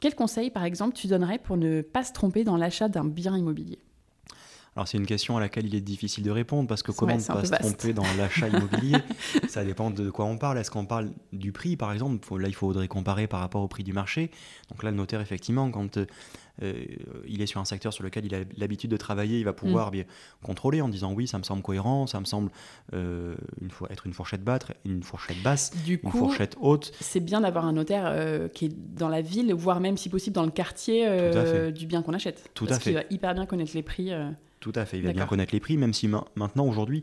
Quels 0.00 0.16
conseils, 0.16 0.50
par 0.50 0.64
exemple, 0.64 0.94
tu 0.96 1.06
donnerais 1.06 1.38
pour 1.38 1.56
ne 1.56 1.82
pas 1.82 2.02
se 2.02 2.12
tromper 2.12 2.42
dans 2.42 2.56
l'achat 2.56 2.88
d'un 2.88 3.04
bien 3.04 3.36
immobilier? 3.36 3.78
Alors 4.76 4.86
c'est 4.86 4.98
une 4.98 5.06
question 5.06 5.36
à 5.38 5.40
laquelle 5.40 5.66
il 5.66 5.74
est 5.74 5.80
difficile 5.80 6.22
de 6.22 6.30
répondre 6.30 6.68
parce 6.68 6.82
que 6.82 6.92
comment 6.92 7.16
ne 7.16 7.22
pas 7.22 7.44
se 7.44 7.50
tromper 7.50 7.94
dans 7.94 8.04
l'achat 8.18 8.48
immobilier 8.48 8.98
Ça 9.48 9.64
dépend 9.64 9.90
de 9.90 10.10
quoi 10.10 10.26
on 10.26 10.36
parle. 10.36 10.58
Est-ce 10.58 10.70
qu'on 10.70 10.84
parle 10.84 11.10
du 11.32 11.50
prix 11.50 11.76
par 11.78 11.92
exemple? 11.92 12.24
Faut- 12.24 12.36
Là 12.36 12.48
il 12.48 12.54
faudrait 12.54 12.86
comparer 12.86 13.26
par 13.26 13.40
rapport 13.40 13.62
au 13.62 13.68
prix 13.68 13.84
du 13.84 13.94
marché. 13.94 14.30
Donc 14.70 14.82
là 14.82 14.90
le 14.90 14.96
notaire 14.98 15.22
effectivement 15.22 15.70
quand 15.70 15.96
euh, 15.96 16.04
euh, 16.62 16.74
il 17.26 17.40
est 17.40 17.46
sur 17.46 17.60
un 17.60 17.64
secteur 17.64 17.92
sur 17.94 18.04
lequel 18.04 18.26
il 18.26 18.34
a 18.34 18.40
l'habitude 18.58 18.90
de 18.90 18.96
travailler, 18.98 19.38
il 19.38 19.44
va 19.44 19.52
Mm. 19.52 19.54
pouvoir 19.56 19.90
bien 19.90 20.04
contrôler 20.42 20.82
en 20.82 20.88
disant 20.90 21.12
oui 21.14 21.26
ça 21.26 21.38
me 21.38 21.42
semble 21.42 21.62
cohérent, 21.62 22.06
ça 22.06 22.20
me 22.20 22.26
semble 22.26 22.50
euh, 22.92 23.34
une 23.62 23.70
être 23.90 24.06
une 24.06 24.12
fourchette 24.12 24.44
basse, 24.44 24.66
une 24.84 25.02
fourchette 25.02 25.42
basse, 25.42 25.72
Du 25.86 25.98
une 26.04 26.10
fourchette 26.10 26.54
haute. 26.60 26.92
c'est 27.00 27.20
bien 27.20 27.40
d'avoir 27.40 27.64
un 27.64 27.72
notaire 27.72 28.04
euh, 28.06 28.48
qui 28.48 28.66
est 28.66 28.76
dans 28.94 29.08
la 29.08 29.22
ville, 29.22 29.54
voire 29.54 29.80
même 29.80 29.96
si 29.96 30.10
possible 30.10 30.34
dans 30.34 30.44
le 30.44 30.50
quartier 30.50 31.08
du 31.72 31.86
bien 31.86 32.02
qu'on 32.02 32.12
achète. 32.12 32.50
Tout 32.52 32.66
Parce 32.66 32.76
à 32.76 32.80
fait. 32.80 32.90
qu'il 32.90 32.98
va 32.98 33.04
hyper 33.08 33.32
bien 33.34 33.46
connaître 33.46 33.72
les 33.74 33.82
prix. 33.82 34.10
Tout 34.60 34.72
à 34.74 34.84
fait, 34.86 34.98
il 34.98 35.04
va 35.04 35.12
bien 35.12 35.26
connaître 35.26 35.52
les 35.52 35.60
prix, 35.60 35.76
même 35.76 35.92
si 35.92 36.08
ma- 36.08 36.24
maintenant, 36.34 36.66
aujourd'hui, 36.66 37.02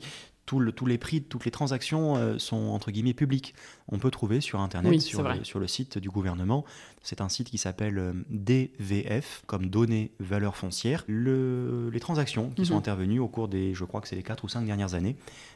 le- 0.59 0.71
tous 0.73 0.85
les 0.85 0.97
prix, 0.97 1.21
toutes 1.23 1.45
les 1.45 1.51
transactions 1.51 2.15
euh, 2.17 2.37
sont 2.37 2.57
entre 2.69 2.91
guillemets 2.91 3.13
publiques. 3.13 3.55
On 3.87 3.97
peut 3.97 4.11
trouver 4.11 4.41
sur 4.41 4.59
Internet, 4.59 4.91
Oui, 4.91 4.99
sur, 5.01 5.19
le, 5.23 5.29
vrai. 5.29 5.39
sur 5.43 5.57
le 5.59 5.67
site 5.67 5.97
du 5.97 6.09
gouvernement. 6.09 6.65
C'est 7.01 7.21
un 7.21 7.29
site 7.29 7.49
qui 7.49 7.57
s'appelle 7.57 7.97
euh, 7.97 8.13
DVF, 8.29 9.43
comme 9.47 9.67
données 9.67 10.11
valeur 10.19 10.55
foncière. 10.55 11.03
Le- 11.07 11.89
les 11.91 11.99
transactions 11.99 12.49
qui 12.51 12.65
sont 12.65 12.73
Mhm. 12.73 12.79
intervenues 12.79 13.19
au 13.19 13.27
cours 13.27 13.47
des, 13.47 13.73
je 13.73 13.83
crois 13.85 14.01
que 14.01 14.07
c'est 14.07 14.15
les 14.15 14.23
4 14.23 14.43
ou 14.43 14.47
5 14.49 14.65
dernières 14.65 14.93
années. 14.95 15.15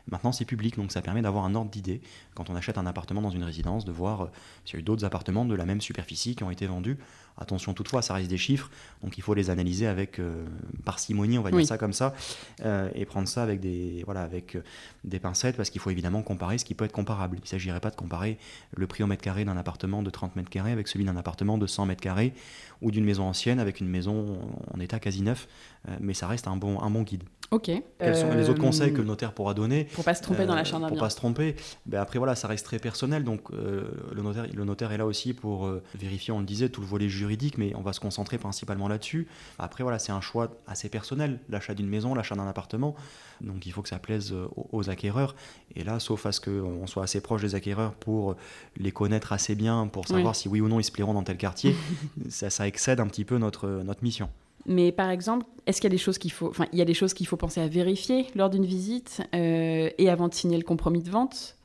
Maintenant, 0.10 0.32
c'est 0.32 0.46
public, 0.46 0.78
donc 0.78 0.92
ça 0.92 1.02
permet 1.02 1.22
d'avoir 1.22 1.46
un 1.46 1.54
ordre 1.56 1.70
d'idée 1.70 2.02
quand 2.34 2.50
on 2.50 2.56
achète 2.56 2.78
un 2.78 2.86
appartement 2.86 3.22
dans 3.22 3.30
une 3.30 3.44
résidence, 3.44 3.86
de 3.86 3.92
voir 3.92 4.22
euh, 4.22 4.26
s'il 4.66 4.76
y 4.76 4.78
a 4.78 4.80
eu 4.80 4.84
d'autres 4.84 5.04
appartements 5.06 5.46
de 5.46 5.56
la 5.56 5.66
même 5.66 5.82
superficie 5.82 6.36
qui 6.36 6.44
ont 6.44 6.52
été 6.52 6.66
vendus. 6.66 6.98
Attention 7.40 7.74
toutefois, 7.74 8.02
ça 8.02 8.16
reste 8.16 8.30
des 8.30 8.38
chiffres, 8.38 8.72
donc 9.04 9.18
il 9.18 9.22
faut 9.22 9.36
les 9.36 9.52
analyser 9.52 9.86
avec 9.86 10.18
euh, 10.20 10.46
parcimonie, 10.86 11.38
on 11.38 11.44
va 11.44 11.52
dire 11.52 11.58
Oui. 11.58 11.68
ça 11.68 11.78
comme 11.78 11.94
ça, 11.94 12.16
euh, 12.66 12.90
et 12.96 13.06
prendre 13.06 13.28
ça 13.28 13.44
avec 13.44 13.60
des, 13.60 14.02
voilà, 14.06 14.22
avec 14.22 14.56
euh, 14.56 14.64
des 15.04 15.20
pincettes, 15.20 15.56
parce 15.56 15.70
qu'il 15.70 15.80
faut 15.80 15.92
évidemment 15.92 16.24
comparer 16.24 16.58
ce 16.58 16.66
qui 16.66 16.74
peut 16.74 16.86
être 16.86 16.92
comparable. 16.92 17.38
Il 17.38 17.42
ne 17.44 17.48
s'agirait 17.48 17.80
pas 17.80 17.92
de 17.92 17.96
comparer 17.96 18.40
le 18.76 18.88
prix 18.88 19.04
au 19.04 19.08
mètre 19.08 19.22
carré 19.22 19.46
d'un 19.46 19.56
appartement 19.56 20.02
de 20.02 20.10
30 20.10 20.36
mètres 20.36 20.50
carrés 20.50 20.72
avec 20.72 20.88
celui 20.88 21.06
d'un 21.06 21.16
appartement 21.16 21.60
de 21.60 21.68
100 21.68 21.86
mètres 21.86 22.02
carrés, 22.02 22.34
ou 22.82 22.90
d'une 22.90 23.06
maison 23.06 23.26
ancienne 23.26 23.60
avec 23.60 23.82
une 23.82 23.88
maison 23.88 24.40
en 24.74 24.80
état 24.80 25.00
quasi 25.00 25.22
neuf, 25.22 25.48
mais 26.00 26.14
ça 26.14 26.28
reste 26.28 26.48
un 26.48 26.58
bon, 26.58 26.80
un 26.82 26.90
bon 26.90 27.02
guide. 27.04 27.24
Ok. 27.50 27.72
Quels 28.00 28.16
sont 28.16 28.34
les 28.34 28.50
autres 28.50 28.62
conseils 28.62 28.92
que 28.94 28.98
le 28.98 29.06
notaire 29.08 29.34
pourra 29.34 29.54
donner 29.54 29.86
Pour 29.86 30.04
pas 30.04 30.14
se 30.14 30.22
tromper 30.22 30.46
dans 30.46 30.54
l'achat 30.54 30.80
d'un 30.80 30.88
Pour 30.88 30.98
bien. 30.98 31.00
pas 31.00 31.10
se 31.10 31.16
tromper? 31.16 31.56
Ben 31.86 32.02
après, 32.02 32.20
voilà, 32.20 32.36
ça 32.36 32.48
reste 32.48 32.66
très 32.66 32.78
personnel. 32.78 33.24
Donc, 33.24 33.50
le, 33.52 34.22
notaire, 34.22 34.46
le 34.54 34.64
notaire 34.66 34.92
est 34.92 34.98
là 34.98 35.06
aussi 35.06 35.34
pour 35.34 35.72
vérifier, 35.96 36.34
on 36.34 36.40
le 36.40 36.46
disait, 36.46 36.70
tout 36.70 36.82
le 36.82 36.88
volet 36.88 37.08
juridique, 37.10 37.27
mais 37.58 37.74
on 37.76 37.82
va 37.82 37.94
se 37.94 38.00
concentrer 38.00 38.38
principalement 38.38 38.88
là-dessus. 38.88 39.28
Après, 39.60 39.84
voilà, 39.84 40.00
c'est 40.00 40.12
un 40.12 40.22
choix 40.22 40.50
assez 40.68 40.90
personnel, 40.90 41.40
l'achat 41.50 41.74
d'une 41.74 41.88
maison, 41.88 42.16
l'achat 42.16 42.36
d'un 42.36 42.48
appartement. 42.48 42.96
Donc, 43.42 43.66
il 43.66 43.72
faut 43.72 43.82
que 43.82 43.90
ça 43.90 44.00
plaise 44.00 44.32
euh, 44.34 44.48
aux, 44.56 44.68
aux 44.72 44.90
acquéreurs. 44.90 45.36
Et 45.76 45.84
là, 45.84 46.00
sauf 46.00 46.26
à 46.26 46.32
ce 46.32 46.42
qu'on 46.42 46.88
soit 46.88 47.04
assez 47.04 47.22
proche 47.22 47.42
des 47.42 47.56
acquéreurs 47.56 47.94
pour 47.94 48.36
les 48.78 48.92
connaître 48.92 49.34
assez 49.34 49.56
bien, 49.56 49.88
pour 49.88 50.08
savoir 50.08 50.34
Oui. 50.34 50.36
si 50.36 50.48
oui 50.48 50.62
ou 50.62 50.68
non 50.68 50.80
ils 50.80 50.84
se 50.84 50.92
plairont 50.92 51.14
dans 51.14 51.24
tel 51.24 51.38
quartier, 51.38 51.76
ça, 52.30 52.50
ça 52.50 52.68
excède 52.68 53.00
un 53.00 53.08
petit 53.08 53.26
peu 53.26 53.38
notre, 53.38 53.68
notre 53.68 54.04
mission. 54.04 54.30
Mais 54.66 54.92
par 54.92 55.10
exemple, 55.12 55.46
est-ce 55.66 55.80
qu'il 55.80 55.90
y 55.90 55.94
a 55.94 55.96
des 55.96 55.98
choses 55.98 56.18
qu'il 56.18 56.32
faut, 56.32 56.50
enfin, 56.50 56.66
il 56.74 56.80
y 56.80 56.82
a 56.82 56.86
des 56.86 56.94
choses 56.94 57.14
qu'il 57.14 57.26
faut 57.28 57.38
penser 57.38 57.62
à 57.62 57.68
vérifier 57.68 58.28
lors 58.36 58.50
d'une 58.50 58.66
visite 58.66 59.22
euh, 59.34 59.90
et 59.98 60.10
avant 60.10 60.28
de 60.28 60.34
signer 60.34 60.58
le 60.58 60.64
compromis 60.64 61.02
de 61.02 61.10
vente? 61.10 61.57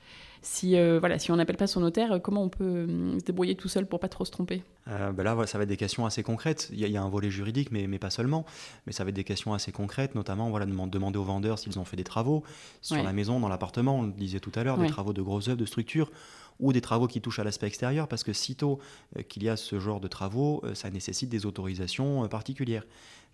Si 0.44 0.76
euh, 0.76 0.98
voilà, 0.98 1.18
si 1.20 1.30
on 1.30 1.36
n'appelle 1.36 1.56
pas 1.56 1.68
son 1.68 1.78
notaire, 1.80 2.12
euh, 2.12 2.18
comment 2.18 2.42
on 2.42 2.48
peut 2.48 2.84
hum, 2.84 3.20
se 3.20 3.24
débrouiller 3.24 3.54
tout 3.54 3.68
seul 3.68 3.86
pour 3.86 4.00
pas 4.00 4.08
trop 4.08 4.24
se 4.24 4.30
tromper? 4.32 4.64
Euh, 4.88 5.12
ben 5.12 5.22
là, 5.22 5.34
voilà, 5.34 5.46
ça 5.46 5.56
va 5.56 5.62
être 5.62 5.68
des 5.70 5.76
questions 5.76 6.04
assez 6.04 6.24
concrètes. 6.24 6.68
Il 6.72 6.80
y, 6.80 6.84
a, 6.84 6.88
il 6.88 6.92
y 6.92 6.96
a 6.96 7.02
un 7.02 7.08
volet 7.08 7.30
juridique, 7.30 7.70
mais, 7.70 7.86
mais 7.86 8.00
pas 8.00 8.10
seulement. 8.10 8.44
Mais 8.86 8.92
ça 8.92 9.04
va 9.04 9.10
être 9.10 9.16
des 9.16 9.22
questions 9.24 9.54
assez 9.54 9.70
concrètes, 9.70 10.16
notamment 10.16 10.50
voilà, 10.50 10.66
deman- 10.66 10.90
demander 10.90 11.18
aux 11.18 11.22
vendeurs 11.24 11.60
s'ils 11.60 11.78
ont 11.78 11.84
fait 11.84 11.96
des 11.96 12.02
travaux 12.04 12.42
sur 12.80 12.96
Ouais. 12.96 13.02
la 13.04 13.12
maison, 13.12 13.38
dans 13.38 13.48
l'appartement, 13.48 13.98
on 14.00 14.02
le 14.02 14.12
disait 14.12 14.40
tout 14.40 14.50
à 14.56 14.64
l'heure, 14.64 14.78
Ouais. 14.78 14.86
des 14.86 14.92
travaux 14.92 15.12
de 15.12 15.22
grosses 15.22 15.46
œuvres, 15.48 15.58
de 15.58 15.64
structure, 15.64 16.10
ou 16.58 16.72
des 16.72 16.80
travaux 16.80 17.06
qui 17.06 17.20
touchent 17.20 17.38
à 17.38 17.44
l'aspect 17.44 17.68
extérieur, 17.68 18.08
parce 18.08 18.24
que 18.24 18.32
sitôt 18.32 18.80
euh, 19.16 19.22
qu'il 19.22 19.44
y 19.44 19.48
a 19.48 19.56
ce 19.56 19.78
genre 19.78 20.00
de 20.00 20.08
travaux, 20.08 20.60
euh, 20.64 20.74
ça 20.74 20.90
nécessite 20.90 21.28
des 21.28 21.46
autorisations 21.46 22.24
euh, 22.24 22.26
particulières, 22.26 22.84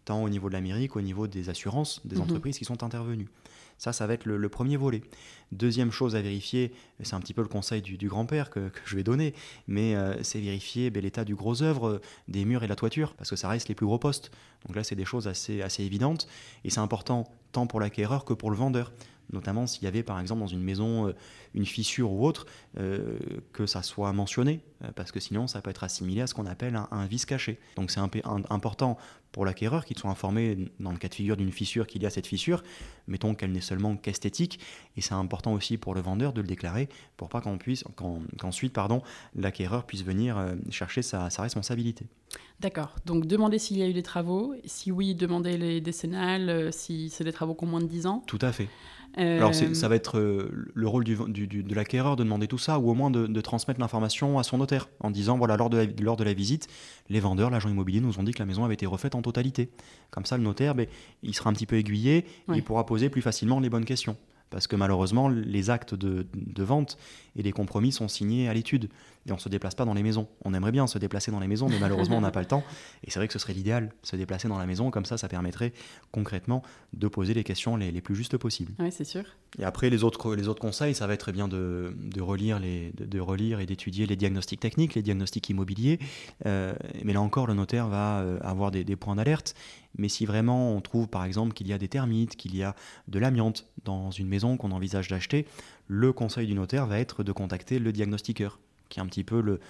tant 0.05 0.23
au 0.23 0.29
niveau 0.29 0.49
de 0.49 0.55
la 0.55 0.61
mairie 0.61 0.89
qu'au 0.89 1.01
niveau 1.01 1.27
des 1.27 1.49
assurances 1.49 2.03
des 2.07 2.17
Mhm. 2.17 2.23
entreprises 2.23 2.59
qui 2.59 2.67
sont 2.67 2.83
intervenues. 2.83 3.29
Ça, 3.79 3.93
ça 3.93 4.07
va 4.07 4.15
être 4.15 4.25
le, 4.27 4.49
premier 4.49 4.77
volet. 4.77 5.03
Deuxième 5.53 5.91
chose 5.91 6.17
à 6.17 6.21
vérifier, 6.21 6.73
c'est 7.03 7.15
un 7.15 7.21
petit 7.21 7.33
peu 7.35 7.43
le 7.43 7.49
conseil 7.49 7.81
du, 7.81 8.09
grand-père 8.09 8.51
que, 8.51 8.71
je 8.85 8.97
vais 8.97 9.05
donner, 9.05 9.35
mais 9.67 9.95
euh, 9.95 10.23
c'est 10.23 10.41
vérifier 10.41 10.91
ben, 10.91 11.03
l'état 11.03 11.25
du 11.25 11.35
gros 11.35 11.63
œuvre, 11.63 11.89
euh, 11.89 12.01
des 12.27 12.45
murs 12.45 12.65
et 12.65 12.67
la 12.67 12.77
toiture, 12.77 13.15
parce 13.15 13.31
que 13.31 13.37
ça 13.37 13.49
reste 13.49 13.69
les 13.69 13.75
plus 13.75 13.87
gros 13.87 13.99
postes. 13.99 14.31
Donc 14.67 14.77
là, 14.77 14.85
c'est 14.85 14.97
des 14.97 15.05
choses 15.05 15.29
assez 15.29 15.83
évidentes, 15.83 16.29
et 16.65 16.71
c'est 16.71 16.81
important 16.81 17.33
tant 17.53 17.67
pour 17.67 17.81
l'acquéreur 17.81 18.25
que 18.25 18.35
pour 18.35 18.51
le 18.51 18.57
vendeur. 18.57 18.93
Notamment 19.33 19.67
s'il 19.67 19.85
y 19.85 19.87
avait 19.87 20.03
par 20.03 20.19
exemple 20.21 20.41
dans 20.41 20.47
une 20.47 20.63
maison 20.63 21.09
euh, 21.09 21.15
une 21.55 21.67
fissure 21.67 22.11
ou 22.13 22.27
autre, 22.27 22.47
euh, 22.79 23.19
que 23.53 23.67
ça 23.67 23.83
soit 23.83 24.13
mentionné, 24.13 24.61
euh, 24.83 24.89
parce 24.95 25.13
que 25.13 25.21
sinon 25.21 25.47
ça 25.47 25.61
peut 25.61 25.71
être 25.71 25.85
assimilé 25.85 26.23
à 26.23 26.27
ce 26.27 26.35
qu'on 26.35 26.47
appelle 26.47 26.77
un, 26.77 26.89
un 26.91 27.07
vice 27.07 27.27
caché. 27.27 27.59
Donc 27.77 27.91
c'est 27.91 28.01
important 28.01 28.97
pour 29.33 29.45
l'acquéreur 29.45 29.85
qu'il 29.85 29.99
soit 29.99 30.11
informé 30.11 30.71
dans 30.81 30.91
le 30.91 30.97
cas 30.97 31.09
de 31.09 31.15
figure 31.15 31.37
d'une 31.37 31.53
fissure 31.53 31.87
qu'il 31.87 32.03
y 32.03 32.07
a 32.07 32.11
cette 32.11 32.27
fissure, 32.27 32.63
mettons 33.07 33.35
qu'elle 33.35 33.53
n'est 33.53 33.61
seulement 33.61 33.95
qu'esthétique, 33.97 34.59
et 34.97 35.03
c'est 35.03 35.13
important 35.13 35.53
aussi 35.53 35.77
pour 35.77 35.95
le 35.95 36.01
vendeur 36.01 36.33
de 36.33 36.41
le 36.41 36.47
déclarer 36.47 36.89
pour 37.19 37.29
pas 37.29 37.43
qu'on 37.43 37.59
puisse, 37.59 37.85
qu'en- 37.97 38.23
qu'ensuite 38.39 38.73
pardon, 38.73 39.03
l'acquéreur 39.35 39.85
puisse 39.85 40.03
venir 40.05 40.55
chercher 40.71 41.03
sa, 41.03 41.29
sa 41.29 41.43
responsabilité. 41.43 42.07
D'accord. 42.61 42.97
Donc 43.05 43.27
demander 43.27 43.59
s'il 43.59 43.77
y 43.79 43.83
a 43.83 43.87
eu 43.89 43.93
des 43.93 44.03
travaux, 44.03 44.55
si 44.65 44.91
oui, 44.91 45.15
demander 45.15 45.59
les 45.59 45.81
décennales, 45.83 46.73
si 46.73 47.11
c'est 47.11 47.25
des 47.25 47.33
travaux 47.33 47.55
qui 47.55 47.65
ont 47.65 47.69
moins 47.69 47.81
de 47.81 47.87
10 47.87 48.07
ans. 48.07 48.23
Tout 48.27 48.39
à 48.41 48.53
fait. 48.53 48.69
Euh, 49.17 49.39
Alors 49.39 49.55
c'est- 49.55 49.75
ça 49.75 49.89
va 49.89 49.97
être 49.97 50.19
euh, 50.19 50.51
le 50.75 50.87
rôle 50.87 51.03
du, 51.05 51.17
du- 51.29 51.47
du- 51.47 51.63
de 51.63 51.75
l'acquéreur 51.75 52.15
de 52.17 52.23
demander 52.25 52.47
tout 52.47 52.59
ça, 52.59 52.79
ou 52.79 52.91
au 52.91 52.95
moins 52.95 53.11
de, 53.11 53.27
de 53.27 53.41
transmettre 53.41 53.81
l'information 53.81 54.39
à 54.39 54.43
son 54.43 54.59
notaire, 54.59 54.89
en 55.01 55.11
disant, 55.11 55.39
voilà, 55.39 55.57
lors 55.57 55.71
de, 55.71 55.79
la, 55.79 55.87
lors 56.01 56.17
de 56.17 56.25
la 56.25 56.35
visite, 56.35 56.69
les 57.09 57.21
vendeurs, 57.21 57.51
l'agent 57.51 57.69
immobilier 57.69 58.01
nous 58.01 58.19
ont 58.19 58.23
dit 58.23 58.33
que 58.33 58.39
la 58.39 58.47
maison 58.47 58.65
avait 58.65 58.75
été 58.75 58.87
refaite 58.87 59.15
en 59.15 59.23
totalité. 59.23 59.71
Comme 60.11 60.25
ça, 60.27 60.37
le 60.37 60.45
notaire, 60.45 60.75
ben, 60.75 60.87
il 61.23 61.35
sera 61.35 61.51
un 61.51 61.53
petit 61.53 61.67
peu 61.67 61.77
aiguillé, 61.77 62.27
Ouais. 62.47 62.59
il 62.59 62.63
pourra 62.63 62.85
poser 62.87 63.09
plus 63.09 63.23
facilement 63.23 63.59
les 63.61 63.71
bonnes 63.71 63.85
questions. 63.87 64.17
Parce 64.51 64.67
que 64.67 64.77
malheureusement, 64.77 65.29
les 65.29 65.69
actes 65.69 65.95
de, 65.95 66.27
vente 66.63 66.97
et 67.37 67.43
les 67.43 67.53
compromis 67.53 67.93
sont 67.93 68.09
signés 68.09 68.49
à 68.49 68.55
l'étude. 68.55 68.89
Et 69.29 69.33
on 69.33 69.35
ne 69.35 69.41
se 69.41 69.49
déplace 69.49 69.75
pas 69.75 69.85
dans 69.85 69.95
les 69.95 70.03
maisons. 70.03 70.27
On 70.45 70.55
aimerait 70.55 70.73
bien 70.73 70.87
se 70.87 70.99
déplacer 70.99 71.31
dans 71.31 71.41
les 71.41 71.49
maisons, 71.49 71.69
mais 71.69 71.79
malheureusement, 71.79 72.17
on 72.17 72.23
n'a 72.23 72.31
pas 72.31 72.41
le 72.41 72.47
temps. 72.47 72.65
Et 73.05 73.11
c'est 73.11 73.19
vrai 73.19 73.27
que 73.27 73.35
ce 73.35 73.39
serait 73.39 73.53
l'idéal, 73.53 73.93
se 74.03 74.17
déplacer 74.17 74.49
dans 74.49 74.59
la 74.59 74.65
maison. 74.65 74.91
Comme 74.91 75.05
ça, 75.05 75.19
ça 75.19 75.29
permettrait 75.29 75.73
concrètement 76.13 76.63
de 76.95 77.09
poser 77.09 77.35
les 77.35 77.45
questions 77.45 77.77
les, 77.77 77.93
les 77.93 78.01
plus 78.01 78.17
justes 78.17 78.39
possibles. 78.39 78.73
Oui, 78.79 78.91
c'est 78.91 79.05
sûr. 79.05 79.25
Et 79.59 79.65
après, 79.65 79.91
les 79.91 80.03
autres, 80.03 80.35
les 80.35 80.49
autres 80.49 80.61
conseils, 80.61 80.95
ça 80.95 81.07
va 81.07 81.13
être 81.13 81.31
bien 81.31 81.47
de, 81.47 81.95
de 81.97 82.21
relire, 82.23 82.59
les, 82.59 82.93
de, 82.97 83.21
relire 83.21 83.61
et 83.61 83.67
d'étudier 83.67 84.07
les 84.07 84.17
diagnostics 84.17 84.61
techniques, 84.61 84.95
les 84.95 85.03
diagnostics 85.03 85.49
immobiliers. 85.51 85.99
Euh, 86.47 86.73
mais 87.05 87.13
là 87.13 87.21
encore, 87.21 87.47
le 87.47 87.55
notaire 87.55 87.89
va 87.89 88.21
euh, 88.21 88.39
avoir 88.41 88.71
des, 88.71 88.85
des 88.85 88.97
points 88.97 89.17
d'alerte. 89.17 89.55
Mais 89.97 90.09
si 90.09 90.27
vraiment 90.27 90.73
on 90.73 90.81
trouve 90.81 91.09
par 91.09 91.25
exemple 91.25 91.53
qu'il 91.55 91.67
y 91.67 91.73
a 91.73 91.79
des 91.79 91.89
termites, 91.89 92.37
qu'il 92.37 92.57
y 92.57 92.63
a 92.63 92.75
de 93.09 93.19
l'amiante 93.19 93.67
dans 93.85 94.11
une 94.11 94.29
maison 94.29 94.57
qu'on 94.57 94.71
envisage 94.71 95.09
d'acheter, 95.09 95.47
le 95.87 96.13
conseil 96.13 96.47
du 96.47 96.55
notaire 96.55 96.87
va 96.87 96.99
être 96.99 97.25
de 97.25 97.33
contacter 97.33 97.79
le 97.79 97.93
diagnostiqueur, 97.93 98.61
qui 98.89 98.99
est 98.99 99.03
un 99.03 99.07
petit 99.07 99.25
peu 99.25 99.41
le, 99.41 99.61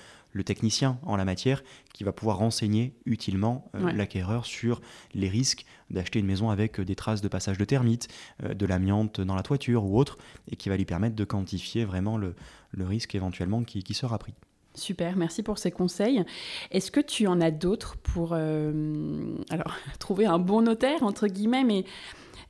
technicien 0.45 1.01
en 1.03 1.17
la 1.17 1.25
matière, 1.25 1.65
qui 1.93 2.05
va 2.05 2.13
pouvoir 2.13 2.39
renseigner 2.39 2.95
utilement 3.07 3.69
euh, 3.75 3.91
l'acquéreur 3.91 4.47
sur 4.47 4.81
les 5.13 5.29
risques 5.29 5.65
d'acheter 5.91 6.21
une 6.21 6.27
maison 6.27 6.51
avec 6.51 6.81
des 6.81 6.95
traces 6.95 7.21
de 7.23 7.27
passage 7.27 7.59
de 7.59 7.65
termites, 7.65 8.07
euh, 8.45 8.55
de 8.55 8.65
l'amiante 8.65 9.21
dans 9.21 9.35
la 9.35 9.43
toiture 9.43 9.85
ou 9.85 9.99
autre, 9.99 10.17
et 10.49 10.55
qui 10.55 10.69
va 10.69 10.77
lui 10.77 10.85
permettre 10.85 11.17
de 11.17 11.25
quantifier 11.25 11.85
vraiment 11.85 12.17
le, 12.17 12.37
risque 12.79 13.17
éventuellement 13.17 13.65
qui 13.65 13.95
sera 13.95 14.17
pris. 14.19 14.35
Super, 14.79 15.17
merci 15.17 15.43
pour 15.43 15.59
ces 15.59 15.71
conseils. 15.71 16.25
Est-ce 16.71 16.91
que 16.91 17.01
tu 17.01 17.27
en 17.27 17.41
as 17.41 17.51
d'autres 17.51 17.97
pour 17.97 18.31
euh, 18.33 19.37
alors, 19.51 19.77
trouver 19.99 20.27
un 20.27 20.39
bon 20.39 20.63
notaire, 20.63 21.03
entre 21.03 21.27
guillemets, 21.27 21.65
mais 21.65 21.85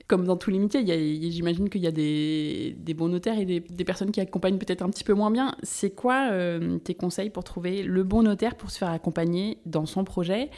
comme 0.08 0.24
dans 0.24 0.38
tous 0.38 0.50
les 0.50 0.58
métiers, 0.58 0.82
j'imagine 1.30 1.68
qu'il 1.68 1.82
y 1.82 1.86
a 1.86 1.90
des, 1.90 2.94
bons 2.96 3.08
notaires 3.08 3.38
et 3.38 3.44
des, 3.44 3.84
personnes 3.84 4.10
qui 4.10 4.20
accompagnent 4.20 4.56
peut-être 4.56 4.80
un 4.80 4.88
petit 4.88 5.04
peu 5.04 5.12
moins 5.12 5.30
bien. 5.30 5.54
C'est 5.62 5.90
quoi 5.90 6.30
euh, 6.30 6.78
tes 6.78 6.94
conseils 6.94 7.28
pour 7.28 7.44
trouver 7.44 7.82
le 7.82 8.02
bon 8.04 8.22
notaire 8.22 8.56
pour 8.56 8.70
se 8.70 8.78
faire 8.78 8.88
accompagner 8.88 9.58
dans 9.66 9.84
son 9.84 10.04
projet? 10.04 10.50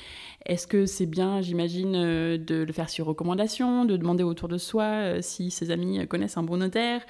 Est-ce 0.47 0.69
que 0.69 0.87
c'est 0.87 1.07
bien, 1.07 1.41
j'imagine, 1.41 1.97
euh, 1.97 2.39
de 2.39 2.63
le 2.63 2.73
faire 2.73 2.89
sur 2.89 3.07
recommandation, 3.07 3.85
de 3.85 3.97
demander 3.97 4.23
autour 4.23 4.49
de 4.49 4.57
soi 4.57 5.21
si 5.21 5.51
ses 5.51 5.73
amis 5.73 6.07
connaissent 6.07 6.37
un 6.37 6.45
bon 6.45 6.59
notaire? 6.59 7.03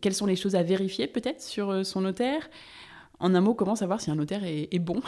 Quelles 0.00 0.14
sont 0.14 0.26
les 0.26 0.36
choses 0.36 0.54
à 0.54 0.62
vérifier 0.62 1.08
peut-être 1.08 1.42
sur 1.42 1.84
son 1.84 2.02
notaire? 2.02 2.48
En 3.18 3.34
un 3.34 3.40
mot, 3.40 3.54
comment 3.54 3.74
savoir 3.74 4.00
si 4.00 4.12
un 4.12 4.14
notaire 4.14 4.44
est, 4.44 4.78
bon? 4.78 5.00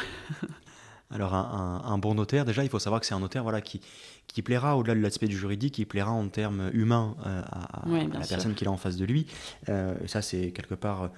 Alors 1.13 1.35
un, 1.35 1.99
bon 1.99 2.15
notaire, 2.15 2.45
déjà, 2.45 2.63
il 2.63 2.69
faut 2.69 2.79
savoir 2.79 3.01
que 3.01 3.07
c'est 3.07 3.15
un 3.15 3.21
notaire 3.21 3.43
voilà, 3.43 3.61
qui, 3.61 3.81
qui 4.29 4.43
plaira 4.43 4.77
au-delà 4.77 4.95
de 4.95 5.01
l'aspect 5.01 5.27
du 5.27 5.37
juridique, 5.37 5.75
qui 5.75 5.85
plaira 5.85 6.13
en 6.13 6.29
termes 6.29 6.71
humains 6.73 7.17
euh, 7.27 7.43
à, 7.51 7.83
la 7.87 8.27
personne 8.27 8.55
qu'il 8.55 8.69
a 8.69 8.71
en 8.71 8.77
face 8.77 8.97
de 8.97 9.05
lui. 9.05 9.27
Euh, 9.69 9.95
ça, 10.07 10.23
c'est 10.23 10.53
quelque 10.53 10.77
part 10.77 11.03
euh, 11.03 11.09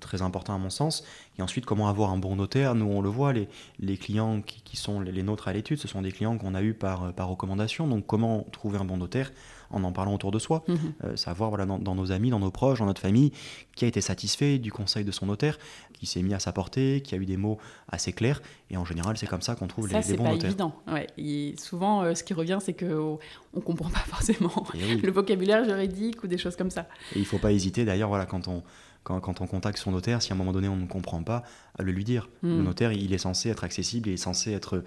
très 0.00 0.22
important 0.22 0.54
à 0.54 0.58
mon 0.58 0.70
sens. 0.70 1.04
Et 1.38 1.42
ensuite, 1.42 1.66
comment 1.66 1.88
avoir 1.88 2.10
un 2.12 2.18
bon 2.18 2.36
notaire? 2.36 2.74
Nous, 2.74 2.86
on 2.86 3.02
le 3.02 3.10
voit, 3.10 3.34
les, 3.34 3.46
les 3.78 3.98
clients 3.98 4.40
qui, 4.40 4.76
sont 4.76 5.00
les, 5.00 5.22
nôtres 5.22 5.48
à 5.48 5.52
l'étude, 5.52 5.78
ce 5.78 5.88
sont 5.88 6.00
des 6.00 6.12
clients 6.12 6.38
qu'on 6.38 6.54
a 6.54 6.62
eus 6.62 6.74
par, 6.74 7.12
par 7.12 7.28
recommandation. 7.28 7.86
Donc, 7.86 8.06
comment 8.06 8.46
trouver 8.52 8.78
un 8.78 8.86
bon 8.86 8.96
notaire? 8.96 9.32
En 9.70 9.84
en 9.84 9.92
parlant 9.92 10.14
autour 10.14 10.30
de 10.30 10.38
soi, 10.38 10.64
mhm. 10.68 10.78
euh, 11.04 11.16
savoir 11.16 11.50
voilà, 11.50 11.66
dans, 11.66 11.94
nos 11.94 12.12
amis, 12.12 12.30
dans 12.30 12.40
nos 12.40 12.50
proches, 12.50 12.78
dans 12.78 12.86
notre 12.86 13.00
famille, 13.00 13.32
qui 13.74 13.84
a 13.84 13.88
été 13.88 14.00
satisfait 14.00 14.58
du 14.58 14.72
conseil 14.72 15.04
de 15.04 15.12
son 15.12 15.26
notaire, 15.26 15.58
qui 15.92 16.06
s'est 16.06 16.22
mis 16.22 16.34
à 16.34 16.38
sa 16.38 16.52
portée, 16.52 17.02
qui 17.02 17.14
a 17.14 17.18
eu 17.18 17.26
des 17.26 17.36
mots 17.36 17.58
assez 17.88 18.12
clairs. 18.12 18.42
Et 18.70 18.76
en 18.76 18.84
général, 18.84 19.16
c'est 19.16 19.26
comme 19.26 19.42
ça 19.42 19.54
qu'on 19.54 19.66
trouve 19.66 19.88
les, 19.88 20.00
les, 20.00 20.16
bons 20.16 20.24
pas 20.24 20.30
notaires. 20.30 20.50
évident. 20.50 20.74
Ouais. 20.88 21.06
Et 21.18 21.54
souvent, 21.58 22.02
euh, 22.02 22.14
ce 22.14 22.24
qui 22.24 22.34
revient, 22.34 22.58
c'est 22.60 22.74
qu'on 22.74 23.18
ne 23.54 23.60
comprend 23.60 23.90
pas 23.90 23.98
forcément 24.06 24.66
eh 24.74 24.96
le 24.96 25.12
vocabulaire 25.12 25.64
juridique 25.64 26.22
ou 26.24 26.26
des 26.26 26.38
choses 26.38 26.56
comme 26.56 26.70
ça. 26.70 26.88
Et 27.14 27.18
il 27.18 27.22
ne 27.22 27.26
faut 27.26 27.38
pas 27.38 27.52
hésiter, 27.52 27.84
d'ailleurs, 27.84 28.08
voilà, 28.08 28.26
quand 28.26 28.48
on, 28.48 28.62
quand, 29.06 29.40
on 29.40 29.46
contacte 29.46 29.78
son 29.78 29.92
notaire, 29.92 30.20
si 30.20 30.32
à 30.32 30.34
un 30.34 30.38
moment 30.38 30.52
donné 30.52 30.66
on 30.68 30.76
ne 30.76 30.86
comprend 30.86 31.22
pas, 31.22 31.44
à 31.78 31.82
le 31.82 31.92
lui 31.92 32.02
dire. 32.02 32.28
Le 32.42 32.48
hmm. 32.48 32.64
notaire, 32.64 32.92
il 32.92 33.12
est 33.12 33.18
censé 33.18 33.48
être 33.50 33.62
accessible, 33.62 34.08
il 34.08 34.14
est 34.14 34.16
censé 34.16 34.52
être 34.52 34.82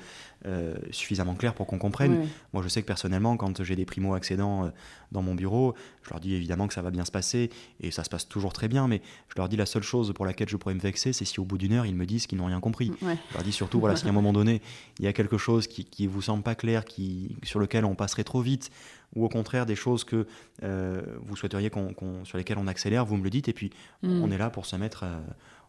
euh, 0.45 0.75
suffisamment 0.91 1.35
clair 1.35 1.53
pour 1.53 1.67
qu'on 1.67 1.77
comprenne. 1.77 2.27
Moi, 2.51 2.61
je 2.61 2.67
sais 2.67 2.81
que 2.81 2.87
personnellement, 2.87 3.37
quand 3.37 3.63
j'ai 3.63 3.77
des 3.77 3.85
primo-accédants 3.85 4.65
euh, 4.65 4.69
dans 5.13 5.21
mon 5.21 5.35
bureau, 5.35 5.73
je 6.03 6.09
leur 6.09 6.19
dis 6.19 6.33
évidemment 6.33 6.67
que 6.67 6.73
ça 6.73 6.81
va 6.81 6.91
bien 6.91 7.05
se 7.05 7.11
passer, 7.11 7.49
et 7.79 7.91
ça 7.91 8.03
se 8.03 8.09
passe 8.09 8.27
toujours 8.27 8.51
très 8.51 8.67
bien, 8.67 8.87
mais 8.89 9.01
je 9.29 9.35
leur 9.37 9.47
dis 9.47 9.55
la 9.55 9.65
seule 9.65 9.83
chose 9.83 10.11
pour 10.13 10.25
laquelle 10.25 10.49
je 10.49 10.57
pourrais 10.57 10.75
me 10.75 10.81
vexer, 10.81 11.13
c'est 11.13 11.25
si 11.25 11.39
au 11.39 11.45
bout 11.45 11.57
d'une 11.57 11.71
heure, 11.71 11.85
ils 11.85 11.95
me 11.95 12.05
disent 12.05 12.27
qu'ils 12.27 12.39
n'ont 12.39 12.47
rien 12.47 12.59
compris. 12.59 12.91
Je 13.01 13.33
leur 13.33 13.43
dis 13.43 13.53
surtout, 13.53 13.79
voilà, 13.79 13.95
si 13.95 14.05
à 14.05 14.09
un 14.09 14.13
moment 14.13 14.33
donné, 14.33 14.61
il 14.99 15.05
y 15.05 15.07
a 15.07 15.13
quelque 15.13 15.37
chose 15.37 15.67
qui 15.67 15.87
ne 16.05 16.09
vous 16.09 16.21
semble 16.21 16.43
pas 16.43 16.55
clair, 16.55 16.83
qui, 16.83 17.37
sur 17.43 17.59
lequel 17.59 17.85
on 17.85 17.95
passerait 17.95 18.25
trop 18.25 18.41
vite, 18.41 18.69
ou 19.15 19.25
au 19.25 19.29
contraire 19.29 19.65
des 19.65 19.75
choses 19.75 20.03
que 20.03 20.27
euh, 20.63 21.01
vous 21.21 21.35
souhaiteriez 21.35 21.69
qu'on, 21.69 21.93
sur 22.25 22.37
lesquelles 22.37 22.59
on 22.59 22.67
accélère, 22.67 23.05
vous 23.05 23.17
me 23.17 23.23
le 23.23 23.29
dites, 23.29 23.47
et 23.47 23.53
puis 23.53 23.71
hmm. 24.03 24.21
on 24.23 24.31
est 24.31 24.37
là 24.37 24.49
pour 24.49 24.65
se 24.65 24.75
mettre 24.75 25.03
euh, 25.03 25.19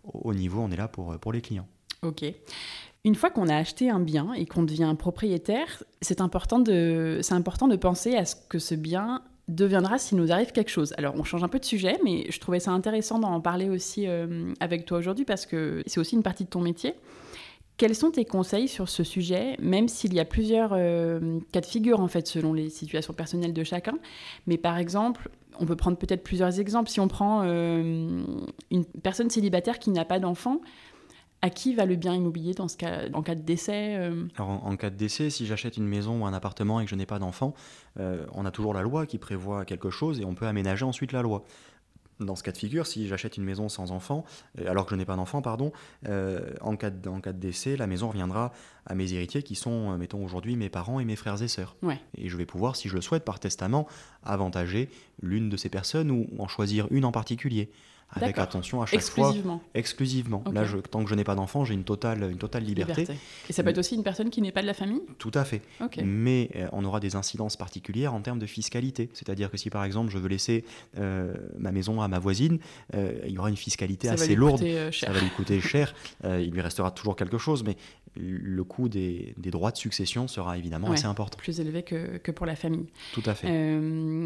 au 0.05 0.35
niveau, 0.35 0.61
on 0.61 0.71
est 0.71 0.77
là 0.77 0.89
pour, 0.89 1.19
pour 1.19 1.33
les 1.33 1.41
clients. 1.41 1.67
Ok. 2.03 2.25
Une 3.05 3.15
fois 3.15 3.31
qu'on 3.31 3.49
a 3.49 3.57
acheté 3.57 3.89
un 3.89 4.01
bien 4.01 4.33
et 4.35 4.45
qu'on 4.45 4.63
devient 4.63 4.95
propriétaire, 4.99 5.83
c'est 6.03 6.21
important, 6.21 6.59
de, 6.59 7.21
c'est 7.23 7.35
important 7.35 7.67
de 7.67 7.77
penser 7.77 8.15
à 8.15 8.25
ce 8.27 8.37
que 8.49 8.59
ce 8.59 8.75
bien 8.75 9.23
deviendra 9.49 9.99
s'il 9.99 10.19
nous 10.19 10.33
arrive 10.33 10.53
quelque 10.53 10.71
chose. 10.71 10.95
Alors 10.97 11.15
on 11.17 11.25
change 11.25 11.43
un 11.43 11.49
peu 11.49 11.59
de 11.59 11.65
sujet, 11.65 11.99
mais 12.05 12.27
je 12.31 12.39
trouvais 12.41 12.61
ça 12.61 12.71
intéressant 12.73 13.19
d'en 13.19 13.41
parler 13.41 13.69
aussi 13.69 14.07
euh, 14.07 14.53
avec 14.61 14.85
toi 14.85 14.99
aujourd'hui 14.99 15.25
parce 15.25 15.47
que 15.47 15.83
c'est 15.87 15.99
aussi 15.99 16.15
une 16.15 16.23
partie 16.23 16.45
de 16.45 16.51
ton 16.51 16.61
métier. 16.61 16.95
Quels 17.81 17.95
sont 17.95 18.11
tes 18.11 18.27
conseils 18.27 18.69
sur 18.69 18.91
ce 18.91 19.03
sujet, 19.03 19.57
même 19.59 19.89
s'il 19.89 20.13
y 20.13 20.21
a 20.21 20.27
plusieurs 20.27 20.73
euh, 20.75 21.41
cas 21.51 21.63
de 21.63 21.67
figure 21.67 22.01
en 22.01 22.09
fait 22.09 22.27
selon 22.27 22.53
les 22.53 22.69
situations 22.69 23.15
personnelles 23.15 23.55
de 23.55 23.65
chacun? 23.65 23.95
Mais 24.47 24.59
par 24.59 24.77
exemple, 24.77 25.31
on 25.59 25.65
peut 25.65 25.77
prendre 25.77 25.97
peut-être 25.97 26.23
plusieurs 26.23 26.61
exemples. 26.61 26.91
Si 26.91 27.01
on 27.01 27.09
prend 27.09 27.41
euh, 27.43 28.23
une 28.71 28.85
personne 29.03 29.31
célibataire 29.31 29.79
qui 29.79 29.89
n'a 29.89 30.05
pas 30.05 30.19
d'enfant, 30.19 30.61
à 31.41 31.49
qui 31.49 31.75
va 31.75 31.87
le 31.87 31.97
bien 31.97 32.15
immobilier 32.15 32.53
dans 32.53 32.69
ce 32.69 32.77
cas, 32.77 33.05
en 33.15 33.23
cas 33.23 33.35
de 33.35 33.41
décès 33.41 33.97
euh? 33.97 34.27
Alors 34.37 34.63
en, 34.63 34.77
cas 34.77 34.91
de 34.91 34.97
décès, 34.97 35.31
si 35.31 35.47
j'achète 35.47 35.79
une 35.79 35.89
maison 35.89 36.21
ou 36.21 36.27
un 36.27 36.35
appartement 36.35 36.81
et 36.81 36.85
que 36.85 36.91
je 36.91 36.97
n'ai 36.97 37.07
pas 37.07 37.19
d'enfant, 37.19 37.55
on 37.97 38.45
a 38.45 38.51
toujours 38.51 38.75
la 38.75 38.83
loi 38.83 39.07
qui 39.07 39.17
prévoit 39.17 39.65
quelque 39.65 39.89
chose 39.89 40.21
et 40.21 40.27
on 40.27 40.35
peut 40.35 40.47
aménager 40.47 40.85
ensuite 40.85 41.13
la 41.13 41.23
loi 41.23 41.45
dans 42.21 42.37
ce 42.37 42.43
cas 42.43 42.53
de 42.53 42.59
figure, 42.59 42.87
si 42.87 43.09
j'achète 43.09 43.37
une 43.37 43.45
maison 43.45 43.69
sans 43.69 43.93
enfant, 43.93 44.25
euh, 44.59 44.71
alors 44.71 44.87
que 44.87 44.91
je 44.91 44.97
n'ai 44.97 45.05
pas 45.05 45.17
d'enfant, 45.17 45.43
pardon, 45.43 45.73
euh, 46.09 46.53
en, 46.61 46.77
cas 46.77 46.91
de, 46.91 47.21
cas 47.21 47.33
de 47.33 47.39
décès, 47.39 47.77
la 47.77 47.87
maison 47.87 48.09
reviendra 48.09 48.53
à 48.87 48.95
mes 48.95 49.13
héritiers 49.13 49.43
qui 49.43 49.55
sont, 49.55 49.93
euh, 49.93 49.97
mettons 49.97 50.25
aujourd'hui, 50.25 50.57
mes 50.57 50.69
parents 50.69 51.01
et 51.01 51.05
mes 51.05 51.17
frères 51.17 51.43
et 51.43 51.49
sœurs. 51.49 51.77
Et 52.17 52.29
je 52.29 52.37
vais 52.37 52.47
pouvoir, 52.47 52.77
si 52.77 52.89
je 52.89 52.95
le 52.95 53.01
souhaite, 53.01 53.25
par 53.25 53.41
testament, 53.41 53.87
avantager 54.23 54.89
l'une 55.23 55.49
de 55.49 55.57
ces 55.57 55.69
personnes 55.69 56.11
ou 56.11 56.27
en 56.39 56.49
choisir 56.49 56.87
une 56.91 57.05
en 57.05 57.13
particulier 57.13 57.71
avec 58.13 58.39
attention 58.39 58.83
à 58.83 58.87
chaque 58.87 58.95
exclusivement. 58.95 59.59
fois. 59.59 59.69
Exclusivement. 59.75 60.45
Là, 60.53 60.65
je, 60.65 60.79
tant 60.79 61.03
que 61.05 61.11
je 61.11 61.15
n'ai 61.15 61.25
pas 61.25 61.35
d'enfant, 61.35 61.65
j'ai 61.65 61.75
une 61.75 61.85
totale, 61.85 62.29
une 62.31 62.39
totale 62.39 62.65
liberté. 62.65 63.07
Et 63.49 63.53
ça 63.53 63.63
peut 63.63 63.71
être 63.71 63.79
aussi 63.79 63.95
une 63.95 64.03
personne 64.03 64.31
qui 64.31 64.43
n'est 64.43 64.53
pas 64.53 64.63
de 64.63 64.67
la 64.67 64.75
famille? 64.75 65.03
Tout 65.19 65.31
à 65.35 65.45
fait. 65.45 65.63
Mais 66.03 66.51
euh, 66.57 66.69
on 66.73 66.85
aura 66.85 67.01
des 67.01 67.17
incidences 67.17 67.57
particulières 67.57 68.15
en 68.15 68.21
termes 68.21 68.39
de 68.39 68.47
fiscalité. 68.47 69.11
C'est-à-dire 69.13 69.51
que 69.51 69.57
si 69.57 69.71
par 69.71 69.85
exemple 69.85 70.11
je 70.11 70.19
veux 70.19 70.29
laisser 70.29 70.65
euh, 70.99 71.35
ma 71.59 71.73
maison 71.73 72.01
à 72.01 72.09
ma 72.09 72.19
voisine, 72.19 72.59
euh, 72.95 73.13
il 73.27 73.33
y 73.33 73.39
aura 73.39 73.49
une 73.49 73.57
fiscalité 73.57 74.09
assez 74.09 74.35
lourde. 74.35 74.63
Ça 74.93 75.11
va 75.11 75.21
lui 75.21 75.31
coûter 75.31 75.61
cher. 75.61 75.95
il 76.25 76.51
lui 76.51 76.61
restera 76.61 76.91
toujours 76.91 77.17
quelque 77.17 77.39
chose, 77.39 77.65
mais 77.65 77.77
le 78.17 78.65
coût 78.65 78.89
des, 78.89 79.35
des 79.39 79.51
droits 79.51 79.71
de 79.71 79.77
succession 79.77 80.27
sera 80.27 80.59
évidemment 80.59 80.91
assez 80.91 81.07
important. 81.07 81.39
Plus 81.39 81.61
élevé 81.61 81.83
que, 81.83 82.19
que, 82.19 82.33
pour 82.33 82.47
la 82.47 82.57
famille. 82.57 82.87
Tout 83.13 83.23
à 83.27 83.35
fait. 83.35 83.49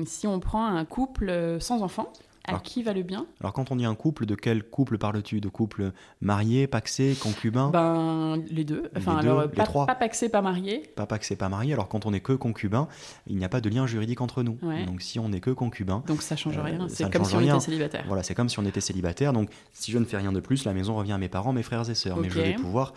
si 0.06 0.26
on 0.26 0.40
prend 0.40 0.66
un 0.66 0.84
couple 0.84 1.58
sans 1.60 1.82
enfant, 1.82 2.10
à 2.46 2.58
qui 2.58 2.82
va 2.82 2.92
le 2.92 3.02
bien 3.02 3.26
Alors 3.40 3.52
quand 3.52 3.70
on 3.70 3.76
dit 3.76 3.84
un 3.84 3.94
couple, 3.94 4.26
de 4.26 4.34
quel 4.34 4.62
couple 4.62 4.98
parles-tu? 4.98 5.40
De 5.40 5.48
couple 5.48 5.92
marié, 6.20 6.66
paxé, 6.66 7.16
concubin? 7.20 7.70
Ben 7.70 8.42
les 8.50 8.64
deux. 8.64 8.90
Enfin 8.96 9.16
alors 9.16 9.50
pas, 9.50 9.64
trois. 9.64 9.86
pas 9.86 9.94
paxé, 9.94 10.28
pas 10.28 10.42
marié. 10.42 10.82
Pas 10.94 11.06
paxé, 11.06 11.36
pas 11.36 11.48
marié. 11.48 11.72
Alors 11.72 11.88
quand 11.88 12.06
on 12.06 12.10
n'est 12.10 12.20
que 12.20 12.32
concubin, 12.32 12.88
il 13.26 13.36
n'y 13.36 13.44
a 13.44 13.48
pas 13.48 13.60
de 13.60 13.68
lien 13.68 13.86
juridique 13.86 14.20
entre 14.20 14.42
nous. 14.42 14.58
Donc 14.86 15.02
si 15.02 15.18
on 15.18 15.28
n'est 15.28 15.40
que 15.40 15.50
concubin, 15.50 16.02
donc 16.06 16.22
ça 16.22 16.36
change 16.36 16.58
rien. 16.58 16.82
Euh, 16.82 16.88
c'est 16.88 17.10
comme 17.10 17.24
si 17.24 17.34
on 17.34 17.40
était 17.40 17.60
célibataire. 17.60 18.04
Voilà, 18.06 18.22
c'est 18.22 18.34
comme 18.34 18.48
si 18.48 18.58
on 18.58 18.64
était 18.64 18.80
célibataire. 18.80 19.32
Donc 19.32 19.50
si 19.72 19.92
je 19.92 19.98
ne 19.98 20.04
fais 20.04 20.16
rien 20.16 20.32
de 20.32 20.40
plus, 20.40 20.64
la 20.64 20.74
maison 20.74 20.94
revient 20.94 21.12
à 21.12 21.18
mes 21.18 21.28
parents, 21.28 21.52
mes 21.52 21.62
frères 21.62 21.88
et 21.88 21.94
sœurs. 21.94 22.16
Mais 22.18 22.30
je 22.30 22.40
vais 22.40 22.54
pouvoir 22.54 22.94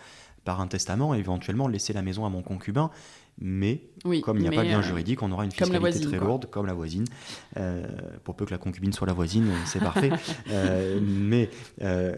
par 0.47 0.61
un 0.61 0.67
testament 0.67 1.13
éventuellement 1.13 1.67
laisser 1.67 1.91
la 1.91 2.01
maison 2.01 2.25
à 2.25 2.29
mon 2.29 2.41
concubin 2.41 2.89
mais 3.39 3.81
comme 4.23 4.37
il 4.37 4.41
n'y 4.41 4.47
a 4.47 4.51
pas 4.51 4.63
de 4.63 4.69
lien 4.69 4.79
euh, 4.79 4.83
juridique, 4.83 5.21
on 5.21 5.31
aura 5.31 5.45
une 5.45 5.51
fiscalité 5.51 5.99
très 5.99 6.17
lourde, 6.17 6.47
comme 6.49 6.65
la 6.65 6.73
voisine. 6.73 7.05
Euh, 7.57 7.85
pour 8.23 8.35
peu 8.35 8.45
que 8.45 8.51
la 8.51 8.57
concubine 8.57 8.91
soit 8.93 9.05
la 9.05 9.13
voisine, 9.13 9.51
c'est 9.65 9.79
parfait. 9.79 10.09
Euh, 10.49 10.99
mais 11.01 11.49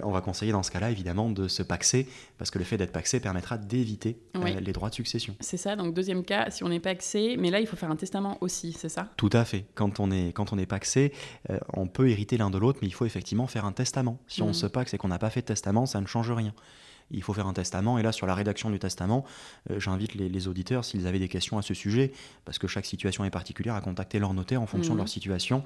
on 0.04 0.12
va 0.12 0.22
conseiller 0.22 0.52
dans 0.52 0.64
ce 0.64 0.72
cas-là, 0.72 0.92
évidemment, 0.92 1.30
de 1.30 1.48
se 1.48 1.64
paxer, 1.64 2.08
parce 2.38 2.52
que 2.52 2.60
le 2.60 2.66
fait 2.66 2.78
d'être 2.78 2.92
paxé 2.92 3.20
permettra 3.20 3.58
d'éviter 3.58 4.18
les 4.62 4.72
droits 4.72 4.90
de 4.90 4.96
succession. 4.96 5.36
C'est 5.40 5.58
ça, 5.58 5.76
donc 5.76 5.94
deuxième 5.94 6.24
cas, 6.24 6.50
si 6.50 6.64
on 6.64 6.70
n'est 6.70 6.80
paxé, 6.80 7.36
mais 7.38 7.50
là, 7.50 7.60
il 7.60 7.68
faut 7.68 7.76
faire 7.76 7.92
un 7.92 7.96
testament 7.96 8.38
aussi, 8.42 8.74
c'est 8.74 8.90
ça? 8.90 9.10
Tout 9.18 9.30
à 9.34 9.46
fait. 9.46 9.66
Quand 9.76 10.00
on 10.00 10.12
est, 10.12 10.32
quand 10.34 10.54
on 10.54 10.58
est 10.58 10.66
paxé, 10.66 11.12
on 11.74 11.88
peut 11.88 12.10
hériter 12.10 12.38
l'un 12.38 12.50
de 12.50 12.58
l'autre, 12.58 12.80
mais 12.82 12.88
il 12.88 12.94
faut 12.94 13.06
effectivement 13.06 13.48
faire 13.48 13.66
un 13.66 13.72
testament. 13.72 14.20
Si 14.28 14.42
on 14.42 14.50
mm. 14.50 14.54
se 14.54 14.66
paxe 14.68 14.94
et 14.94 14.98
qu'on 14.98 15.10
n'a 15.10 15.20
pas 15.20 15.30
fait 15.30 15.42
de 15.42 15.48
testament, 15.48 15.86
ça 15.86 16.02
ne 16.02 16.08
change 16.08 16.32
rien. 16.32 16.54
Il 17.12 17.24
faut 17.24 17.34
faire 17.34 17.48
un 17.48 17.54
testament. 17.54 17.98
Et 17.98 18.04
là, 18.04 18.12
sur 18.12 18.28
la 18.28 18.36
rédaction 18.36 18.70
du 18.70 18.80
testament, 18.80 19.26
euh, 19.70 19.80
j'invite 19.80 20.16
les, 20.16 20.48
auditeurs, 20.48 20.86
s'ils 20.86 21.08
avaient 21.08 21.20
des 21.20 21.28
questions 21.28 21.58
à 21.58 21.62
ce 21.62 21.74
sujet, 21.74 22.12
parce 22.46 22.60
que 22.60 22.68
chaque 22.68 22.86
situation 22.86 23.26
est 23.26 23.30
particulière, 23.30 23.76
à 23.76 23.82
contacter 23.82 24.20
leur 24.20 24.34
notaire 24.34 24.62
en 24.62 24.68
fonction 24.68 24.94
de 24.94 24.98
leur 24.98 25.06
mhm. 25.06 25.10
situation 25.10 25.64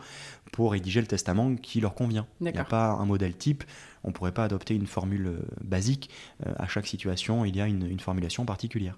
pour 0.51 0.71
rédiger 0.71 1.01
le 1.01 1.08
testament 1.08 1.56
qui 1.56 1.82
leur 1.82 1.95
convient. 1.95 2.27
Il 2.41 2.51
n'y 2.51 2.58
a 2.58 2.63
pas 2.63 2.91
un 2.91 3.06
modèle 3.06 3.36
type. 3.36 3.63
On 4.03 4.10
ne 4.10 4.13
pourrait 4.13 4.34
pas 4.34 4.43
adopter 4.43 4.75
une 4.75 4.88
formule 4.88 5.27
euh, 5.27 5.39
basique. 5.63 6.10
Euh, 6.45 6.53
à 6.58 6.67
chaque 6.67 6.88
situation, 6.88 7.45
il 7.45 7.56
y 7.56 7.62
a 7.62 7.67
une 7.67 7.99
formulation 7.99 8.45
particulière. 8.45 8.97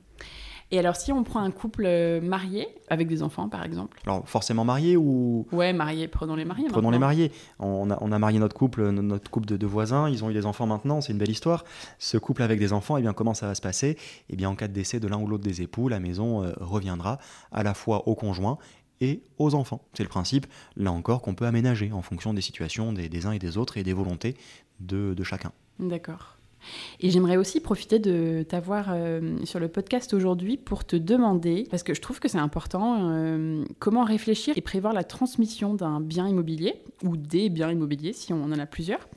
Et 0.72 0.80
alors, 0.80 0.96
si 0.96 1.12
on 1.12 1.24
prend 1.24 1.42
un 1.42 1.52
couple 1.52 1.84
euh, 1.86 2.20
marié, 2.22 2.68
avec 2.90 3.08
des 3.08 3.22
enfants 3.22 3.50
par 3.50 3.64
exemple? 3.64 4.00
Alors, 4.06 4.28
forcément 4.28 4.66
marié 4.66 4.98
ou? 4.98 5.48
Ouais, 5.52 5.74
marié, 5.74 6.08
prenons 6.08 6.36
les 6.36 6.46
mariés. 6.46 6.68
Prenons 6.70 6.90
les 6.90 6.98
mariés. 7.00 7.32
On 7.60 7.92
a, 7.92 7.98
on 8.02 8.12
a, 8.12 8.20
marié 8.20 8.40
notre 8.40 8.56
couple, 8.56 8.90
notre 8.90 9.30
couple 9.30 9.46
de, 9.46 9.66
voisins, 9.68 10.10
ils 10.10 10.24
ont 10.24 10.30
eu 10.30 10.34
des 10.34 10.46
enfants 10.46 10.66
maintenant, 10.66 11.02
c'est 11.02 11.14
une 11.14 11.20
belle 11.20 11.30
histoire. 11.30 11.66
Ce 12.00 12.18
couple 12.18 12.42
avec 12.42 12.60
des 12.60 12.74
enfants, 12.74 12.98
eh 12.98 13.02
bien, 13.02 13.14
comment 13.14 13.34
ça 13.34 13.48
va 13.48 13.56
se 13.56 13.62
passer? 13.62 13.98
Eh 14.30 14.36
bien, 14.36 14.50
en 14.50 14.56
cas 14.56 14.68
de 14.68 14.74
décès 14.74 15.00
de 15.00 15.08
l'un 15.08 15.18
ou 15.18 15.28
l'autre 15.28 15.44
des 15.44 15.62
époux, 15.62 15.88
la 15.88 16.00
maison 16.00 16.44
euh, 16.44 16.54
reviendra 16.60 17.20
à 17.52 17.62
la 17.62 17.74
fois 17.74 18.08
au 18.08 18.16
conjoint 18.16 18.58
et 19.02 19.22
aux 19.38 19.54
enfants. 19.54 19.82
C'est 19.94 20.04
le 20.04 20.10
principe, 20.10 20.48
là 20.78 20.92
encore, 20.92 21.22
qu'on 21.22 21.36
peut 21.36 21.46
aménager 21.46 21.92
en 21.92 22.02
fonction 22.02 22.34
des 22.34 22.42
situations 22.42 22.92
des, 22.92 23.26
uns 23.26 23.32
et 23.32 23.40
des 23.40 23.58
autres 23.58 23.78
et 23.78 23.84
des 23.84 23.94
volontés 23.94 24.36
de, 24.80 25.14
de 25.14 25.24
chacun. 25.24 25.52
D'accord. 25.80 26.38
Et 27.00 27.10
j'aimerais 27.10 27.38
aussi 27.38 27.60
profiter 27.60 28.00
de 28.00 28.44
t'avoir 28.48 28.88
euh, 28.90 29.38
sur 29.44 29.60
le 29.60 29.68
podcast 29.68 30.14
aujourd'hui 30.14 30.58
pour 30.58 30.86
te 30.86 30.96
demander, 30.96 31.68
parce 31.70 31.84
que 31.84 31.94
je 31.94 32.02
trouve 32.02 32.20
que 32.20 32.28
c'est 32.28 32.38
important, 32.38 33.10
euh, 33.12 33.64
comment 33.80 34.04
réfléchir 34.04 34.58
et 34.58 34.62
prévoir 34.62 34.94
la 34.94 35.04
transmission 35.04 35.74
d'un 35.74 36.00
bien 36.00 36.28
immobilier 36.28 36.76
ou 37.04 37.18
des 37.18 37.50
biens 37.50 37.72
immobiliers 37.72 38.14
si 38.14 38.34
on 38.34 38.44
en 38.44 38.60
a 38.60 38.66
plusieurs. 38.66 39.08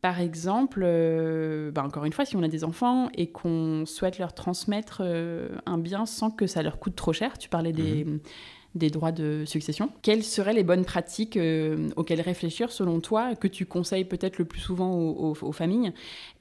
Par 0.00 0.20
exemple, 0.20 0.82
euh, 0.84 1.70
bah, 1.70 1.84
encore 1.84 2.04
une 2.04 2.12
fois, 2.12 2.24
si 2.24 2.36
on 2.36 2.42
a 2.42 2.48
des 2.48 2.64
enfants 2.64 3.08
et 3.14 3.28
qu'on 3.28 3.84
souhaite 3.86 4.18
leur 4.18 4.34
transmettre 4.34 5.02
un 5.02 5.78
bien 5.78 6.06
sans 6.06 6.30
que 6.30 6.46
ça 6.46 6.62
leur 6.62 6.78
coûte 6.78 6.96
trop 6.96 7.12
cher, 7.12 7.38
tu 7.38 7.48
parlais 7.48 7.72
des, 7.72 8.04
mhm 8.04 8.20
des 8.76 8.90
droits 8.90 9.12
de 9.12 9.44
succession. 9.46 9.90
Quelles 10.02 10.22
seraient 10.22 10.52
les 10.52 10.62
bonnes 10.62 10.84
pratiques 10.84 11.36
euh, 11.36 11.88
auxquelles 11.96 12.20
réfléchir 12.20 12.70
selon 12.70 13.00
toi, 13.00 13.34
que 13.34 13.48
tu 13.48 13.66
conseilles 13.66 14.04
peut-être 14.04 14.38
le 14.38 14.44
plus 14.44 14.60
souvent 14.60 14.92
aux, 14.94 15.52
familles, 15.52 15.92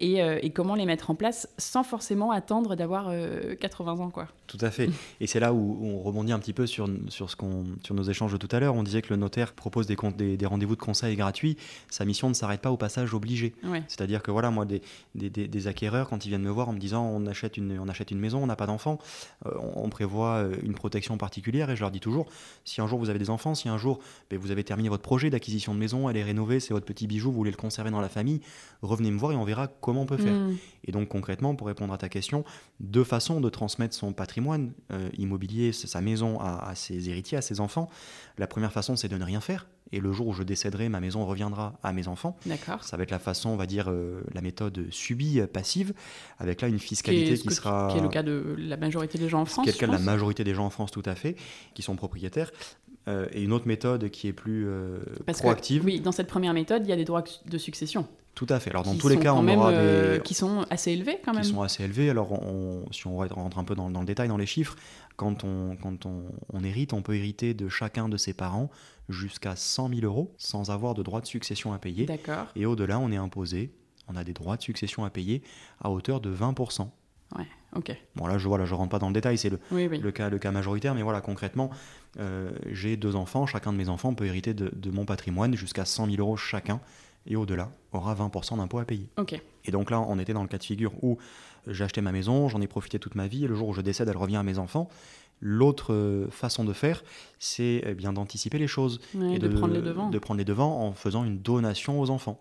euh, 0.02 0.40
et, 0.42 0.50
comment 0.50 0.76
les 0.76 0.86
mettre 0.86 1.10
en 1.10 1.16
place 1.16 1.48
sans 1.58 1.84
forcément 1.84 2.32
attendre 2.32 2.76
d'avoir 2.76 3.12
80 3.60 3.94
euh, 3.94 4.04
ans 4.04 4.10
quoi? 4.10 4.28
Tout 4.48 4.58
à 4.62 4.70
fait. 4.70 4.90
Et 5.22 5.28
c'est 5.28 5.40
là 5.40 5.54
où, 5.54 5.80
on 5.82 6.00
rebondit 6.00 6.34
un 6.34 6.40
petit 6.40 6.54
peu 6.54 6.68
sur, 6.68 6.90
sur, 7.08 7.30
ce 7.30 7.36
qu'on, 7.36 7.66
sur 7.84 7.96
nos 7.96 8.04
échanges 8.04 8.34
de 8.34 8.38
tout 8.38 8.54
à 8.54 8.60
l'heure. 8.60 8.76
On 8.76 8.84
disait 8.84 9.02
que 9.02 9.10
le 9.12 9.16
notaire 9.16 9.54
propose 9.54 9.88
des, 9.88 9.96
des, 10.18 10.38
des 10.38 10.46
rendez-vous 10.46 10.76
de 10.76 10.82
conseil 10.82 11.16
gratuits. 11.16 11.58
Sa 11.90 12.06
mission 12.06 12.30
ne 12.30 12.34
s'arrête 12.34 12.62
pas 12.62 12.72
au 12.72 12.78
passage 12.78 13.14
obligé. 13.14 13.54
C'est-à-dire 13.88 14.22
que 14.22 14.32
voilà, 14.32 14.52
moi, 14.52 14.66
des, 14.66 14.82
des, 15.16 15.68
acquéreurs, 15.68 16.10
quand 16.10 16.26
ils 16.26 16.30
viennent 16.30 16.42
me 16.42 16.50
voir 16.50 16.70
en 16.70 16.74
me 16.74 16.80
disant 16.80 17.06
on 17.06 17.26
achète 17.26 17.58
une, 17.58 17.80
on 17.80 17.88
achète 17.88 18.12
une 18.12 18.20
maison, 18.20 18.44
on 18.44 18.48
n'a 18.48 18.56
pas 18.56 18.68
d'enfant, 18.68 19.00
on 19.46 19.90
prévoit 19.90 20.44
une 20.64 20.74
protection 20.74 21.18
particulière, 21.18 21.70
et 21.70 21.76
je 21.76 21.82
leur 21.82 21.92
dis 21.92 22.00
toujours 22.00 22.25
si 22.64 22.82
un 22.82 22.88
jour 22.88 23.00
vous 23.00 23.10
avez 23.10 23.20
des 23.20 23.30
enfants, 23.30 23.56
si 23.56 23.70
un 23.70 23.78
jour 23.78 24.00
ben, 24.30 24.40
vous 24.40 24.52
avez 24.52 24.64
terminé 24.64 24.90
votre 24.90 25.04
projet 25.04 25.30
d'acquisition 25.30 25.74
de 25.74 25.80
maison, 25.80 26.10
elle 26.10 26.18
est 26.18 26.24
rénovée, 26.24 26.60
c'est 26.60 26.74
votre 26.74 26.86
petit 26.86 27.08
bijou, 27.08 27.32
vous 27.32 27.38
voulez 27.38 27.52
le 27.52 27.58
conserver 27.58 27.92
dans 27.92 28.02
la 28.02 28.10
famille, 28.10 28.42
revenez 28.82 29.12
me 29.12 29.18
voir 29.18 29.32
et 29.32 29.36
on 29.36 29.44
verra 29.44 29.68
comment 29.68 30.02
on 30.02 30.06
peut 30.06 30.18
faire. 30.18 30.34
Mm. 30.34 30.58
Et 30.86 30.92
donc 30.92 31.10
concrètement, 31.10 31.56
pour 31.56 31.68
répondre 31.68 31.94
à 31.94 31.98
ta 31.98 32.10
question, 32.10 32.44
deux 32.80 33.04
façons 33.04 33.42
de 33.42 33.50
transmettre 33.50 33.96
son 33.96 34.14
patrimoine 34.14 34.74
euh, 34.92 35.10
immobilier, 35.18 35.72
sa 35.72 36.02
maison 36.02 36.40
à, 36.40 36.74
ses 36.76 37.10
héritiers, 37.10 37.38
à 37.38 37.42
ses 37.42 37.60
enfants. 37.60 37.90
La 38.38 38.48
première 38.48 38.72
façon, 38.72 38.96
c'est 38.96 39.08
de 39.08 39.18
ne 39.18 39.24
rien 39.24 39.42
faire. 39.42 39.68
Et 39.92 40.00
le 40.00 40.12
jour 40.12 40.28
où 40.28 40.34
je 40.34 40.44
décéderai, 40.44 40.90
ma 40.90 41.00
maison 41.00 41.26
reviendra 41.26 41.78
à 41.84 41.94
mes 41.94 42.08
enfants. 42.08 42.38
D'accord. 42.46 42.84
Ça 42.84 42.98
va 42.98 43.04
être 43.04 43.12
la 43.12 43.20
façon, 43.20 43.50
on 43.50 43.56
va 43.56 43.68
dire, 43.68 43.90
euh, 43.90 44.24
la 44.34 44.42
méthode 44.42 44.88
subie, 44.90 45.40
euh, 45.40 45.48
passive, 45.48 45.94
avec 46.40 46.62
là 46.62 46.68
une 46.68 46.80
fiscalité 46.80 47.38
qui, 47.38 47.52
sera. 47.52 47.90
Qui 47.92 48.00
est 48.00 48.02
le 48.02 48.10
cas 48.10 48.24
de 48.24 48.56
la 48.58 48.78
majorité 48.78 49.18
des 49.18 49.30
gens 49.30 49.42
en 49.42 49.46
France. 49.46 49.64
Qui 49.64 49.70
est 49.70 49.74
le 49.74 49.80
cas 49.80 49.88
de 49.88 49.92
la 49.92 50.00
majorité 50.00 50.44
des 50.44 50.56
gens 50.56 50.66
en 50.66 50.70
France, 50.70 50.92
tout 50.92 51.04
à 51.06 51.16
fait, 51.16 51.36
qui 51.76 51.84
sont 51.84 51.96
propriétaires. 51.96 52.52
Et 53.08 53.44
une 53.44 53.54
autre 53.54 53.68
méthode 53.68 54.10
qui 54.10 54.28
est 54.28 54.34
plus 54.34 54.68
proactive. 55.28 55.86
oui, 55.86 56.00
dans 56.00 56.12
cette 56.12 56.28
première 56.28 56.54
méthode, 56.54 56.84
il 56.86 56.90
y 56.90 56.94
a 56.94 56.96
des 56.96 57.06
droits 57.06 57.24
de 57.46 57.58
succession. 57.58 58.08
Tout 58.36 58.48
à 58.50 58.60
fait. 58.60 58.70
Alors 58.70 58.84
dans 58.84 58.96
tous 58.96 59.08
les 59.08 59.18
cas, 59.18 59.34
on 59.34 59.48
aura 59.48 59.72
des... 59.72 59.78
Euh, 59.78 60.20
qui 60.20 60.34
sont 60.34 60.66
assez 60.70 60.92
élevés 60.92 61.20
quand 61.24 61.34
même. 61.34 61.44
Qui 61.44 61.52
sont 61.52 61.62
assez 61.62 61.84
élevés. 61.86 62.10
Alors 62.10 62.38
si 62.92 63.08
on 63.08 63.16
rentre 63.18 63.58
un 63.58 63.64
peu 63.64 63.76
dans, 63.76 63.88
le 63.88 64.06
détail, 64.06 64.28
dans 64.28 64.38
les 64.38 64.46
chiffres, 64.46 64.76
quand, 65.16 65.46
on, 65.46 65.78
quand 65.82 66.06
on, 66.06 66.64
hérite, 66.64 66.92
on 66.92 67.02
peut 67.02 67.16
hériter 67.16 67.54
de 67.54 67.70
chacun 67.70 68.10
de 68.10 68.18
ses 68.18 68.34
parents 68.34 68.70
jusqu'à 69.08 69.56
100 69.56 69.90
000 69.90 70.02
euros 70.02 70.34
sans 70.38 70.70
avoir 70.70 70.94
de 70.96 71.02
droit 71.02 71.22
de 71.22 71.26
succession 71.26 71.72
à 71.72 71.80
payer. 71.80 72.06
D'accord. 72.06 72.48
Et 72.58 72.66
au-delà, 72.66 73.00
on 73.00 73.10
est 73.10 73.18
imposé, 73.18 73.72
on 74.10 74.18
a 74.18 74.26
des 74.26 74.34
droits 74.34 74.58
de 74.58 74.64
succession 74.64 75.06
à 75.06 75.10
payer 75.10 75.42
à 75.80 75.90
hauteur 75.90 76.20
de 76.20 76.36
20%. 76.36 76.90
Ouais, 77.38 77.48
ok. 77.76 77.96
Bon 78.16 78.28
là, 78.28 78.38
je 78.38 78.48
voilà, 78.48 78.66
je 78.66 78.74
rentre 78.74 78.90
pas 78.90 79.00
dans 79.00 79.08
le 79.08 79.14
détail, 79.14 79.38
c'est 79.38 79.50
le, 79.50 79.60
le, 79.72 80.12
cas, 80.12 80.30
le 80.30 80.38
cas 80.40 80.52
majoritaire, 80.52 80.96
mais 80.96 81.02
voilà, 81.02 81.22
concrètement, 81.22 81.70
euh, 82.20 82.52
j'ai 82.72 82.98
deux 82.98 83.16
enfants, 83.16 83.46
chacun 83.46 83.74
de 83.74 83.78
mes 83.78 83.90
enfants 83.90 84.14
peut 84.14 84.26
hériter 84.26 84.54
de, 84.54 84.72
de 84.76 84.92
mon 84.92 85.06
patrimoine 85.06 85.56
jusqu'à 85.56 85.86
100 85.86 86.06
000 86.08 86.18
euros 86.20 86.38
chacun 86.38 86.80
et 87.28 87.36
au-delà 87.36 87.72
aura 87.92 88.14
20% 88.14 88.58
d'impôt 88.58 88.80
à 88.80 88.86
payer. 88.86 89.10
Et 89.66 89.72
donc 89.72 89.90
là, 89.90 90.00
on 90.02 90.20
était 90.20 90.34
dans 90.34 90.44
le 90.44 90.48
cas 90.48 90.58
de 90.58 90.64
figure 90.64 90.92
où 91.04 91.18
j'ai 91.68 91.84
acheté 91.84 92.02
ma 92.02 92.12
maison, 92.12 92.48
j'en 92.48 92.62
ai 92.62 92.68
profité 92.68 93.00
toute 93.00 93.16
ma 93.16 93.28
vie, 93.28 93.46
et 93.46 93.48
le 93.48 93.56
jour 93.56 93.70
où 93.70 93.74
je 93.74 93.82
décède, 93.82 94.08
elle 94.08 94.18
revient 94.18 94.38
à 94.38 94.44
mes 94.44 94.60
enfants. 94.60 94.90
L'autre 95.42 95.94
euh, 95.94 96.28
façon 96.30 96.64
de 96.64 96.72
faire, 96.72 97.04
c'est 97.40 97.84
eh 97.86 97.94
bien 97.94 98.14
d'anticiper 98.14 98.58
les 98.58 98.68
choses 98.68 99.02
et 99.34 99.38
de, 99.38 99.50
prendre 99.50 99.74
les 99.74 99.82
devants. 99.82 100.10
de 100.10 100.18
prendre 100.18 100.38
les 100.38 100.46
devants 100.46 100.82
en 100.82 100.94
faisant 100.94 101.26
une 101.26 101.40
donation 101.40 102.00
aux 102.00 102.10
enfants. 102.10 102.40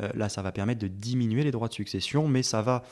Euh, 0.00 0.08
là, 0.14 0.28
ça 0.28 0.42
va 0.42 0.52
permettre 0.52 0.80
de 0.80 0.88
diminuer 0.88 1.44
les 1.44 1.50
droits 1.50 1.68
de 1.68 1.74
succession, 1.74 2.28
mais 2.28 2.42
ça 2.42 2.62
va 2.62 2.82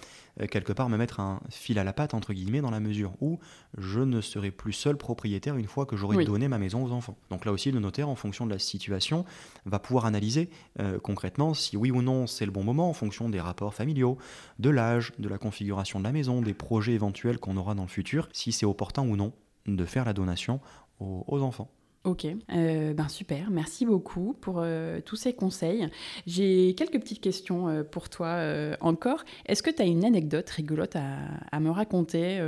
euh, 0.40 0.46
quelque 0.46 0.72
part 0.72 0.88
me 0.88 0.96
mettre 0.96 1.20
un 1.20 1.40
fil 1.50 1.78
à 1.78 1.84
la 1.84 1.92
patte, 1.92 2.14
entre 2.14 2.32
guillemets, 2.32 2.60
dans 2.60 2.70
la 2.70 2.80
mesure 2.80 3.12
où 3.20 3.38
je 3.78 4.00
ne 4.00 4.20
serai 4.20 4.50
plus 4.50 4.72
seul 4.72 4.96
propriétaire 4.96 5.56
une 5.56 5.66
fois 5.66 5.86
que 5.86 5.96
j'aurai 5.96 6.24
donné 6.24 6.48
ma 6.48 6.58
maison 6.58 6.84
aux 6.84 6.92
enfants. 6.92 7.16
Donc 7.30 7.44
là 7.44 7.52
aussi, 7.52 7.70
le 7.70 7.80
notaire, 7.80 8.08
en 8.08 8.16
fonction 8.16 8.46
de 8.46 8.50
la 8.50 8.58
situation, 8.58 9.24
va 9.66 9.78
pouvoir 9.78 10.06
analyser 10.06 10.50
euh, 10.80 10.98
concrètement 10.98 11.54
si 11.54 11.76
oui 11.76 11.90
ou 11.90 12.02
non 12.02 12.26
c'est 12.26 12.46
le 12.46 12.52
bon 12.52 12.64
moment, 12.64 12.88
en 12.88 12.94
fonction 12.94 13.28
des 13.28 13.40
rapports 13.40 13.74
familiaux, 13.74 14.18
de 14.58 14.70
l'âge, 14.70 15.12
de 15.18 15.28
la 15.28 15.38
configuration 15.38 15.98
de 15.98 16.04
la 16.04 16.12
maison, 16.12 16.40
des 16.40 16.54
projets 16.54 16.92
éventuels 16.92 17.38
qu'on 17.38 17.56
aura 17.56 17.74
dans 17.74 17.82
le 17.82 17.88
futur, 17.88 18.28
si 18.32 18.52
c'est 18.52 18.66
opportun 18.66 19.02
ou 19.02 19.16
non 19.16 19.32
de 19.66 19.84
faire 19.84 20.04
la 20.04 20.12
donation 20.12 20.60
aux 21.00 21.40
enfants. 21.42 21.70
Ok, 22.04 22.26
euh, 22.26 22.92
ben 22.92 23.08
super, 23.08 23.50
merci 23.50 23.86
beaucoup 23.86 24.36
pour 24.38 24.56
euh, 24.58 25.00
tous 25.02 25.16
ces 25.16 25.32
conseils. 25.32 25.88
J'ai 26.26 26.74
quelques 26.74 27.00
petites 27.00 27.22
questions 27.22 27.68
euh, 27.68 27.82
pour 27.82 28.10
toi 28.10 28.38
encore. 28.80 29.24
Est-ce 29.46 29.62
que 29.62 29.70
tu 29.70 29.80
as 29.80 29.86
une 29.86 30.04
anecdote 30.04 30.48
rigolote 30.50 30.96
à, 30.96 31.60
me 31.60 31.70
raconter 31.70 32.38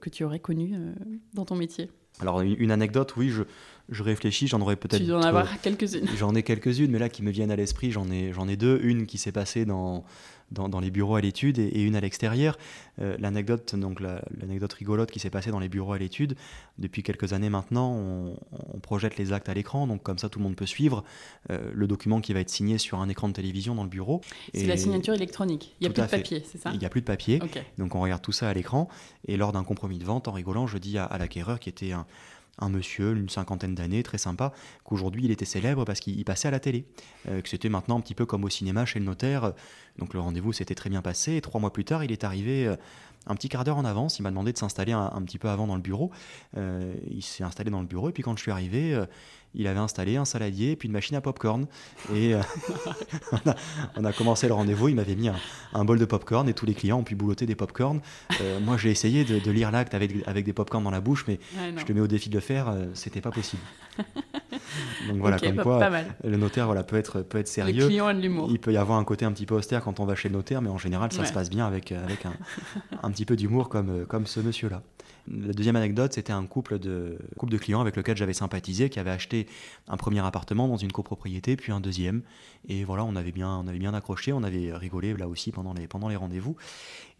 que 0.00 0.10
tu 0.10 0.24
aurais 0.24 0.40
connue 0.40 0.74
dans 1.32 1.44
ton 1.44 1.54
métier? 1.54 1.90
Alors 2.20 2.40
une 2.40 2.72
anecdote, 2.72 3.14
oui, 3.16 3.28
je, 3.28 3.44
je 3.88 4.02
réfléchis, 4.02 4.48
j'en 4.48 4.60
aurais 4.60 4.74
peut-être... 4.74 5.00
Tu 5.00 5.06
dois 5.06 5.18
en 5.18 5.22
avoir 5.22 5.60
quelques-unes. 5.60 6.08
J'en 6.16 6.34
ai 6.34 6.42
quelques-unes, 6.42 6.90
mais 6.90 6.98
là 6.98 7.08
qui 7.08 7.22
me 7.22 7.30
viennent 7.30 7.52
à 7.52 7.56
l'esprit, 7.56 7.92
j'en 7.92 8.10
ai, 8.10 8.32
j'en 8.32 8.48
ai 8.48 8.56
deux. 8.56 8.80
Une 8.82 9.06
qui 9.06 9.18
s'est 9.18 9.30
passée 9.30 9.64
dans 9.64 10.04
dans, 10.50 10.80
les 10.80 10.90
bureaux 10.90 11.16
à 11.16 11.20
l'étude 11.20 11.58
et, 11.58 11.82
une 11.82 11.96
à 11.96 12.00
l'extérieur. 12.00 12.58
Euh, 13.00 13.16
l'anecdote, 13.18 13.74
donc 13.74 14.00
l'anecdote 14.00 14.72
rigolote 14.72 15.10
qui 15.10 15.20
s'est 15.20 15.30
passée 15.30 15.50
dans 15.50 15.60
les 15.60 15.68
bureaux 15.68 15.92
à 15.92 15.98
l'étude, 15.98 16.36
depuis 16.78 17.02
quelques 17.02 17.32
années 17.32 17.50
maintenant, 17.50 17.94
on, 17.94 18.36
projette 18.80 19.18
les 19.18 19.32
actes 19.32 19.48
à 19.48 19.54
l'écran, 19.54 19.86
donc 19.86 20.02
comme 20.02 20.18
ça 20.18 20.28
tout 20.28 20.38
le 20.38 20.44
monde 20.44 20.56
peut 20.56 20.66
suivre 20.66 21.04
euh, 21.50 21.70
le 21.74 21.86
document 21.86 22.20
qui 22.20 22.32
va 22.32 22.40
être 22.40 22.48
signé 22.48 22.78
sur 22.78 23.00
un 23.00 23.08
écran 23.08 23.28
de 23.28 23.34
télévision 23.34 23.74
dans 23.74 23.82
le 23.82 23.88
bureau. 23.88 24.22
C'est 24.54 24.66
la 24.66 24.76
signature 24.76 25.14
électronique, 25.14 25.74
il 25.80 25.84
n'y 25.84 25.90
a 25.90 25.92
plus 25.92 26.02
de 26.02 26.08
papier, 26.08 26.42
c'est 26.50 26.58
ça 26.58 26.70
Il 26.72 26.78
n'y 26.78 26.86
a 26.86 26.88
plus 26.88 27.00
de 27.00 27.06
papier, 27.06 27.40
donc 27.76 27.94
on 27.94 28.00
regarde 28.00 28.22
tout 28.22 28.32
ça 28.32 28.48
à 28.48 28.54
l'écran, 28.54 28.88
et 29.26 29.36
lors 29.36 29.52
d'un 29.52 29.64
compromis 29.64 29.98
de 29.98 30.04
vente, 30.04 30.28
en 30.28 30.32
rigolant, 30.32 30.66
je 30.66 30.78
dis 30.78 30.96
à, 30.96 31.04
à 31.04 31.18
l'acquéreur 31.18 31.60
qui 31.60 31.68
était 31.68 31.92
un 31.92 32.06
un 32.58 32.68
monsieur 32.68 33.14
d'une 33.14 33.28
cinquantaine 33.28 33.74
d'années, 33.74 34.02
très 34.02 34.18
sympa, 34.18 34.52
qu'aujourd'hui 34.84 35.24
il 35.24 35.30
était 35.30 35.44
célèbre 35.44 35.84
parce 35.84 36.00
qu'il 36.00 36.24
passait 36.24 36.48
à 36.48 36.50
la 36.50 36.60
télé, 36.60 36.84
euh, 37.28 37.40
que 37.40 37.48
c'était 37.48 37.68
maintenant 37.68 37.98
un 37.98 38.00
petit 38.00 38.14
peu 38.14 38.26
comme 38.26 38.44
au 38.44 38.48
cinéma 38.48 38.84
chez 38.84 38.98
le 38.98 39.04
notaire. 39.04 39.52
Donc 39.98 40.14
le 40.14 40.20
rendez-vous 40.20 40.52
s'était 40.52 40.74
très 40.74 40.90
bien 40.90 41.02
passé 41.02 41.36
et 41.36 41.40
trois 41.40 41.60
mois 41.60 41.72
plus 41.72 41.84
tard, 41.84 42.04
il 42.04 42.12
est 42.12 42.24
arrivé 42.24 42.66
euh, 42.66 42.76
un 43.26 43.34
petit 43.34 43.48
quart 43.48 43.64
d'heure 43.64 43.78
en 43.78 43.84
avance. 43.84 44.18
Il 44.18 44.22
m'a 44.22 44.30
demandé 44.30 44.52
de 44.52 44.58
s'installer 44.58 44.92
un, 44.92 45.22
petit 45.22 45.38
peu 45.38 45.48
avant 45.48 45.66
dans 45.66 45.76
le 45.76 45.82
bureau. 45.82 46.10
Euh, 46.56 46.94
il 47.10 47.22
s'est 47.22 47.44
installé 47.44 47.70
dans 47.70 47.80
le 47.80 47.86
bureau 47.86 48.08
et 48.08 48.12
puis 48.12 48.22
quand 48.22 48.36
je 48.36 48.42
suis 48.42 48.50
arrivé, 48.50 48.98
il 49.54 49.66
avait 49.66 49.78
installé 49.78 50.16
un 50.16 50.24
saladier 50.24 50.72
et 50.72 50.76
puis 50.76 50.88
une 50.88 50.92
machine 50.92 51.16
à 51.16 51.20
popcorn. 51.20 51.66
Et 52.14 52.34
euh, 52.34 52.40
on, 53.96 54.04
a, 54.04 54.12
commencé 54.12 54.46
le 54.48 54.54
rendez-vous. 54.54 54.88
Il 54.88 54.96
m'avait 54.96 55.16
mis 55.16 55.28
un, 55.72 55.84
bol 55.84 55.98
de 55.98 56.04
popcorn 56.04 56.48
et 56.48 56.54
tous 56.54 56.66
les 56.66 56.74
clients 56.74 56.98
ont 56.98 57.04
pu 57.04 57.14
boulotter 57.14 57.46
des 57.46 57.54
popcorn. 57.54 58.00
Euh, 58.40 58.60
moi, 58.60 58.76
j'ai 58.76 58.90
essayé 58.90 59.24
de, 59.24 59.50
lire 59.50 59.70
l'acte 59.70 59.94
avec, 59.94 60.12
avec 60.26 60.44
des 60.44 60.52
popcorn 60.52 60.84
dans 60.84 60.90
la 60.90 61.00
bouche, 61.00 61.24
mais 61.26 61.38
je 61.76 61.84
te 61.84 61.92
mets 61.92 62.00
au 62.00 62.06
défi 62.06 62.28
de 62.28 62.34
le 62.34 62.40
faire, 62.40 62.68
euh, 62.68 62.86
c'était 62.94 63.20
pas 63.20 63.30
possible. 63.30 63.62
Donc 65.08 65.18
voilà, 65.18 65.38
comme 65.38 65.56
quoi 65.56 65.90
le 66.24 66.36
notaire 66.36 66.66
voilà, 66.66 66.82
peut, 66.82 66.96
être, 66.96 67.22
peut 67.22 67.38
être 67.38 67.48
sérieux. 67.48 67.86
clients 67.86 68.10
ont 68.10 68.14
de 68.14 68.20
l'humour. 68.20 68.48
Il 68.50 68.58
peut 68.58 68.72
y 68.72 68.76
avoir 68.76 68.98
un 68.98 69.04
côté 69.04 69.24
un 69.24 69.32
petit 69.32 69.46
peu 69.46 69.54
austère 69.54 69.82
quand 69.82 70.00
on 70.00 70.04
va 70.04 70.14
chez 70.14 70.28
le 70.28 70.34
notaire, 70.34 70.62
mais 70.62 70.70
en 70.70 70.78
général, 70.78 71.12
ça 71.12 71.20
Ouais. 71.20 71.26
se 71.26 71.32
passe 71.32 71.50
bien 71.50 71.66
avec, 71.66 71.92
euh, 71.92 72.04
avec 72.04 72.26
un, 72.26 72.32
un 73.02 73.10
petit 73.10 73.24
peu 73.24 73.36
d'humour 73.36 73.68
comme, 73.68 73.90
euh, 73.90 74.04
comme 74.04 74.26
ce 74.26 74.40
monsieur-là. 74.40 74.82
La 75.30 75.52
deuxième 75.52 75.76
anecdote, 75.76 76.12
c'était 76.12 76.32
un 76.32 76.46
couple 76.46 76.78
de, 76.78 77.18
couple 77.36 77.52
de 77.52 77.58
clients 77.58 77.80
avec 77.80 77.96
lequel 77.96 78.16
j'avais 78.16 78.32
sympathisé, 78.32 78.88
qui 78.88 78.98
avait 78.98 79.10
acheté 79.10 79.46
un 79.86 79.96
premier 79.96 80.20
appartement 80.20 80.68
dans 80.68 80.76
une 80.76 80.92
copropriété, 80.92 81.56
puis 81.56 81.72
un 81.72 81.80
deuxième. 81.80 82.22
Et 82.68 82.84
voilà, 82.84 83.04
on 83.04 83.14
avait 83.16 83.32
bien, 83.32 83.50
on 83.50 83.66
avait 83.66 83.78
bien 83.78 83.94
accroché, 83.94 84.32
on 84.32 84.42
avait 84.42 84.72
rigolé 84.72 85.14
là 85.14 85.28
aussi 85.28 85.52
pendant 85.52 85.74
les, 85.74 85.86
pendant 85.86 86.08
les 86.08 86.16
rendez-vous. 86.16 86.56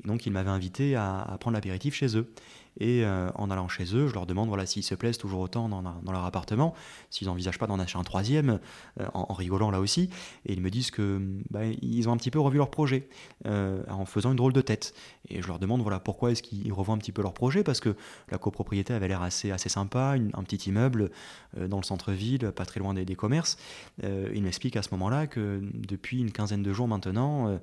Et 0.03 0.09
donc, 0.09 0.27
ils 0.27 0.33
m'avaient 0.33 0.51
invité 0.51 0.95
à, 0.95 1.21
à 1.21 1.39
prendre 1.39 1.55
l'apéritif 1.55 1.95
chez 1.95 2.17
eux. 2.17 2.33
Et 2.79 3.05
euh, 3.05 3.31
en 3.35 3.51
allant 3.51 3.69
chez 3.69 3.95
eux, 3.95 4.09
je 4.09 4.15
leur 4.15 4.27
demande 4.27 4.49
voilà, 4.49 4.65
s'ils 4.65 4.85
se 4.85 4.95
plaisent 4.95 5.19
toujours 5.19 5.41
autant 5.41 5.69
dans, 5.69 5.83
leur 6.13 6.25
appartement, 6.25 6.75
s'ils 7.11 7.27
n'envisagent 7.27 7.59
pas 7.59 7.67
d'en 7.67 7.79
acheter 7.79 7.99
un 7.99 8.05
troisième, 8.05 8.61
euh, 9.01 9.07
en, 9.15 9.35
rigolant 9.35 9.71
là 9.71 9.81
aussi. 9.81 10.11
Et 10.47 10.53
ils 10.53 10.61
me 10.61 10.71
disent 10.71 10.91
que 10.91 11.21
bah, 11.51 11.65
ils 11.83 12.09
ont 12.09 12.13
un 12.13 12.17
petit 12.17 12.31
peu 12.31 12.39
revu 12.39 12.59
leur 12.59 12.71
projet 12.71 13.09
euh, 13.47 13.83
en 13.89 14.05
faisant 14.07 14.31
une 14.31 14.37
drôle 14.37 14.53
de 14.53 14.61
tête. 14.61 14.95
Et 15.29 15.43
je 15.43 15.49
leur 15.49 15.59
demande 15.59 15.83
voilà 15.83 15.99
pourquoi 15.99 16.31
est-ce 16.31 16.43
qu'ils 16.43 16.73
revoient 16.73 16.95
un 16.95 16.99
petit 16.99 17.13
peu 17.13 17.23
leur 17.23 17.35
projet? 17.35 17.65
Parce 17.65 17.81
que 17.81 17.97
la 18.31 18.39
copropriété 18.39 18.95
avait 18.95 19.09
l'air 19.09 19.23
assez 19.23 19.51
assez 19.51 19.69
sympa, 19.69 20.15
un 20.33 20.43
petit 20.45 20.69
immeuble 20.69 21.11
dans 21.57 21.79
le 21.79 21.83
centre-ville, 21.83 22.53
pas 22.53 22.65
très 22.65 22.81
loin 22.81 22.95
des, 22.95 23.05
des 23.05 23.17
commerces. 23.17 23.59
Ils 24.03 24.43
m'expliquent 24.43 24.77
à 24.77 24.83
ce 24.83 24.91
moment-là 24.93 25.27
que 25.27 25.61
depuis 25.75 26.21
une 26.21 26.31
quinzaine 26.31 26.63
de 26.63 26.73
jours 26.73 26.89
maintenant. 26.89 27.59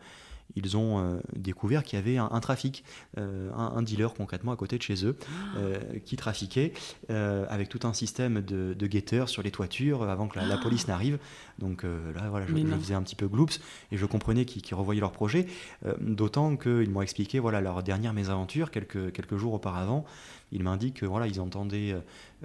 Ils 0.56 0.78
ont 0.78 1.00
euh, 1.00 1.20
découvert 1.36 1.84
qu'il 1.84 2.00
y 2.00 2.02
avait 2.02 2.18
un, 2.18 2.30
un 2.32 2.40
trafic, 2.40 2.84
euh, 3.18 3.50
un, 3.54 3.74
un 3.76 3.82
dealer 3.82 4.14
concrètement 4.14 4.52
à 4.52 4.56
côté 4.56 4.78
de 4.78 4.84
chez 4.84 5.06
eux, 5.06 5.18
euh, 5.58 5.80
qui 6.06 6.16
trafiquait 6.16 6.74
avec 7.10 7.70
tout 7.70 7.80
un 7.84 7.94
système 7.94 8.42
de, 8.42 8.74
de 8.74 8.88
guetteurs 8.88 9.30
sur 9.30 9.42
les 9.42 9.52
toitures 9.52 10.04
avant 10.04 10.28
que 10.28 10.40
la, 10.40 10.46
la 10.46 10.58
police 10.58 10.88
n'arrive. 10.88 11.18
Donc 11.60 11.84
là, 11.84 12.30
voilà, 12.30 12.46
je, 12.48 12.56
je 12.56 12.76
faisais 12.76 12.94
un 12.94 13.02
petit 13.02 13.16
peu 13.16 13.28
gloops 13.28 13.60
et 13.92 13.98
je 13.98 14.06
comprenais 14.06 14.46
qu'ils 14.46 14.76
revoyaient 14.76 15.02
leur 15.02 15.12
projet, 15.12 15.48
d'autant 16.00 16.58
qu'ils 16.58 16.90
m'ont 16.90 17.02
expliqué 17.02 17.40
voilà, 17.40 17.62
leur 17.62 17.84
dernière 17.84 18.14
mésaventure 18.14 18.72
quelques, 18.72 19.12
quelques 19.12 19.38
jours 19.38 19.54
auparavant. 19.54 20.06
Ils 20.52 20.64
m'indiquent 20.64 20.96
que 21.02 21.06
voilà, 21.06 21.28
ils 21.28 21.42
entendaient 21.42 21.92
euh, 21.92 22.00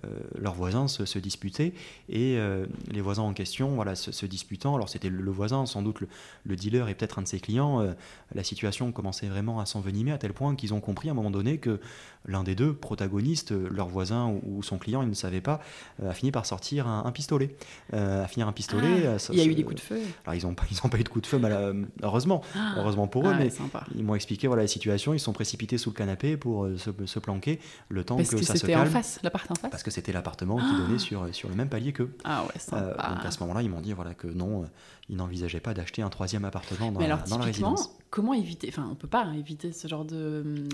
euh, 0.04 0.08
leurs 0.38 0.54
voisins 0.54 0.88
se, 0.88 1.04
se 1.04 1.18
disputer 1.18 1.74
et 2.08 2.36
euh, 2.38 2.66
les 2.90 3.00
voisins 3.00 3.22
en 3.22 3.32
question 3.34 3.74
voilà, 3.74 3.94
se, 3.94 4.10
se 4.12 4.26
disputant. 4.26 4.74
Alors 4.74 4.88
c'était 4.88 5.10
le, 5.10 5.20
le 5.20 5.30
voisin, 5.30 5.66
sans 5.66 5.82
doute 5.82 6.00
le, 6.00 6.08
le 6.44 6.56
dealer 6.56 6.88
et 6.88 6.94
peut-être 6.94 7.18
un 7.18 7.22
de 7.22 7.28
ses 7.28 7.40
clients. 7.40 7.94
la 8.34 8.44
situation 8.44 8.90
commençait 8.92 9.28
vraiment 9.28 9.60
à 9.60 9.66
s'envenimer 9.66 10.12
à 10.12 10.18
tel 10.18 10.32
point 10.32 10.54
qu'ils 10.56 10.72
ont 10.74 10.80
compris 10.80 11.08
à 11.08 11.12
un 11.12 11.14
moment 11.14 11.30
donné 11.30 11.58
que 11.58 11.78
l'un 12.26 12.42
des 12.42 12.54
deux 12.54 12.72
protagonistes, 12.74 13.52
leur 13.52 13.88
voisin 13.88 14.34
ou, 14.44 14.62
son 14.62 14.78
client, 14.78 15.02
il 15.02 15.08
ne 15.08 15.14
savait 15.14 15.40
pas, 15.40 15.60
a 16.04 16.12
fini 16.12 16.30
par 16.30 16.44
sortir 16.46 16.86
un, 16.86 17.04
un 17.04 17.12
pistolet. 17.12 17.54
Euh, 17.94 18.24
a 18.24 18.28
fini 18.28 18.42
un 18.42 18.52
pistolet. 18.52 19.06
Ah, 19.06 19.18
ça- 19.18 19.32
il 19.32 19.38
y 19.38 19.42
a 19.42 19.44
eu 19.46 19.54
des 19.54 19.62
coups 19.64 19.76
de 19.76 19.80
feu. 19.80 19.98
Alors 20.24 20.34
ils 20.34 20.46
n'ont 20.46 20.54
pas, 20.54 20.64
ils 20.70 20.78
ont 20.84 20.88
pas 20.88 20.98
eu 20.98 21.04
de 21.04 21.08
coup 21.08 21.20
de 21.20 21.26
feu, 21.26 21.38
mal- 21.38 21.86
heureusement, 22.02 22.42
Ah, 22.54 22.74
heureusement 22.78 23.06
pour 23.08 23.26
eux, 23.26 23.32
ah 23.34 23.38
ouais, 23.38 23.44
mais 23.44 23.50
ils 23.94 24.04
m'ont 24.04 24.14
expliqué 24.14 24.46
voilà 24.48 24.62
la 24.62 24.68
situation. 24.68 25.14
Ils 25.14 25.18
se 25.18 25.24
sont 25.26 25.32
précipités 25.32 25.78
sous 25.78 25.90
le 25.90 25.94
canapé 25.96 26.36
pour 26.36 26.68
se, 26.76 26.90
se 27.06 27.18
planquer 27.18 27.58
le 27.90 28.04
temps 28.04 28.16
Parce 28.16 28.30
que, 28.30 28.36
que 28.36 28.42
ça 28.44 28.54
se 28.54 28.60
c'était 28.60 28.76
en 28.76 28.80
calme. 28.82 28.92
face, 28.92 29.18
l'appart 29.22 29.50
en 29.50 29.54
face. 29.56 29.70
Parce 29.70 29.82
que 29.82 29.90
c'était 29.90 30.12
l'appartement 30.12 30.58
qui 30.58 30.76
donnait 30.76 30.98
sur, 30.98 31.26
sur 31.34 31.48
le 31.48 31.56
même 31.56 31.68
palier 31.68 31.92
qu'eux. 31.92 32.16
Ah 32.24 32.42
ouais, 32.44 32.48
Euh, 32.54 32.58
sympa. 32.60 33.08
donc 33.14 33.24
à 33.26 33.30
ce 33.32 33.40
moment-là, 33.40 33.62
ils 33.62 33.68
m'ont 33.70 33.80
dit 33.80 33.92
voilà, 33.92 34.14
que 34.14 34.28
non, 34.28 34.62
euh, 34.62 34.66
ils 35.08 35.16
n'envisageaient 35.16 35.58
pas 35.60 35.74
d'acheter 35.74 36.00
un 36.02 36.08
troisième 36.08 36.44
appartement 36.44 36.92
dans, 36.92 37.00
Mais 37.00 37.08
la, 37.08 37.14
alors, 37.16 37.26
dans 37.26 37.38
la 37.38 37.44
résidence. 37.46 37.90
comment 38.08 38.32
éviter 38.32 38.68
Enfin, 38.70 38.88
on 38.90 38.94
peut 38.94 39.08
pas 39.08 39.26
éviter 39.36 39.72
ce 39.72 39.88
genre 39.88 40.04
de. 40.04 40.42
hum, 40.46 40.68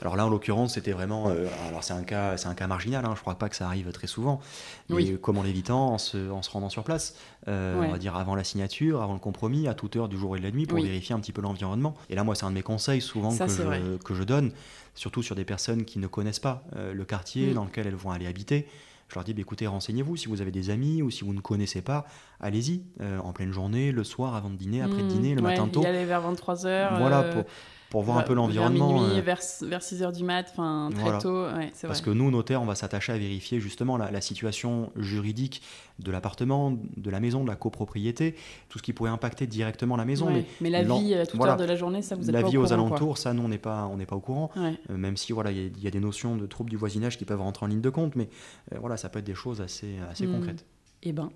Alors 0.00 0.14
là, 0.16 0.26
en 0.26 0.30
l'occurrence, 0.30 0.74
c'était 0.74 0.92
vraiment. 0.92 1.28
euh, 1.28 1.48
alors 1.68 1.82
c'est 1.82 1.92
un 1.92 2.04
cas, 2.04 2.36
c'est 2.36 2.46
un 2.46 2.54
cas 2.54 2.68
marginal. 2.68 3.04
Hein, 3.04 3.14
je 3.16 3.20
crois 3.20 3.34
pas 3.34 3.48
que 3.48 3.56
ça 3.56 3.66
arrive 3.66 3.90
très 3.90 4.06
souvent. 4.06 4.40
Mais 4.88 4.94
Oui. 4.94 5.18
comment 5.20 5.42
l'évitant 5.42 5.88
en 5.94 5.98
se, 5.98 6.30
en 6.30 6.42
se 6.42 6.50
rendant 6.50 6.68
sur 6.68 6.84
place, 6.84 7.16
euh, 7.48 7.80
Ouais. 7.80 7.88
on 7.88 7.90
va 7.90 7.98
dire 7.98 8.14
avant 8.16 8.36
la 8.36 8.44
signature, 8.44 9.02
avant 9.02 9.14
le 9.14 9.18
compromis, 9.18 9.66
à 9.66 9.74
toute 9.74 9.96
heure 9.96 10.08
du 10.08 10.16
jour 10.16 10.36
et 10.36 10.38
de 10.38 10.44
la 10.44 10.52
nuit, 10.52 10.66
pour 10.66 10.78
Oui. 10.78 10.84
vérifier 10.84 11.16
un 11.16 11.20
petit 11.20 11.32
peu 11.32 11.42
l'environnement. 11.42 11.96
Et 12.10 12.14
là, 12.14 12.22
moi, 12.22 12.36
c'est 12.36 12.44
un 12.44 12.50
de 12.50 12.54
mes 12.54 12.62
conseils 12.62 13.00
souvent 13.00 13.32
Ça, 13.32 13.46
que, 13.46 13.52
je, 13.52 13.96
que 13.96 14.14
je 14.14 14.22
donne, 14.22 14.52
surtout 14.94 15.22
sur 15.22 15.34
des 15.36 15.44
personnes 15.44 15.84
qui 15.84 15.98
ne 15.98 16.06
connaissent 16.06 16.38
pas 16.40 16.64
euh, 16.76 16.92
le 16.92 17.04
quartier 17.04 17.50
Mm. 17.50 17.54
dans 17.54 17.64
lequel 17.64 17.86
elles 17.86 17.94
vont 17.94 18.10
aller 18.10 18.26
habiter. 18.26 18.66
Je 19.08 19.14
leur 19.16 19.24
dis, 19.24 19.34
bah, 19.34 19.40
écoutez, 19.40 19.66
renseignez-vous. 19.66 20.16
Si 20.16 20.28
vous 20.28 20.40
avez 20.40 20.52
des 20.52 20.70
amis 20.70 21.02
ou 21.02 21.10
si 21.10 21.24
vous 21.24 21.34
ne 21.34 21.40
connaissez 21.40 21.82
pas, 21.82 22.06
allez-y. 22.40 22.82
euh, 23.00 23.18
en 23.18 23.32
pleine 23.32 23.50
journée, 23.52 23.90
le 23.90 24.04
soir, 24.04 24.36
avant 24.36 24.50
de 24.50 24.56
dîner, 24.56 24.82
après 24.82 25.02
hum, 25.02 25.08
dîner, 25.08 25.34
le 25.34 25.42
ouais, 25.42 25.50
matin 25.50 25.66
tôt. 25.68 25.82
Y 25.82 25.86
aller 25.86 26.04
vers 26.04 26.22
23h. 26.22 26.98
Voilà, 26.98 27.22
pour, 27.24 27.44
pour 27.90 28.02
voir 28.02 28.18
un 28.18 28.22
peu 28.22 28.34
l'environnement. 28.34 28.92
Vers 28.92 29.02
minuit, 29.02 29.18
euh, 29.18 29.22
vers, 29.22 29.40
vers 29.62 29.80
6h 29.82 30.12
du 30.16 30.22
mat, 30.24 30.46
enfin, 30.52 30.88
très 30.92 31.02
Voilà. 31.02 31.18
tôt. 31.18 31.44
Ouais, 31.46 31.70
Parce 31.82 32.00
vrai. 32.00 32.00
que 32.06 32.10
nous, 32.10 32.30
notaires, 32.30 32.62
on 32.62 32.66
va 32.66 32.76
s'attacher 32.76 33.12
à 33.12 33.18
vérifier 33.18 33.58
justement 33.60 33.96
la, 33.96 34.10
la 34.12 34.20
situation 34.20 34.92
juridique 34.96 35.60
de 35.98 36.10
l'appartement, 36.12 36.72
de 36.96 37.10
la 37.10 37.20
maison, 37.20 37.42
de 37.42 37.48
la 37.48 37.56
copropriété, 37.56 38.36
tout 38.68 38.78
ce 38.78 38.82
qui 38.82 38.92
pourrait 38.92 39.10
impacter 39.10 39.46
directement 39.48 39.96
la 39.96 40.04
maison. 40.04 40.28
Ouais, 40.32 40.46
Mais 40.60 40.70
la 40.70 40.82
vie 40.84 41.14
à 41.14 41.26
toute 41.26 41.36
voilà. 41.36 41.52
heure 41.54 41.58
de 41.58 41.64
la 41.64 41.76
journée, 41.76 42.00
ça 42.00 42.14
vous 42.14 42.28
êtes 42.28 42.32
la 42.34 42.40
pas 42.42 42.46
au 42.46 42.50
vie 42.50 42.56
aux 42.58 42.64
quoi. 42.64 42.72
alentours, 42.72 43.18
ça, 43.18 43.34
nous, 43.34 43.42
on 43.42 43.48
n'est 43.48 43.58
pas, 43.58 43.86
on 43.92 43.96
n'est 43.96 44.06
pas 44.06 44.16
au 44.16 44.20
courant. 44.20 44.50
Ouais. 44.56 44.74
Euh, 44.90 44.96
même 44.96 45.16
si 45.16 45.32
voilà, 45.32 45.50
il 45.50 45.58
y, 45.58 45.60
a- 45.66 45.70
il 45.76 45.82
y 45.82 45.86
a 45.88 45.90
des 45.90 46.00
notions 46.00 46.36
de 46.36 46.46
troubles 46.46 46.70
du 46.70 46.76
voisinage 46.76 47.18
qui 47.18 47.24
peuvent 47.24 47.40
rentrer 47.42 47.66
en 47.66 47.68
ligne 47.68 47.80
de 47.80 47.90
compte, 47.90 48.14
mais 48.14 48.28
euh, 48.72 48.78
voilà, 48.80 48.96
ça 48.96 49.08
peut 49.08 49.18
être 49.18 49.26
des 49.26 49.34
choses 49.34 49.60
assez, 49.60 49.96
assez 50.10 50.26
Mm. 50.26 50.32
concrètes. 50.36 50.64
Eh 51.02 51.12
ben, 51.12 51.30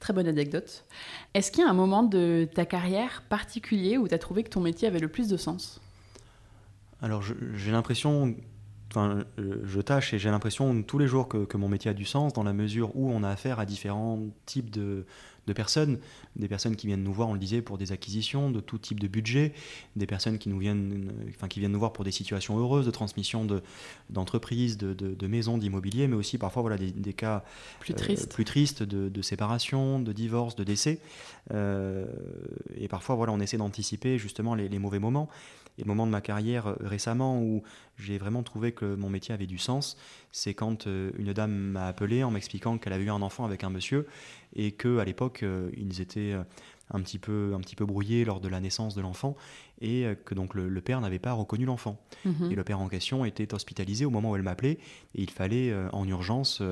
très 0.00 0.12
bonne 0.12 0.28
anecdote. 0.28 0.84
Est-ce 1.34 1.52
qu'il 1.52 1.64
y 1.64 1.66
a 1.66 1.70
un 1.70 1.74
moment 1.74 2.02
de 2.02 2.48
ta 2.52 2.66
carrière 2.66 3.22
particulier 3.28 3.98
où 3.98 4.08
tu 4.08 4.14
as 4.14 4.18
trouvé 4.18 4.42
que 4.42 4.50
ton 4.50 4.60
métier 4.60 4.88
avait 4.88 4.98
le 4.98 5.08
plus 5.08 5.28
de 5.28 5.36
sens? 5.36 5.80
Alors, 7.00 7.22
j'ai 7.22 7.70
l'impression, 7.70 8.34
enfin, 8.90 9.24
euh, 9.38 9.60
je 9.64 9.80
tâche 9.80 10.12
et 10.14 10.18
j'ai 10.18 10.30
l'impression 10.30 10.82
tous 10.82 10.98
les 10.98 11.06
jours 11.06 11.28
que, 11.28 11.44
que 11.44 11.56
mon 11.56 11.68
métier 11.68 11.90
a 11.90 11.94
du 11.94 12.04
sens 12.04 12.32
dans 12.32 12.42
la 12.42 12.52
mesure 12.52 12.90
où 12.96 13.10
on 13.10 13.22
a 13.22 13.28
affaire 13.28 13.60
à 13.60 13.66
différents 13.66 14.20
types 14.46 14.70
de, 14.70 15.06
de 15.48 15.52
personnes, 15.54 15.98
des 16.36 16.46
personnes 16.46 16.76
qui 16.76 16.86
viennent 16.86 17.02
nous 17.02 17.12
voir, 17.12 17.28
on 17.28 17.32
le 17.32 17.38
disait, 17.38 17.62
pour 17.62 17.78
des 17.78 17.90
acquisitions 17.90 18.50
de 18.50 18.60
tout 18.60 18.78
type 18.78 19.00
de 19.00 19.08
budget, 19.08 19.52
des 19.96 20.06
personnes 20.06 20.38
qui 20.38 20.48
nous 20.48 20.58
viennent, 20.58 21.10
euh, 21.10 21.30
enfin, 21.30 21.48
qui 21.48 21.58
viennent 21.58 21.72
nous 21.72 21.78
voir 21.78 21.92
pour 21.92 22.04
des 22.04 22.12
situations 22.12 22.58
heureuses 22.58 22.86
de 22.86 22.90
transmission 22.90 23.44
de 23.44 23.62
d'entreprises, 24.10 24.76
de, 24.76 24.94
de, 24.94 25.14
de 25.14 25.26
maisons, 25.26 25.58
d'immobilier, 25.58 26.06
mais 26.06 26.16
aussi 26.16 26.38
parfois 26.38 26.62
voilà 26.62 26.76
des, 26.76 26.92
des 26.92 27.12
cas 27.12 27.44
Plus 27.80 27.94
euh, 27.94 28.26
plus 28.28 28.44
tristes 28.44 28.82
de, 28.82 29.08
de 29.08 29.22
séparation, 29.22 30.00
de 30.00 30.12
divorce, 30.12 30.54
de 30.54 30.64
décès. 30.64 31.00
Euh, 31.52 32.06
et 32.76 32.88
parfois, 32.88 33.16
voilà, 33.16 33.32
on 33.32 33.40
essaie 33.40 33.56
d'anticiper 33.56 34.18
justement 34.18 34.54
les, 34.54 34.68
les 34.68 34.78
mauvais 34.78 34.98
moments. 34.98 35.28
Et 35.78 35.84
moment 35.84 36.06
de 36.06 36.10
ma 36.10 36.20
carrière 36.20 36.66
euh, 36.66 36.76
récemment 36.80 37.40
où 37.40 37.62
j'ai 37.96 38.18
vraiment 38.18 38.42
trouvé 38.42 38.72
que 38.72 38.94
mon 38.94 39.08
métier 39.08 39.32
avait 39.32 39.46
du 39.46 39.58
sens, 39.58 39.96
c'est 40.32 40.54
quand 40.54 40.86
euh, 40.86 41.10
une 41.18 41.32
dame 41.32 41.52
m'a 41.52 41.86
appelé 41.86 42.24
en 42.24 42.30
m'expliquant 42.30 42.78
qu'elle 42.78 42.92
avait 42.92 43.04
eu 43.04 43.10
un 43.10 43.22
enfant 43.22 43.44
avec 43.44 43.64
un 43.64 43.70
monsieur 43.70 44.06
et 44.54 44.72
que 44.72 44.98
à 44.98 45.04
l'époque 45.04 45.42
euh, 45.42 45.70
ils 45.76 46.00
étaient 46.00 46.34
un 46.90 47.00
petit 47.00 47.18
peu 47.18 47.52
un 47.54 47.60
petit 47.60 47.76
peu 47.76 47.84
brouillés 47.84 48.24
lors 48.24 48.40
de 48.40 48.48
la 48.48 48.60
naissance 48.60 48.94
de 48.94 49.00
l'enfant 49.00 49.36
et 49.80 50.06
que 50.24 50.34
donc 50.34 50.54
le, 50.54 50.68
le 50.68 50.80
père 50.80 51.00
n'avait 51.00 51.18
pas 51.18 51.32
reconnu 51.32 51.64
l'enfant. 51.64 52.00
Mhm. 52.24 52.50
Et 52.50 52.54
le 52.54 52.64
père 52.64 52.80
en 52.80 52.88
question 52.88 53.24
était 53.24 53.54
hospitalisé 53.54 54.04
au 54.04 54.10
moment 54.10 54.30
où 54.30 54.36
elle 54.36 54.42
m'appelait 54.42 54.78
et 55.14 55.22
il 55.22 55.30
fallait 55.30 55.72
en 55.92 56.08
urgence 56.08 56.62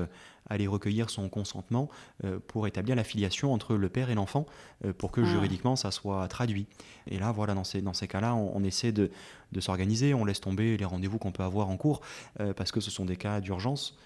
aller 0.49 0.67
recueillir 0.67 1.09
son 1.09 1.29
consentement 1.29 1.89
euh, 2.23 2.39
pour 2.47 2.67
établir 2.67 2.95
la 2.95 3.03
filiation 3.03 3.53
entre 3.53 3.75
le 3.75 3.89
père 3.89 4.09
et 4.09 4.15
l'enfant 4.15 4.45
euh, 4.85 4.93
pour 4.93 5.11
que 5.11 5.21
Ah. 5.21 5.25
juridiquement 5.25 5.75
ça 5.75 5.91
soit 5.91 6.27
traduit. 6.27 6.67
Et 7.07 7.19
là, 7.19 7.31
voilà, 7.31 7.53
dans 7.53 7.63
ces, 7.63 7.81
dans 7.81 7.93
ces 7.93 8.07
cas-là, 8.07 8.35
on, 8.35 8.55
on 8.55 8.63
essaie 8.63 8.91
de, 8.91 9.11
de 9.51 9.59
s'organiser, 9.59 10.13
on 10.13 10.25
laisse 10.25 10.41
tomber 10.41 10.77
les 10.77 10.85
rendez-vous 10.85 11.17
qu'on 11.17 11.31
peut 11.31 11.43
avoir 11.43 11.69
en 11.69 11.77
cours 11.77 12.01
euh, 12.39 12.53
parce 12.53 12.71
que 12.71 12.79
ce 12.79 12.91
sont 12.91 13.05
des 13.05 13.17
cas 13.17 13.41
d'urgence. 13.41 13.97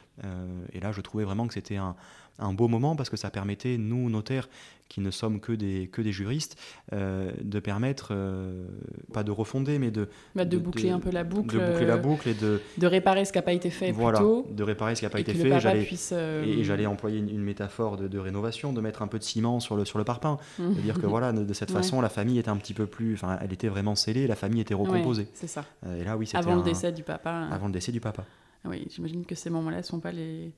Et 0.73 0.79
là, 0.81 0.91
je 0.91 1.01
trouvais 1.01 1.23
vraiment 1.23 1.47
que 1.47 1.53
c'était 1.53 1.77
un, 1.77 1.95
un 2.41 2.53
beau 2.53 2.67
moment 2.67 2.95
parce 2.95 3.09
que 3.09 3.17
ça 3.17 3.29
permettait, 3.29 3.77
nous, 3.77 4.09
notaires, 4.09 4.49
qui 4.89 4.99
ne 4.99 5.09
sommes 5.09 5.39
que 5.39 5.53
des, 5.53 5.87
que 5.89 6.01
des 6.01 6.11
juristes, 6.11 6.57
euh, 6.91 7.31
de 7.41 7.59
permettre, 7.61 8.09
euh, 8.11 8.65
pas 9.13 9.23
de 9.23 9.31
refonder, 9.31 9.79
mais 9.79 9.89
de, 9.89 10.09
Bah, 10.35 10.43
de, 10.43 10.49
de- 10.49 10.57
boucler 10.57 10.89
de- 10.89 10.93
un 10.95 10.99
peu 10.99 11.11
la 11.11 11.23
boucle, 11.23 11.55
de 11.57 11.65
boucler 11.65 11.85
la 11.85 11.95
boucle 11.95 12.27
et 12.27 12.33
de, 12.33 12.59
de 12.77 12.87
réparer 12.87 13.23
ce 13.23 13.31
qui 13.31 13.37
n'a 13.37 13.41
pas 13.41 13.53
été 13.53 13.69
fait 13.69 13.91
voilà, 13.93 14.17
plus 14.19 14.25
tôt, 14.27 14.47
de 14.51 14.63
réparer 14.63 14.95
ce 14.95 14.99
qui 14.99 15.05
n'a 15.05 15.09
pas 15.09 15.19
et 15.19 15.21
été 15.21 15.33
fait. 15.33 15.59
J'allais- 15.61 15.83
puisse... 15.85 16.09
euh, 16.13 16.43
et, 16.43 16.65
j'allais 16.65 16.85
employer 16.87 17.19
une, 17.19 17.29
une 17.29 17.41
métaphore 17.41 17.95
de, 17.95 18.19
rénovation, 18.19 18.73
de 18.73 18.81
mettre 18.81 19.01
un 19.01 19.07
peu 19.07 19.17
de 19.17 19.23
ciment 19.23 19.61
sur 19.61 19.77
le, 19.77 19.85
sur 19.85 19.97
le 19.97 20.03
parpaing. 20.03 20.37
De 20.59 20.81
dire 20.81 20.99
que 20.99 21.05
voilà, 21.07 21.31
de, 21.31 21.53
cette 21.53 21.69
Ouais. 21.69 21.77
façon, 21.77 22.01
la 22.01 22.09
famille 22.09 22.37
était 22.37 22.49
un 22.49 22.57
petit 22.57 22.73
peu 22.73 22.85
plus. 22.85 23.13
Enfin, 23.13 23.39
elle 23.41 23.53
était 23.53 23.69
vraiment 23.69 23.95
scellée, 23.95 24.27
la 24.27 24.35
famille 24.35 24.59
était 24.59 24.73
Ouais, 24.73 24.81
recomposée. 24.89 25.27
c'est 25.33 25.47
ça. 25.47 25.63
Euh, 25.85 26.01
et 26.01 26.03
là, 26.03 26.17
oui, 26.17 26.25
c'était. 26.25 26.37
Avant 26.39 26.55
le 26.57 26.63
décès 26.63 26.91
du 26.91 27.03
papa. 27.03 27.47
Avant 27.49 27.67
le 27.67 27.71
décès 27.73 27.93
du 27.93 28.01
papa. 28.01 28.25
Oui, 28.65 28.87
j'imagine 28.93 29.25
que 29.25 29.35
ces 29.35 29.49
moments-là 29.49 29.77
ne 29.77 29.81
sont 29.83 29.99
pas 30.01 30.11
les... 30.11 30.51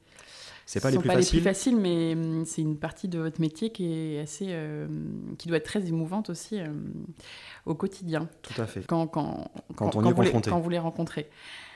C'est 0.73 0.81
pas 0.81 0.89
les 0.89 0.95
sont 0.95 1.01
plus 1.01 1.07
pas 1.07 1.13
faciles. 1.15 1.35
les 1.35 1.41
plus 1.41 1.49
faciles, 1.49 1.75
mais 1.77 2.13
hum, 2.13 2.45
c'est 2.45 2.61
une 2.61 2.77
partie 2.77 3.07
de 3.07 3.19
votre 3.19 3.39
métier 3.39 3.71
qui 3.71 3.93
est 3.93 4.19
assez, 4.19 4.47
euh, 4.49 4.87
qui 5.37 5.47
doit 5.47 5.57
être 5.57 5.65
très 5.65 5.85
émouvante 5.87 6.29
aussi 6.29 6.59
euh, 6.59 6.67
au 7.65 7.75
quotidien 7.75 8.27
Tout 8.41 8.59
à 8.61 8.65
fait. 8.65 8.85
quand, 8.87 9.07
quand, 9.07 9.51
Quand 9.75 9.95
on 9.95 10.03
y 10.03 10.05
est 10.07 10.09
les, 10.09 10.15
confronté. 10.15 10.49
quand 10.49 10.59
vous 10.59 10.69
les 10.69 10.79
rencontrez. 10.79 11.29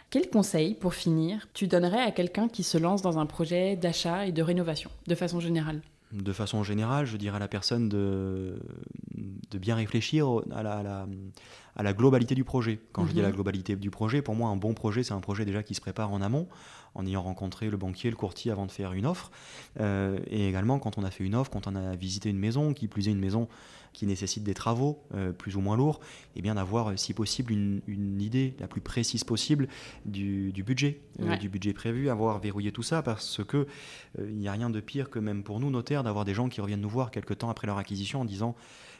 Quel 0.10 0.30
conseil, 0.30 0.74
pour 0.74 0.94
finir, 0.94 1.48
tu 1.54 1.68
donnerais 1.68 2.02
à 2.02 2.12
quelqu'un 2.12 2.48
qui 2.48 2.64
se 2.64 2.78
lance 2.78 3.02
dans 3.02 3.20
un 3.20 3.26
projet 3.26 3.76
d'achat 3.76 4.26
et 4.26 4.32
de 4.32 4.42
rénovation, 4.42 4.90
de 5.08 5.16
façon 5.16 5.40
générale? 5.40 5.82
De 6.14 6.32
façon 6.32 6.64
générale, 6.64 7.06
je 7.06 7.18
dirais 7.18 7.36
à 7.36 7.40
la 7.40 7.50
personne 7.50 7.90
de, 7.90 8.58
de 9.52 9.58
bien 9.58 9.76
réfléchir 9.76 10.26
à 10.56 10.64
la, 10.64 10.78
à 10.78 10.84
la, 10.84 11.08
à 11.76 11.84
la 11.84 11.92
globalité 11.94 12.34
du 12.34 12.46
projet. 12.46 12.80
Quand 12.94 13.06
je 13.06 13.12
dis 13.12 13.22
la 13.22 13.28
Mhm. 13.28 13.34
globalité 13.36 13.76
du 13.76 13.90
projet, 13.92 14.22
pour 14.22 14.34
moi, 14.34 14.50
un 14.50 14.56
bon 14.56 14.74
projet, 14.74 15.04
c'est 15.04 15.14
un 15.14 15.20
projet 15.20 15.44
déjà 15.44 15.64
qui 15.64 15.76
se 15.76 15.82
prépare 15.82 16.14
en 16.14 16.22
amont, 16.22 16.48
en 16.98 17.06
ayant 17.06 17.22
rencontré 17.22 17.70
le 17.70 17.78
banquier, 17.78 18.10
le 18.10 18.16
courtier 18.16 18.52
avant 18.52 18.66
de 18.66 18.72
faire 18.72 18.92
une 18.94 19.06
offre. 19.06 19.32
Euh, 19.80 20.20
et 20.28 20.50
également, 20.50 20.80
quand 20.80 20.98
on 20.98 21.04
a 21.04 21.12
fait 21.12 21.24
une 21.24 21.36
offre, 21.36 21.52
quand 21.52 21.68
on 21.68 21.76
a 21.76 21.96
visité 21.96 22.30
une 22.30 22.40
maison, 22.40 22.74
qui 22.74 22.88
plus 22.88 23.08
est 23.08 23.12
une 23.12 23.20
maison 23.20 23.48
qui 23.98 24.06
nécessite 24.06 24.44
des 24.44 24.54
travaux 24.54 25.02
euh, 25.16 25.32
plus 25.32 25.56
ou 25.56 25.62
moins 25.62 25.76
lourds, 25.76 26.00
et 26.36 26.42
bien 26.44 26.54
d'avoir, 26.54 26.90
euh, 26.90 26.98
si 26.98 27.14
possible, 27.14 27.52
une, 27.52 27.82
une 27.88 28.22
idée 28.22 28.56
la 28.60 28.68
plus 28.68 28.80
précise 28.82 29.24
possible 29.24 29.68
du, 30.06 30.52
du 30.52 30.64
budget, 30.64 31.02
euh, 31.22 31.36
du 31.36 31.50
budget 31.50 31.74
prévu, 31.74 32.10
avoir 32.10 32.38
verrouillé 32.38 32.72
tout 32.72 32.84
ça, 32.84 33.02
parce 33.02 33.44
que 33.44 33.68
il 34.20 34.38
n'y 34.38 34.48
a 34.48 34.52
rien 34.52 34.70
de 34.70 34.80
pire 34.80 35.10
que 35.10 35.18
même 35.18 35.44
pour 35.44 35.60
nous, 35.60 35.72
notaires, 35.72 36.04
d'avoir 36.04 36.26
des 36.26 36.36
gens 36.36 36.48
qui 36.48 36.62
reviennent 36.62 36.82
nous 36.82 36.90
voir 36.90 37.10
quelques 37.10 37.40
temps 37.40 37.50
après 37.50 37.66
leur 37.66 37.80
acquisition 37.80 38.22
en 38.22 38.26
disant 38.26 38.56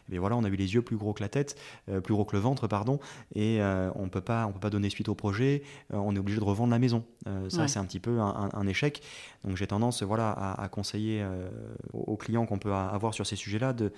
mais 0.10 0.18
voilà, 0.18 0.36
on 0.38 0.44
a 0.44 0.48
eu 0.50 0.56
les 0.56 0.74
yeux 0.74 0.82
plus 0.82 0.98
gros 0.98 1.14
que 1.14 1.22
la 1.24 1.30
tête, 1.30 1.56
euh, 1.90 2.02
plus 2.02 2.14
gros 2.14 2.26
que 2.26 2.36
le 2.36 2.42
ventre, 2.42 2.68
pardon, 2.68 3.00
et 3.36 3.62
euh, 3.62 3.90
on 3.96 4.10
peut 4.10 4.22
pas, 4.22 4.46
on 4.48 4.52
peut 4.54 4.60
pas 4.60 4.70
donner 4.70 4.90
suite 4.90 5.10
au 5.10 5.16
projet. 5.16 5.64
euh, 5.94 5.98
on 5.98 6.16
est 6.16 6.20
obligé 6.20 6.40
de 6.40 6.44
revendre 6.46 6.72
la 6.72 6.80
maison. 6.80 7.04
Ça, 7.50 7.62
Ouais. 7.62 7.68
c'est 7.68 7.80
un 7.80 7.86
petit 7.86 8.00
peu 8.00 8.20
un, 8.20 8.28
un- 8.28 8.50
un 8.54 8.68
échec. 8.68 9.02
Donc 9.44 9.58
j'ai 9.58 9.68
tendance, 9.68 10.02
voilà, 10.04 10.30
à, 10.32 10.64
à 10.64 10.70
conseiller 10.70 11.26
aux 11.94 12.16
clients 12.18 12.46
qu'on 12.46 12.58
peut 12.60 12.74
avoir 12.74 13.14
sur 13.14 13.26
ces 13.26 13.36
sujets-là 13.36 13.74
de, 13.74 13.92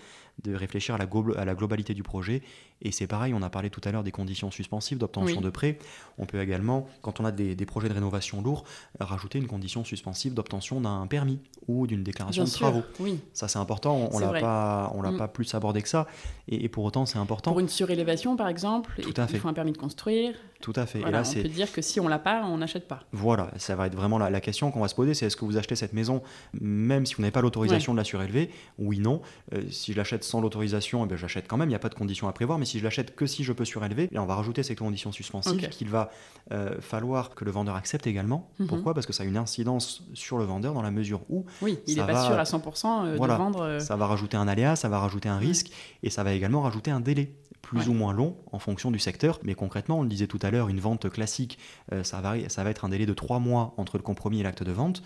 de 0.43 0.55
réfléchir 0.55 0.95
à 0.95 0.97
la, 0.97 1.07
à 1.37 1.45
la 1.45 1.53
globalité 1.55 1.93
du 1.93 2.01
projet. 2.03 2.41
Et 2.81 2.91
c'est 2.91 3.07
pareil, 3.07 3.33
on 3.33 3.41
a 3.41 3.49
parlé 3.49 3.69
tout 3.69 3.81
à 3.83 3.91
l'heure 3.91 4.03
des 4.03 4.11
conditions 4.11 4.51
suspensives 4.51 4.97
d'obtention 4.97 5.37
Oui. 5.37 5.43
de 5.43 5.49
prêt. 5.49 5.77
On 6.17 6.25
peut 6.25 6.41
également, 6.41 6.87
quand 7.01 7.19
on 7.19 7.25
a 7.25 7.31
des, 7.31 7.53
des 7.55 7.65
projets 7.65 7.89
de 7.89 7.93
rénovation 7.93 8.41
lourds, 8.41 8.63
rajouter 8.99 9.37
une 9.37 9.47
condition 9.47 9.83
suspensive 9.83 10.33
d'obtention 10.33 10.79
d'un 10.79 11.05
permis 11.07 11.39
ou 11.67 11.87
d'une 11.87 12.03
déclaration 12.03 12.43
Bien 12.43 12.51
de 12.51 12.55
sûr, 12.55 12.67
travaux. 12.67 12.83
oui. 13.01 13.19
Ça, 13.33 13.47
c'est 13.49 13.59
important. 13.59 14.09
On 14.11 14.19
C'est 14.19 14.31
l'a 14.31 14.39
pas, 14.39 14.91
on 14.95 15.01
l'a 15.01 15.11
Mm. 15.11 15.17
pas 15.17 15.27
plus 15.27 15.53
abordé 15.55 15.81
que 15.81 15.89
ça. 15.89 16.07
Et, 16.47 16.63
et 16.63 16.69
pour 16.69 16.85
autant, 16.85 17.05
c'est 17.05 17.17
important. 17.19 17.51
Pour 17.51 17.59
une 17.59 17.67
surélévation, 17.69 18.37
par 18.37 18.47
exemple, 18.47 18.93
Tout 19.01 19.13
à 19.17 19.27
fait. 19.27 19.39
faut 19.39 19.47
un 19.49 19.53
permis 19.53 19.73
de 19.73 19.77
construire. 19.77 20.35
Tout 20.61 20.73
à 20.75 20.85
fait. 20.85 20.99
Voilà, 20.99 21.19
et 21.21 21.23
là, 21.23 21.29
on 21.37 21.41
peut 21.41 21.47
dire 21.47 21.71
que 21.71 21.81
si 21.81 21.99
on 22.01 22.07
l'a 22.09 22.19
pas, 22.19 22.43
on 22.45 22.57
n'achète 22.57 22.85
pas. 22.87 22.99
voilà, 23.13 23.49
ça 23.57 23.75
va 23.77 23.87
être 23.87 23.95
vraiment 23.95 24.17
la, 24.17 24.29
la 24.29 24.41
question 24.41 24.71
qu'on 24.71 24.81
va 24.81 24.89
se 24.89 24.95
poser. 24.95 25.13
C'est 25.13 25.25
est-ce 25.27 25.37
que 25.37 25.45
vous 25.45 25.55
achetez 25.57 25.75
cette 25.75 25.93
maison 25.93 26.21
même 26.59 27.05
si 27.05 27.15
vous 27.15 27.21
n'avez 27.21 27.31
pas 27.31 27.39
l'autorisation 27.41 27.93
de 27.93 27.97
la 27.97 28.03
surélever 28.03 28.51
Oui, 28.77 28.99
non. 28.99 29.21
Euh, 29.53 29.61
si 29.69 29.93
je 29.93 29.97
l'achète 29.97 30.23
sans 30.25 30.41
l'autorisation, 30.41 31.05
eh 31.05 31.07
bien, 31.07 31.15
j'achète 31.15 31.47
quand 31.47 31.55
même. 31.55 31.69
Il 31.69 31.71
n'y 31.71 31.75
a 31.75 31.79
pas 31.79 31.87
de 31.89 31.95
condition 31.95 32.27
à 32.27 32.33
prévoir. 32.33 32.59
Mais 32.59 32.65
si 32.65 32.77
je 32.79 32.83
l'achète 32.83 33.15
que 33.15 33.25
si 33.25 33.43
je 33.45 33.53
peux 33.53 33.63
surélever, 33.63 34.09
là, 34.11 34.21
on 34.21 34.25
va 34.25 34.35
rajouter 34.35 34.63
ces 34.63 34.75
conditions 34.75 35.11
suspensives 35.13 35.69
qu'il 35.69 35.87
va 35.89 36.11
euh, 36.51 36.75
falloir 36.81 37.35
que 37.35 37.45
le 37.45 37.51
vendeur 37.51 37.75
accepte 37.75 38.05
également. 38.07 38.49
Mhm. 38.59 38.67
Pourquoi? 38.67 38.93
Parce 38.93 39.05
que 39.05 39.13
ça 39.13 39.23
a 39.23 39.25
une 39.25 39.37
incidence 39.37 40.03
sur 40.13 40.37
le 40.37 40.43
vendeur 40.43 40.73
dans 40.73 40.81
la 40.81 40.91
mesure 40.91 41.21
où 41.29 41.45
Oui, 41.61 41.79
il 41.87 41.95
n'est 41.95 42.05
pas 42.05 42.25
sûr 42.25 42.37
à 42.37 42.43
100% 42.43 43.05
euh, 43.05 43.15
Voilà. 43.17 43.35
de 43.35 43.37
vendre. 43.39 43.61
euh, 43.61 43.79
Ça 43.79 43.95
va 43.95 44.07
rajouter 44.07 44.35
un 44.35 44.47
aléa, 44.47 44.75
ça 44.75 44.89
va 44.89 44.99
rajouter 44.99 45.29
un 45.29 45.37
risque 45.37 45.71
et 46.03 46.09
ça 46.09 46.23
va 46.23 46.33
également 46.33 46.61
rajouter 46.61 46.91
un 46.91 46.99
délai 46.99 47.33
plus 47.61 47.79
Ouais. 47.81 47.87
ou 47.89 47.93
moins 47.93 48.13
long 48.13 48.35
en 48.51 48.59
fonction 48.59 48.89
du 48.91 48.99
secteur. 48.99 49.39
Mais 49.43 49.53
concrètement, 49.55 49.99
on 49.99 50.03
le 50.03 50.09
disait 50.09 50.27
tout 50.27 50.39
à 50.41 50.49
l'heure, 50.51 50.69
une 50.69 50.79
vente 50.79 51.09
classique, 51.09 51.59
euh, 51.91 52.03
ça, 52.03 52.21
va, 52.21 52.47
ça 52.49 52.63
va 52.63 52.69
être 52.69 52.85
un 52.85 52.89
délai 52.89 53.05
de 53.05 53.13
trois 53.13 53.39
mois 53.39 53.73
entre 53.77 53.97
le 53.97 54.03
compromis 54.03 54.39
et 54.39 54.43
l'acte 54.43 54.63
de 54.63 54.71
vente. 54.71 55.03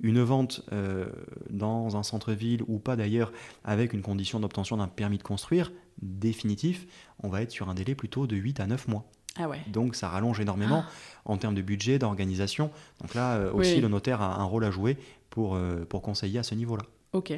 Une 0.00 0.20
vente 0.22 0.62
euh, 0.72 1.06
dans 1.50 1.96
un 1.96 2.02
centre-ville 2.02 2.62
ou 2.68 2.78
pas 2.78 2.96
d'ailleurs, 2.96 3.32
avec 3.64 3.92
une 3.92 4.02
condition 4.02 4.40
d'obtention 4.40 4.76
d'un 4.76 4.88
permis 4.88 5.18
de 5.18 5.22
construire 5.22 5.72
définitif, 6.02 6.86
on 7.22 7.28
va 7.28 7.42
être 7.42 7.50
sur 7.50 7.68
un 7.70 7.74
délai 7.74 7.94
plutôt 7.94 8.26
de 8.26 8.36
8 8.36 8.60
à 8.60 8.66
9 8.66 8.88
mois. 8.88 9.04
Ah 9.38 9.48
ouais. 9.48 9.60
Donc 9.68 9.94
ça 9.96 10.08
rallonge 10.08 10.38
énormément 10.40 10.84
en 11.24 11.36
termes 11.38 11.54
de 11.54 11.62
budget, 11.62 11.98
d'organisation. 11.98 12.70
Donc 13.00 13.14
là 13.14 13.34
euh, 13.36 13.50
Oui. 13.52 13.60
aussi, 13.60 13.80
le 13.80 13.88
notaire 13.88 14.20
a 14.22 14.38
un 14.40 14.44
rôle 14.44 14.64
à 14.64 14.70
jouer 14.70 14.96
pour, 15.30 15.58
pour 15.88 16.02
conseiller 16.02 16.38
à 16.38 16.42
ce 16.42 16.54
niveau-là. 16.54 16.84
Ok. 17.12 17.32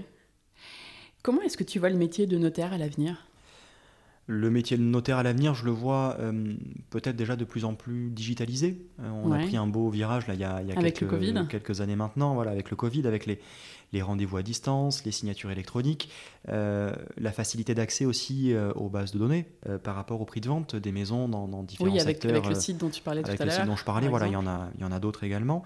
Comment 1.23 1.43
est-ce 1.43 1.57
que 1.57 1.65
tu 1.65 1.79
vois 1.79 1.91
le 1.91 1.97
métier 1.97 2.27
de 2.27 2.39
notaire 2.39 2.73
à 2.73 2.79
l'avenir? 2.79 3.28
Le 4.31 4.51
métier 4.51 4.77
de 4.77 4.83
notaire 4.83 5.17
à 5.17 5.23
l'avenir, 5.23 5.55
je 5.55 5.65
le 5.65 5.71
vois 5.71 6.17
euh, 6.21 6.53
peut-être 6.91 7.17
déjà 7.17 7.35
de 7.35 7.45
plus 7.47 7.65
en 7.65 7.73
plus 7.75 8.11
digitalisé. 8.11 8.79
Euh, 9.01 9.09
on 9.25 9.31
Ouais. 9.31 9.43
a 9.43 9.47
pris 9.47 9.57
un 9.57 9.67
beau 9.67 9.89
virage 9.89 10.27
là, 10.27 10.35
il 10.35 10.41
y 10.41 10.45
a, 10.45 10.61
il 10.61 10.69
y 10.69 10.73
a 10.73 10.79
Avec 10.79 10.97
quelques, 11.49 11.81
années 11.81 11.97
maintenant, 11.97 12.35
voilà, 12.35 12.51
avec 12.51 12.69
le 12.71 12.77
Covid, 12.77 13.07
avec 13.07 13.25
les, 13.25 13.41
les 13.95 14.03
rendez-vous 14.03 14.37
à 14.37 14.43
distance, 14.43 15.03
les 15.07 15.13
signatures 15.13 15.51
électroniques, 15.51 16.11
euh, 16.51 16.95
la 17.17 17.33
facilité 17.33 17.75
d'accès 17.75 18.05
aussi 18.05 18.55
aux 18.75 18.91
bases 18.91 19.13
de 19.13 19.19
données 19.19 19.47
par 19.83 19.95
rapport 19.95 20.21
au 20.21 20.27
prix 20.27 20.43
de 20.43 20.49
vente 20.49 20.77
des 20.77 20.93
maisons 20.93 21.27
dans, 21.27 21.49
dans 21.49 21.63
différents 21.63 21.91
Oui, 21.91 21.99
avec, 21.99 22.17
secteurs. 22.23 22.31
avec 22.37 22.49
le 22.51 22.55
site 22.55 22.77
dont 22.77 22.91
tu 22.91 23.01
parlais 23.01 23.25
avec 23.25 23.37
tout 23.39 23.43
à 23.43 23.47
le 23.47 23.51
site 23.51 23.61
l'heure. 23.61 23.67
dont 23.69 23.77
je 23.77 23.85
parlais, 23.85 24.09
par 24.09 24.11
voilà, 24.11 24.27
il 24.27 24.33
y 24.35 24.37
en 24.37 24.47
a, 24.47 24.69
il 24.77 24.83
y 24.83 24.85
en 24.85 24.93
a 24.93 25.01
d'autres 25.01 25.25
également. 25.25 25.63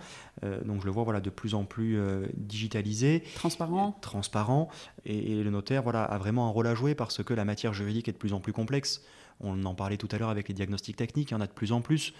Donc 0.64 0.80
je 0.82 0.86
le 0.86 0.92
vois 0.92 1.02
voilà, 1.02 1.20
de 1.20 1.30
plus 1.30 1.54
en 1.54 1.64
plus 1.64 1.98
digitalisé 2.36 3.22
Transparent. 3.34 3.96
transparent 4.00 4.68
et, 5.04 5.32
et 5.32 5.42
le 5.42 5.50
notaire 5.50 5.82
voilà, 5.82 6.04
a 6.04 6.18
vraiment 6.18 6.46
un 6.46 6.50
rôle 6.50 6.66
à 6.66 6.74
jouer 6.74 6.94
parce 6.94 7.22
que 7.22 7.34
la 7.34 7.44
matière 7.44 7.72
juridique 7.74 8.08
est 8.08 8.12
de 8.12 8.16
plus 8.18 8.32
en 8.32 8.40
plus 8.40 8.51
complexe. 8.52 9.02
On 9.40 9.64
en 9.64 9.74
parlait 9.74 9.96
tout 9.96 10.08
à 10.12 10.18
l'heure 10.18 10.28
avec 10.30 10.46
les 10.48 10.54
diagnostics 10.54 10.96
techniques, 10.96 11.30
il 11.30 11.34
y 11.34 11.36
en 11.36 11.40
a 11.40 11.46
de 11.46 11.52
plus 11.52 11.72
en 11.72 11.80
plus. 11.80 12.12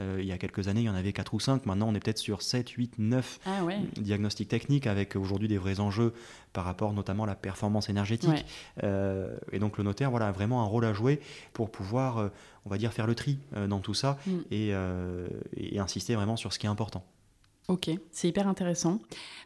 Euh, 0.00 0.18
il 0.20 0.26
y 0.26 0.32
a 0.32 0.38
quelques 0.38 0.68
années, 0.68 0.82
il 0.82 0.86
y 0.86 0.88
en 0.90 0.94
avait 0.94 1.14
4 1.14 1.32
ou 1.34 1.40
5, 1.40 1.64
maintenant 1.64 1.88
on 1.88 1.94
est 1.94 1.98
peut-être 2.00 2.18
sur 2.18 2.42
7, 2.42 2.68
8, 2.68 2.98
9 2.98 3.40
Ah 3.46 3.64
ouais. 3.64 3.78
diagnostics 3.96 4.46
techniques 4.48 4.86
avec 4.86 5.16
aujourd'hui 5.16 5.48
des 5.48 5.56
vrais 5.56 5.80
enjeux 5.80 6.12
par 6.52 6.64
rapport 6.66 6.92
notamment 6.92 7.24
à 7.24 7.26
la 7.26 7.34
performance 7.34 7.88
énergétique. 7.88 8.28
Ouais. 8.28 8.44
Euh, 8.84 9.36
et 9.50 9.58
donc 9.58 9.78
le 9.78 9.84
notaire 9.84 10.10
voilà, 10.10 10.28
a 10.28 10.32
vraiment 10.32 10.60
un 10.62 10.66
rôle 10.66 10.84
à 10.84 10.92
jouer 10.92 11.20
pour 11.54 11.70
pouvoir, 11.70 12.18
euh, 12.18 12.28
on 12.66 12.70
va 12.70 12.76
dire, 12.76 12.92
faire 12.92 13.06
le 13.06 13.14
tri 13.14 13.38
dans 13.68 13.80
tout 13.80 13.94
ça 13.94 14.18
Mm. 14.26 14.32
et, 14.50 14.72
et 15.56 15.78
insister 15.78 16.14
vraiment 16.14 16.36
sur 16.36 16.52
ce 16.52 16.58
qui 16.58 16.66
est 16.66 16.70
important. 16.70 17.02
Ok, 17.68 17.90
c'est 18.10 18.28
hyper 18.28 18.46
intéressant. 18.46 19.00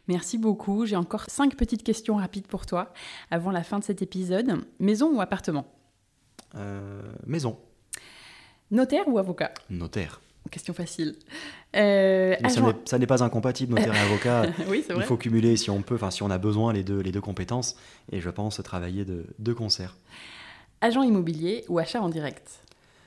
Merci 0.07 0.37
beaucoup. 0.37 0.85
J'ai 0.85 0.95
encore 0.97 1.23
cinq 1.29 1.55
petites 1.55 1.83
questions 1.83 2.17
rapides 2.17 2.47
pour 2.47 2.65
toi 2.65 2.93
avant 3.31 3.51
la 3.51 3.63
fin 3.63 3.79
de 3.79 3.83
cet 3.83 4.01
épisode. 4.01 4.65
Maison 4.79 5.13
ou 5.15 5.21
appartement? 5.21 5.65
Maison, 7.25 7.57
Notaire 8.71 9.07
ou 9.07 9.17
avocat 9.19 9.53
notaire. 9.69 10.19
Question 10.51 10.73
facile. 10.73 11.15
Euh, 11.75 12.35
Mais 12.41 12.49
ça 12.49 12.59
agent- 12.59 12.67
n'est- 12.67 12.75
ça 12.89 12.97
n'est 12.99 13.07
pas 13.07 13.23
incompatible, 13.23 13.73
notaire 13.75 13.95
et 13.95 13.99
avocat. 14.07 14.45
oui, 14.67 14.83
Il 14.95 15.03
faut 15.03 15.15
cumuler 15.17 15.55
si 15.57 15.69
on 15.69 15.81
peut, 15.81 15.95
enfin 15.95 16.11
si 16.11 16.21
on 16.23 16.29
a 16.29 16.37
besoin 16.37 16.73
les 16.73 16.83
deux, 16.83 16.99
les 16.99 17.11
deux 17.11 17.21
compétences, 17.21 17.75
et 18.11 18.19
je 18.19 18.29
pense 18.29 18.61
travailler 18.63 19.05
de, 19.05 19.25
de 19.39 19.53
concert. 19.53 19.95
Agent 20.81 21.01
immobilier 21.03 21.63
ou 21.69 21.79
achat 21.79 22.01
en 22.01 22.09
direct 22.09 22.59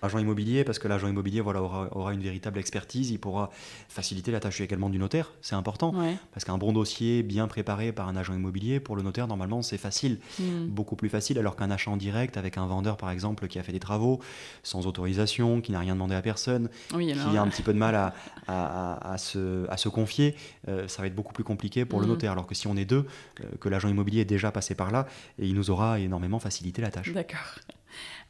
Agent 0.02 0.18
immobilier, 0.18 0.62
parce 0.62 0.78
que 0.78 0.88
l'agent 0.88 1.08
immobilier 1.08 1.40
voilà, 1.40 1.62
aura, 1.62 1.88
aura 1.96 2.12
une 2.12 2.20
véritable 2.20 2.58
expertise, 2.58 3.10
il 3.10 3.18
pourra 3.18 3.50
faciliter 3.88 4.30
la 4.30 4.40
tâche 4.40 4.60
également 4.60 4.90
du 4.90 4.98
notaire, 4.98 5.32
c'est 5.40 5.54
important, 5.54 5.94
Ouais. 5.94 6.16
parce 6.32 6.44
qu'un 6.44 6.58
bon 6.58 6.72
dossier 6.72 7.22
bien 7.22 7.48
préparé 7.48 7.92
par 7.92 8.06
un 8.06 8.14
agent 8.14 8.34
immobilier, 8.34 8.78
pour 8.78 8.94
le 8.94 9.02
notaire, 9.02 9.26
normalement, 9.26 9.62
c'est 9.62 9.78
facile, 9.78 10.18
Hmm. 10.38 10.66
beaucoup 10.68 10.96
plus 10.96 11.08
facile, 11.08 11.38
alors 11.38 11.56
qu'un 11.56 11.70
achat 11.70 11.90
en 11.90 11.96
direct 11.96 12.36
avec 12.36 12.58
un 12.58 12.66
vendeur, 12.66 12.98
par 12.98 13.10
exemple, 13.10 13.48
qui 13.48 13.58
a 13.58 13.62
fait 13.62 13.72
des 13.72 13.80
travaux, 13.80 14.20
sans 14.62 14.86
autorisation, 14.86 15.60
qui 15.62 15.72
n'a 15.72 15.80
rien 15.80 15.94
demandé 15.94 16.14
à 16.14 16.20
personne, 16.22 16.68
Oui, 16.94 17.10
alors, 17.12 17.30
qui 17.30 17.36
a 17.36 17.40
un 17.42 17.48
petit 17.48 17.62
peu 17.62 17.72
de 17.72 17.78
mal 17.78 17.94
à, 17.94 18.12
à- 18.46 18.92
à- 19.08 19.12
à 19.14 19.18
se, 19.18 19.66
à 19.70 19.76
se 19.78 19.88
confier, 19.88 20.36
euh, 20.68 20.86
ça 20.88 21.00
va 21.00 21.08
être 21.08 21.14
beaucoup 21.14 21.32
plus 21.32 21.44
compliqué 21.44 21.84
pour 21.86 22.00
le 22.00 22.06
Mhm. 22.06 22.12
notaire. 22.12 22.32
Alors 22.32 22.46
que 22.46 22.54
si 22.54 22.66
on 22.66 22.76
est 22.76 22.84
deux, 22.84 23.06
euh, 23.40 23.44
que 23.60 23.68
l'agent 23.70 23.88
immobilier 23.88 24.20
est 24.20 24.24
déjà 24.26 24.52
passé 24.52 24.74
par 24.74 24.90
là, 24.90 25.06
et 25.38 25.46
il 25.46 25.54
nous 25.54 25.70
aura 25.70 25.98
énormément 26.00 26.38
facilité 26.38 26.82
la 26.82 26.90
tâche. 26.90 27.12
D'accord. 27.14 27.56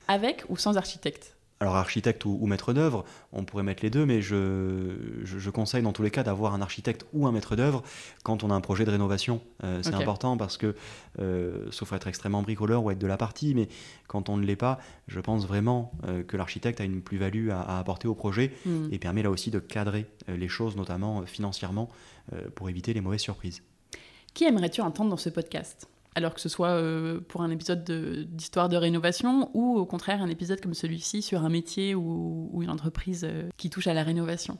Avec 0.09 0.45
ou 0.49 0.57
sans 0.57 0.77
architecte? 0.77 1.36
Alors 1.59 1.77
architecte 1.77 2.27
ou, 2.27 2.37
ou 2.39 2.47
maître 2.47 2.75
d'œuvre, 2.75 3.05
on 3.33 3.45
pourrait 3.45 3.63
mettre 3.63 3.83
les 3.83 3.89
deux, 3.89 4.05
mais 4.05 4.21
je, 4.21 4.95
je, 5.25 5.39
je 5.39 5.51
conseille 5.51 5.83
dans 5.83 5.95
tous 5.95 6.03
les 6.03 6.11
cas 6.11 6.23
d'avoir 6.23 6.53
un 6.53 6.61
architecte 6.61 7.07
ou 7.15 7.27
un 7.27 7.33
maître 7.33 7.57
d'œuvre 7.57 7.83
quand 8.25 8.45
on 8.45 8.51
a 8.51 8.55
un 8.55 8.61
projet 8.61 8.85
de 8.85 8.91
rénovation. 8.91 9.41
Euh, 9.65 9.81
c'est 9.83 9.95
important 9.95 10.37
parce 10.37 10.59
que, 10.59 10.75
euh, 11.19 11.67
sauf 11.71 11.95
être 11.95 12.09
extrêmement 12.09 12.43
bricoleur 12.43 12.85
ou 12.85 12.91
être 12.91 12.99
de 12.99 13.07
la 13.07 13.17
partie, 13.17 13.55
mais 13.55 13.69
quand 14.07 14.29
on 14.29 14.37
ne 14.37 14.45
l'est 14.45 14.55
pas, 14.55 14.79
je 15.09 15.19
pense 15.19 15.47
vraiment 15.47 15.93
euh, 16.07 16.23
que 16.23 16.37
l'architecte 16.37 16.79
a 16.81 16.85
une 16.85 17.01
plus-value 17.01 17.49
à, 17.49 17.63
à 17.63 17.79
apporter 17.79 18.07
au 18.07 18.15
projet 18.15 18.53
Hmm. 18.67 18.89
et 18.93 18.99
permet 18.99 19.23
là 19.23 19.31
aussi 19.31 19.51
de 19.51 19.59
cadrer 19.59 20.07
les 20.29 20.49
choses, 20.49 20.77
notamment 20.77 21.25
financièrement, 21.25 21.89
pour 22.55 22.69
éviter 22.69 22.93
les 22.93 23.01
mauvaises 23.01 23.21
surprises. 23.21 23.63
Qui 24.35 24.45
aimerais-tu 24.45 24.81
entendre 24.81 25.11
dans 25.11 25.17
ce 25.17 25.31
podcast? 25.31 25.89
Alors 26.17 26.33
que 26.33 26.41
ce 26.41 26.49
soit 26.49 26.71
euh, 26.71 27.21
pour 27.29 27.43
un 27.43 27.51
épisode 27.51 27.85
de- 27.85 28.23
d'histoire 28.23 28.71
de, 28.71 28.77
rénovation 28.79 29.51
ou 29.53 29.77
au 29.77 29.85
contraire 29.85 30.23
un 30.23 30.31
épisode 30.31 30.63
comme 30.63 30.73
celui-ci 30.73 31.21
sur 31.21 31.45
un 31.45 31.51
métier 31.51 31.95
ou, 31.95 32.49
ou 32.53 32.63
une 32.63 32.71
entreprise 32.71 33.25
euh, 33.29 33.51
qui 33.59 33.69
touche 33.69 33.87
à 33.87 33.93
la 33.93 34.03
rénovation. 34.03 34.57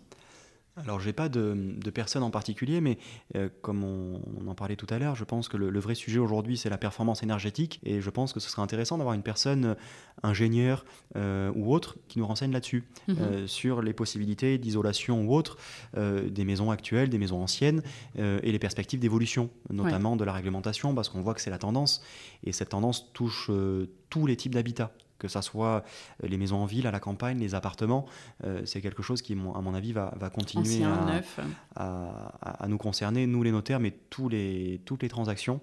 Alors, 0.77 1.01
j'ai 1.01 1.13
pas 1.13 1.29
de, 1.29 1.57
de 1.57 1.91
personne 1.91 2.23
en 2.23 2.31
particulier, 2.31 2.81
mais 2.81 2.99
euh, 3.35 3.49
comme 3.63 3.83
on, 3.83 4.21
on 4.41 4.47
en 4.47 4.55
parlait 4.55 4.77
tout 4.77 4.87
à 4.91 4.99
l'heure, 4.99 5.15
je 5.17 5.25
pense 5.25 5.49
que 5.49 5.57
le, 5.57 5.71
le 5.71 5.81
vrai 5.81 5.95
sujet 5.95 6.19
aujourd'hui, 6.19 6.57
c'est 6.59 6.69
la 6.69 6.77
performance 6.79 7.23
énergétique. 7.23 7.81
Et 7.83 8.01
je 8.03 8.11
pense 8.11 8.33
que 8.33 8.41
ce 8.41 8.51
serait 8.51 8.63
intéressant 8.63 8.99
d'avoir 8.99 9.15
une 9.15 9.23
personne, 9.23 9.65
euh, 9.65 9.75
ingénieur 10.23 10.85
euh, 11.17 11.51
ou 11.55 11.75
autre, 11.75 11.97
qui 12.09 12.19
nous 12.19 12.27
renseigne 12.27 12.53
là-dessus, 12.53 12.85
Mhm. 13.09 13.47
sur 13.47 13.81
les 13.83 13.93
possibilités 13.93 14.59
d'isolation 14.59 15.23
ou 15.27 15.35
autre 15.35 15.57
des 15.97 16.45
maisons 16.45 16.71
actuelles, 16.71 17.09
des 17.09 17.19
maisons 17.19 17.41
anciennes, 17.43 17.83
et 18.19 18.51
les 18.53 18.59
perspectives 18.59 18.99
d'évolution, 18.99 19.51
notamment 19.71 20.17
de 20.17 20.25
la 20.25 20.33
réglementation, 20.33 20.95
parce 20.95 21.09
qu'on 21.09 21.21
voit 21.23 21.35
que 21.35 21.41
c'est 21.41 21.51
la 21.51 21.59
tendance. 21.59 22.03
Et 22.45 22.53
cette 22.53 22.71
tendance 22.71 23.13
touche 23.13 23.51
tous 24.11 24.27
les 24.27 24.37
types 24.37 24.55
d'habitats. 24.55 24.93
Que 25.19 25.29
ça 25.29 25.43
soit 25.43 25.85
les 26.23 26.37
maisons 26.37 26.59
en 26.59 26.67
ville, 26.67 26.87
à 26.87 26.91
la 26.91 27.01
campagne, 27.01 27.39
les 27.39 27.55
appartements, 27.55 28.07
c'est 28.65 28.81
quelque 28.81 29.03
chose 29.03 29.23
qui, 29.23 29.33
à 29.33 29.61
mon 29.61 29.75
avis, 29.75 29.93
va, 29.93 30.31
continuer 30.33 30.85
à, 31.75 32.67
nous 32.69 32.79
concerner, 32.79 33.27
nous 33.27 33.43
les 33.43 33.53
notaires, 33.53 33.81
mais 33.81 33.93
tous 34.11 34.29
les, 34.29 34.81
toutes 34.85 35.03
les 35.03 35.09
transactions. 35.09 35.61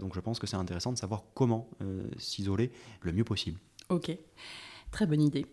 donc 0.00 0.14
je 0.14 0.20
pense 0.20 0.38
que 0.38 0.46
c'est 0.46 0.56
intéressant 0.56 0.92
de 0.92 0.98
savoir 0.98 1.24
comment 1.34 1.68
s'isoler 2.18 2.72
le 3.02 3.12
mieux 3.12 3.24
possible. 3.24 3.58
Ok. 3.88 4.16
Très 4.90 5.06
bonne 5.06 5.22
idée. 5.22 5.44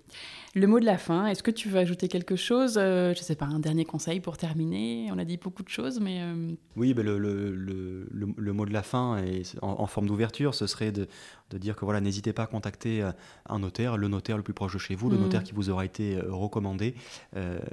Le 0.53 0.67
mot 0.67 0.81
de 0.81 0.85
la 0.85 0.97
fin, 0.97 1.27
est-ce 1.27 1.43
que 1.43 1.51
tu 1.51 1.69
veux 1.69 1.79
ajouter 1.79 2.09
quelque 2.09 2.35
chose 2.35 2.77
euh, 2.77 3.13
Je 3.13 3.19
ne 3.19 3.23
sais 3.23 3.35
pas, 3.35 3.45
un 3.45 3.59
dernier 3.59 3.85
conseil 3.85 4.19
pour 4.19 4.35
terminer? 4.37 5.07
On 5.13 5.17
a 5.17 5.23
dit 5.23 5.37
beaucoup 5.37 5.63
de 5.63 5.69
choses, 5.69 6.01
mais... 6.01 6.19
Euh, 6.21 6.51
oui, 6.75 6.93
ben 6.93 7.05
le, 7.05 7.17
le, 7.17 8.05
le, 8.11 8.53
mot 8.53 8.65
de 8.65 8.73
la 8.73 8.83
fin, 8.83 9.15
est 9.17 9.57
en, 9.61 9.87
forme 9.87 10.07
d'ouverture, 10.07 10.53
ce 10.53 10.67
serait 10.67 10.91
de, 10.91 11.07
de, 11.51 11.57
dire 11.57 11.77
que 11.77 11.85
voilà, 11.85 12.01
n'hésitez 12.01 12.33
pas 12.33 12.43
à 12.43 12.47
contacter 12.47 13.01
euh, 13.01 13.13
un 13.47 13.59
notaire, 13.59 13.95
le 13.95 14.09
notaire 14.09 14.35
le 14.35 14.43
plus 14.43 14.53
proche 14.53 14.73
de 14.73 14.77
chez 14.77 14.93
vous, 14.93 15.09
le 15.09 15.17
mm. 15.17 15.21
notaire 15.21 15.43
qui 15.43 15.53
vous 15.53 15.69
aura 15.69 15.85
été 15.85 16.19
recommandé. 16.19 16.95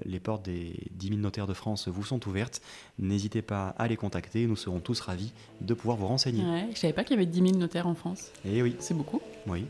les 0.05 0.21
portes 0.21 0.45
des 0.45 0.77
10 0.93 1.09
000 1.09 1.21
notaires 1.21 1.49
de 1.49 1.55
France 1.55 1.89
vous 1.89 2.05
sont 2.05 2.29
ouvertes. 2.29 2.63
N'hésitez 3.01 3.43
pas 3.43 3.75
à 3.77 3.89
les 3.89 3.97
contacter, 3.97 4.47
nous 4.47 4.57
serons 4.57 4.79
tous 4.79 5.01
ravis 5.01 5.33
de 5.61 5.75
pouvoir 5.75 5.97
vous 5.97 6.07
renseigner. 6.07 6.43
je 6.43 6.71
ne 6.71 6.75
savais 6.77 6.93
pas 6.93 7.03
qu'il 7.03 7.17
y 7.17 7.19
avait 7.19 7.27
10 7.27 7.41
000 7.41 7.57
notaires 7.57 7.89
en 7.89 7.95
France. 7.95 8.31
Eh 8.45 8.63
oui. 8.63 8.77
C'est 8.79 8.95
beaucoup. 8.95 9.21
Oui. 9.49 9.65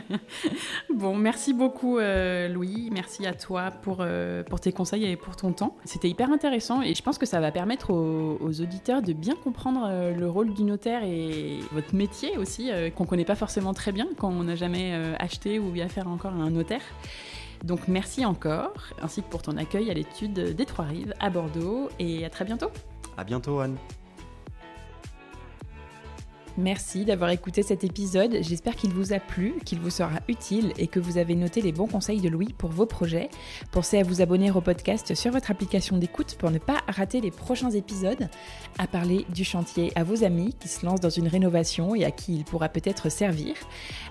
bon, 0.94 1.16
merci 1.16 1.52
beaucoup 1.54 1.98
euh, 1.98 2.09
Louis, 2.48 2.88
merci 2.92 3.26
à 3.26 3.32
toi 3.32 3.70
pour, 3.70 3.98
euh, 4.00 4.42
pour 4.42 4.60
tes 4.60 4.72
conseils 4.72 5.04
et 5.04 5.16
pour 5.16 5.36
ton 5.36 5.52
temps. 5.52 5.76
C'était 5.84 6.08
hyper 6.08 6.30
intéressant 6.30 6.82
et 6.82 6.94
je 6.94 7.02
pense 7.02 7.18
que 7.18 7.26
ça 7.26 7.40
va 7.40 7.52
permettre 7.52 7.90
aux, 7.92 8.60
auditeurs 8.60 9.02
de 9.02 9.12
bien 9.12 9.34
comprendre 9.34 9.86
euh, 9.88 10.14
le 10.14 10.28
rôle 10.28 10.52
du 10.54 10.64
notaire 10.64 11.02
et 11.04 11.58
votre 11.72 11.94
métier 11.94 12.36
aussi, 12.36 12.70
qu'on 12.96 13.06
connaît 13.06 13.24
pas 13.24 13.34
forcément 13.34 13.74
très 13.74 13.92
bien 13.92 14.06
quand 14.18 14.28
on 14.28 14.44
n'a 14.44 14.56
jamais 14.56 14.94
acheté 15.18 15.58
ou 15.58 15.74
eu 15.74 15.80
affaire 15.80 16.08
encore 16.08 16.32
à 16.32 16.36
un 16.36 16.50
notaire. 16.50 16.82
Donc 17.64 17.88
merci 17.88 18.24
encore, 18.24 18.72
ainsi 19.02 19.22
que 19.22 19.28
pour 19.28 19.42
ton 19.42 19.56
accueil 19.56 19.90
à 19.90 19.94
l'étude 19.94 20.32
des 20.32 20.66
Trois-Rives 20.66 21.14
à 21.20 21.30
Bordeaux 21.30 21.88
et 21.98 22.24
à 22.24 22.30
très 22.30 22.44
bientôt. 22.44 22.70
À 23.16 23.24
bientôt 23.24 23.58
Anne. 23.60 23.76
Merci 26.60 27.06
d'avoir 27.06 27.30
écouté 27.30 27.62
cet 27.62 27.84
épisode. 27.84 28.36
J'espère 28.42 28.76
qu'il 28.76 28.92
vous 28.92 29.14
a 29.14 29.18
plu, 29.18 29.54
qu'il 29.64 29.80
vous 29.80 29.88
sera 29.88 30.20
utile 30.28 30.74
et 30.76 30.88
que 30.88 31.00
vous 31.00 31.16
avez 31.16 31.34
noté 31.34 31.62
les 31.62 31.72
bons 31.72 31.86
conseils 31.86 32.20
de 32.20 32.28
Louis 32.28 32.52
pour 32.58 32.68
vos 32.68 32.84
projets. 32.84 33.30
Pensez 33.72 33.98
à 33.98 34.02
vous 34.02 34.20
abonner 34.20 34.50
au 34.50 34.60
podcast 34.60 35.14
sur 35.14 35.32
votre 35.32 35.50
application 35.50 35.96
d'écoute 35.96 36.36
pour 36.38 36.50
ne 36.50 36.58
pas 36.58 36.80
rater 36.86 37.22
les 37.22 37.30
prochains 37.30 37.70
épisodes, 37.70 38.28
à 38.76 38.86
parler 38.86 39.24
du 39.34 39.42
chantier 39.42 39.90
à 39.94 40.04
vos 40.04 40.22
amis 40.22 40.54
qui 40.60 40.68
se 40.68 40.84
lancent 40.84 41.00
dans 41.00 41.08
une 41.08 41.28
rénovation 41.28 41.94
et 41.94 42.04
à 42.04 42.10
qui 42.10 42.34
il 42.34 42.44
pourra 42.44 42.68
peut-être 42.68 43.08
servir, 43.08 43.54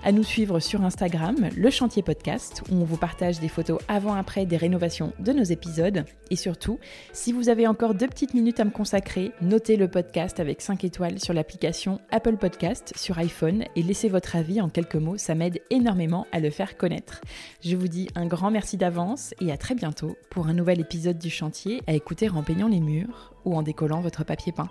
à 0.02 0.10
nous 0.10 0.24
suivre 0.24 0.58
sur 0.58 0.82
Instagram, 0.82 1.50
le 1.56 1.70
chantier 1.70 2.02
podcast, 2.02 2.64
où 2.68 2.74
on 2.74 2.84
vous 2.84 2.96
partage 2.96 3.38
des 3.38 3.48
photos 3.48 3.80
avant-après 3.86 4.44
des 4.44 4.56
rénovations 4.56 5.12
de 5.20 5.32
nos 5.32 5.44
épisodes. 5.44 6.04
Et 6.32 6.36
surtout, 6.36 6.80
si 7.12 7.32
vous 7.32 7.48
avez 7.48 7.68
encore 7.68 7.94
deux 7.94 8.08
petites 8.08 8.34
minutes 8.34 8.58
à 8.58 8.64
me 8.64 8.70
consacrer, 8.70 9.30
notez 9.40 9.76
le 9.76 9.86
podcast 9.86 10.40
avec 10.40 10.62
5 10.62 10.82
étoiles 10.82 11.20
sur 11.20 11.32
l'application 11.32 12.00
Apple 12.10 12.38
Podcast 12.40 12.94
sur 12.96 13.18
iPhone 13.18 13.64
et 13.76 13.82
laissez 13.82 14.08
votre 14.08 14.34
avis 14.34 14.62
en 14.62 14.70
quelques 14.70 14.96
mots, 14.96 15.18
ça 15.18 15.34
m'aide 15.34 15.60
énormément 15.68 16.26
à 16.32 16.40
le 16.40 16.48
faire 16.50 16.78
connaître. 16.78 17.20
Je 17.62 17.76
vous 17.76 17.86
dis 17.86 18.08
un 18.14 18.26
grand 18.26 18.50
merci 18.50 18.78
d'avance 18.78 19.34
et 19.40 19.52
à 19.52 19.58
très 19.58 19.74
bientôt 19.74 20.16
pour 20.30 20.46
un 20.46 20.54
nouvel 20.54 20.80
épisode 20.80 21.18
du 21.18 21.28
chantier 21.28 21.82
à 21.86 21.92
écouter 21.92 22.30
en 22.30 22.42
peignant 22.42 22.68
les 22.68 22.80
murs 22.80 23.34
ou 23.44 23.54
en 23.54 23.62
décollant 23.62 24.00
votre 24.00 24.24
papier 24.24 24.52
peint. 24.52 24.70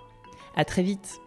À 0.56 0.64
très 0.64 0.82
vite 0.82 1.20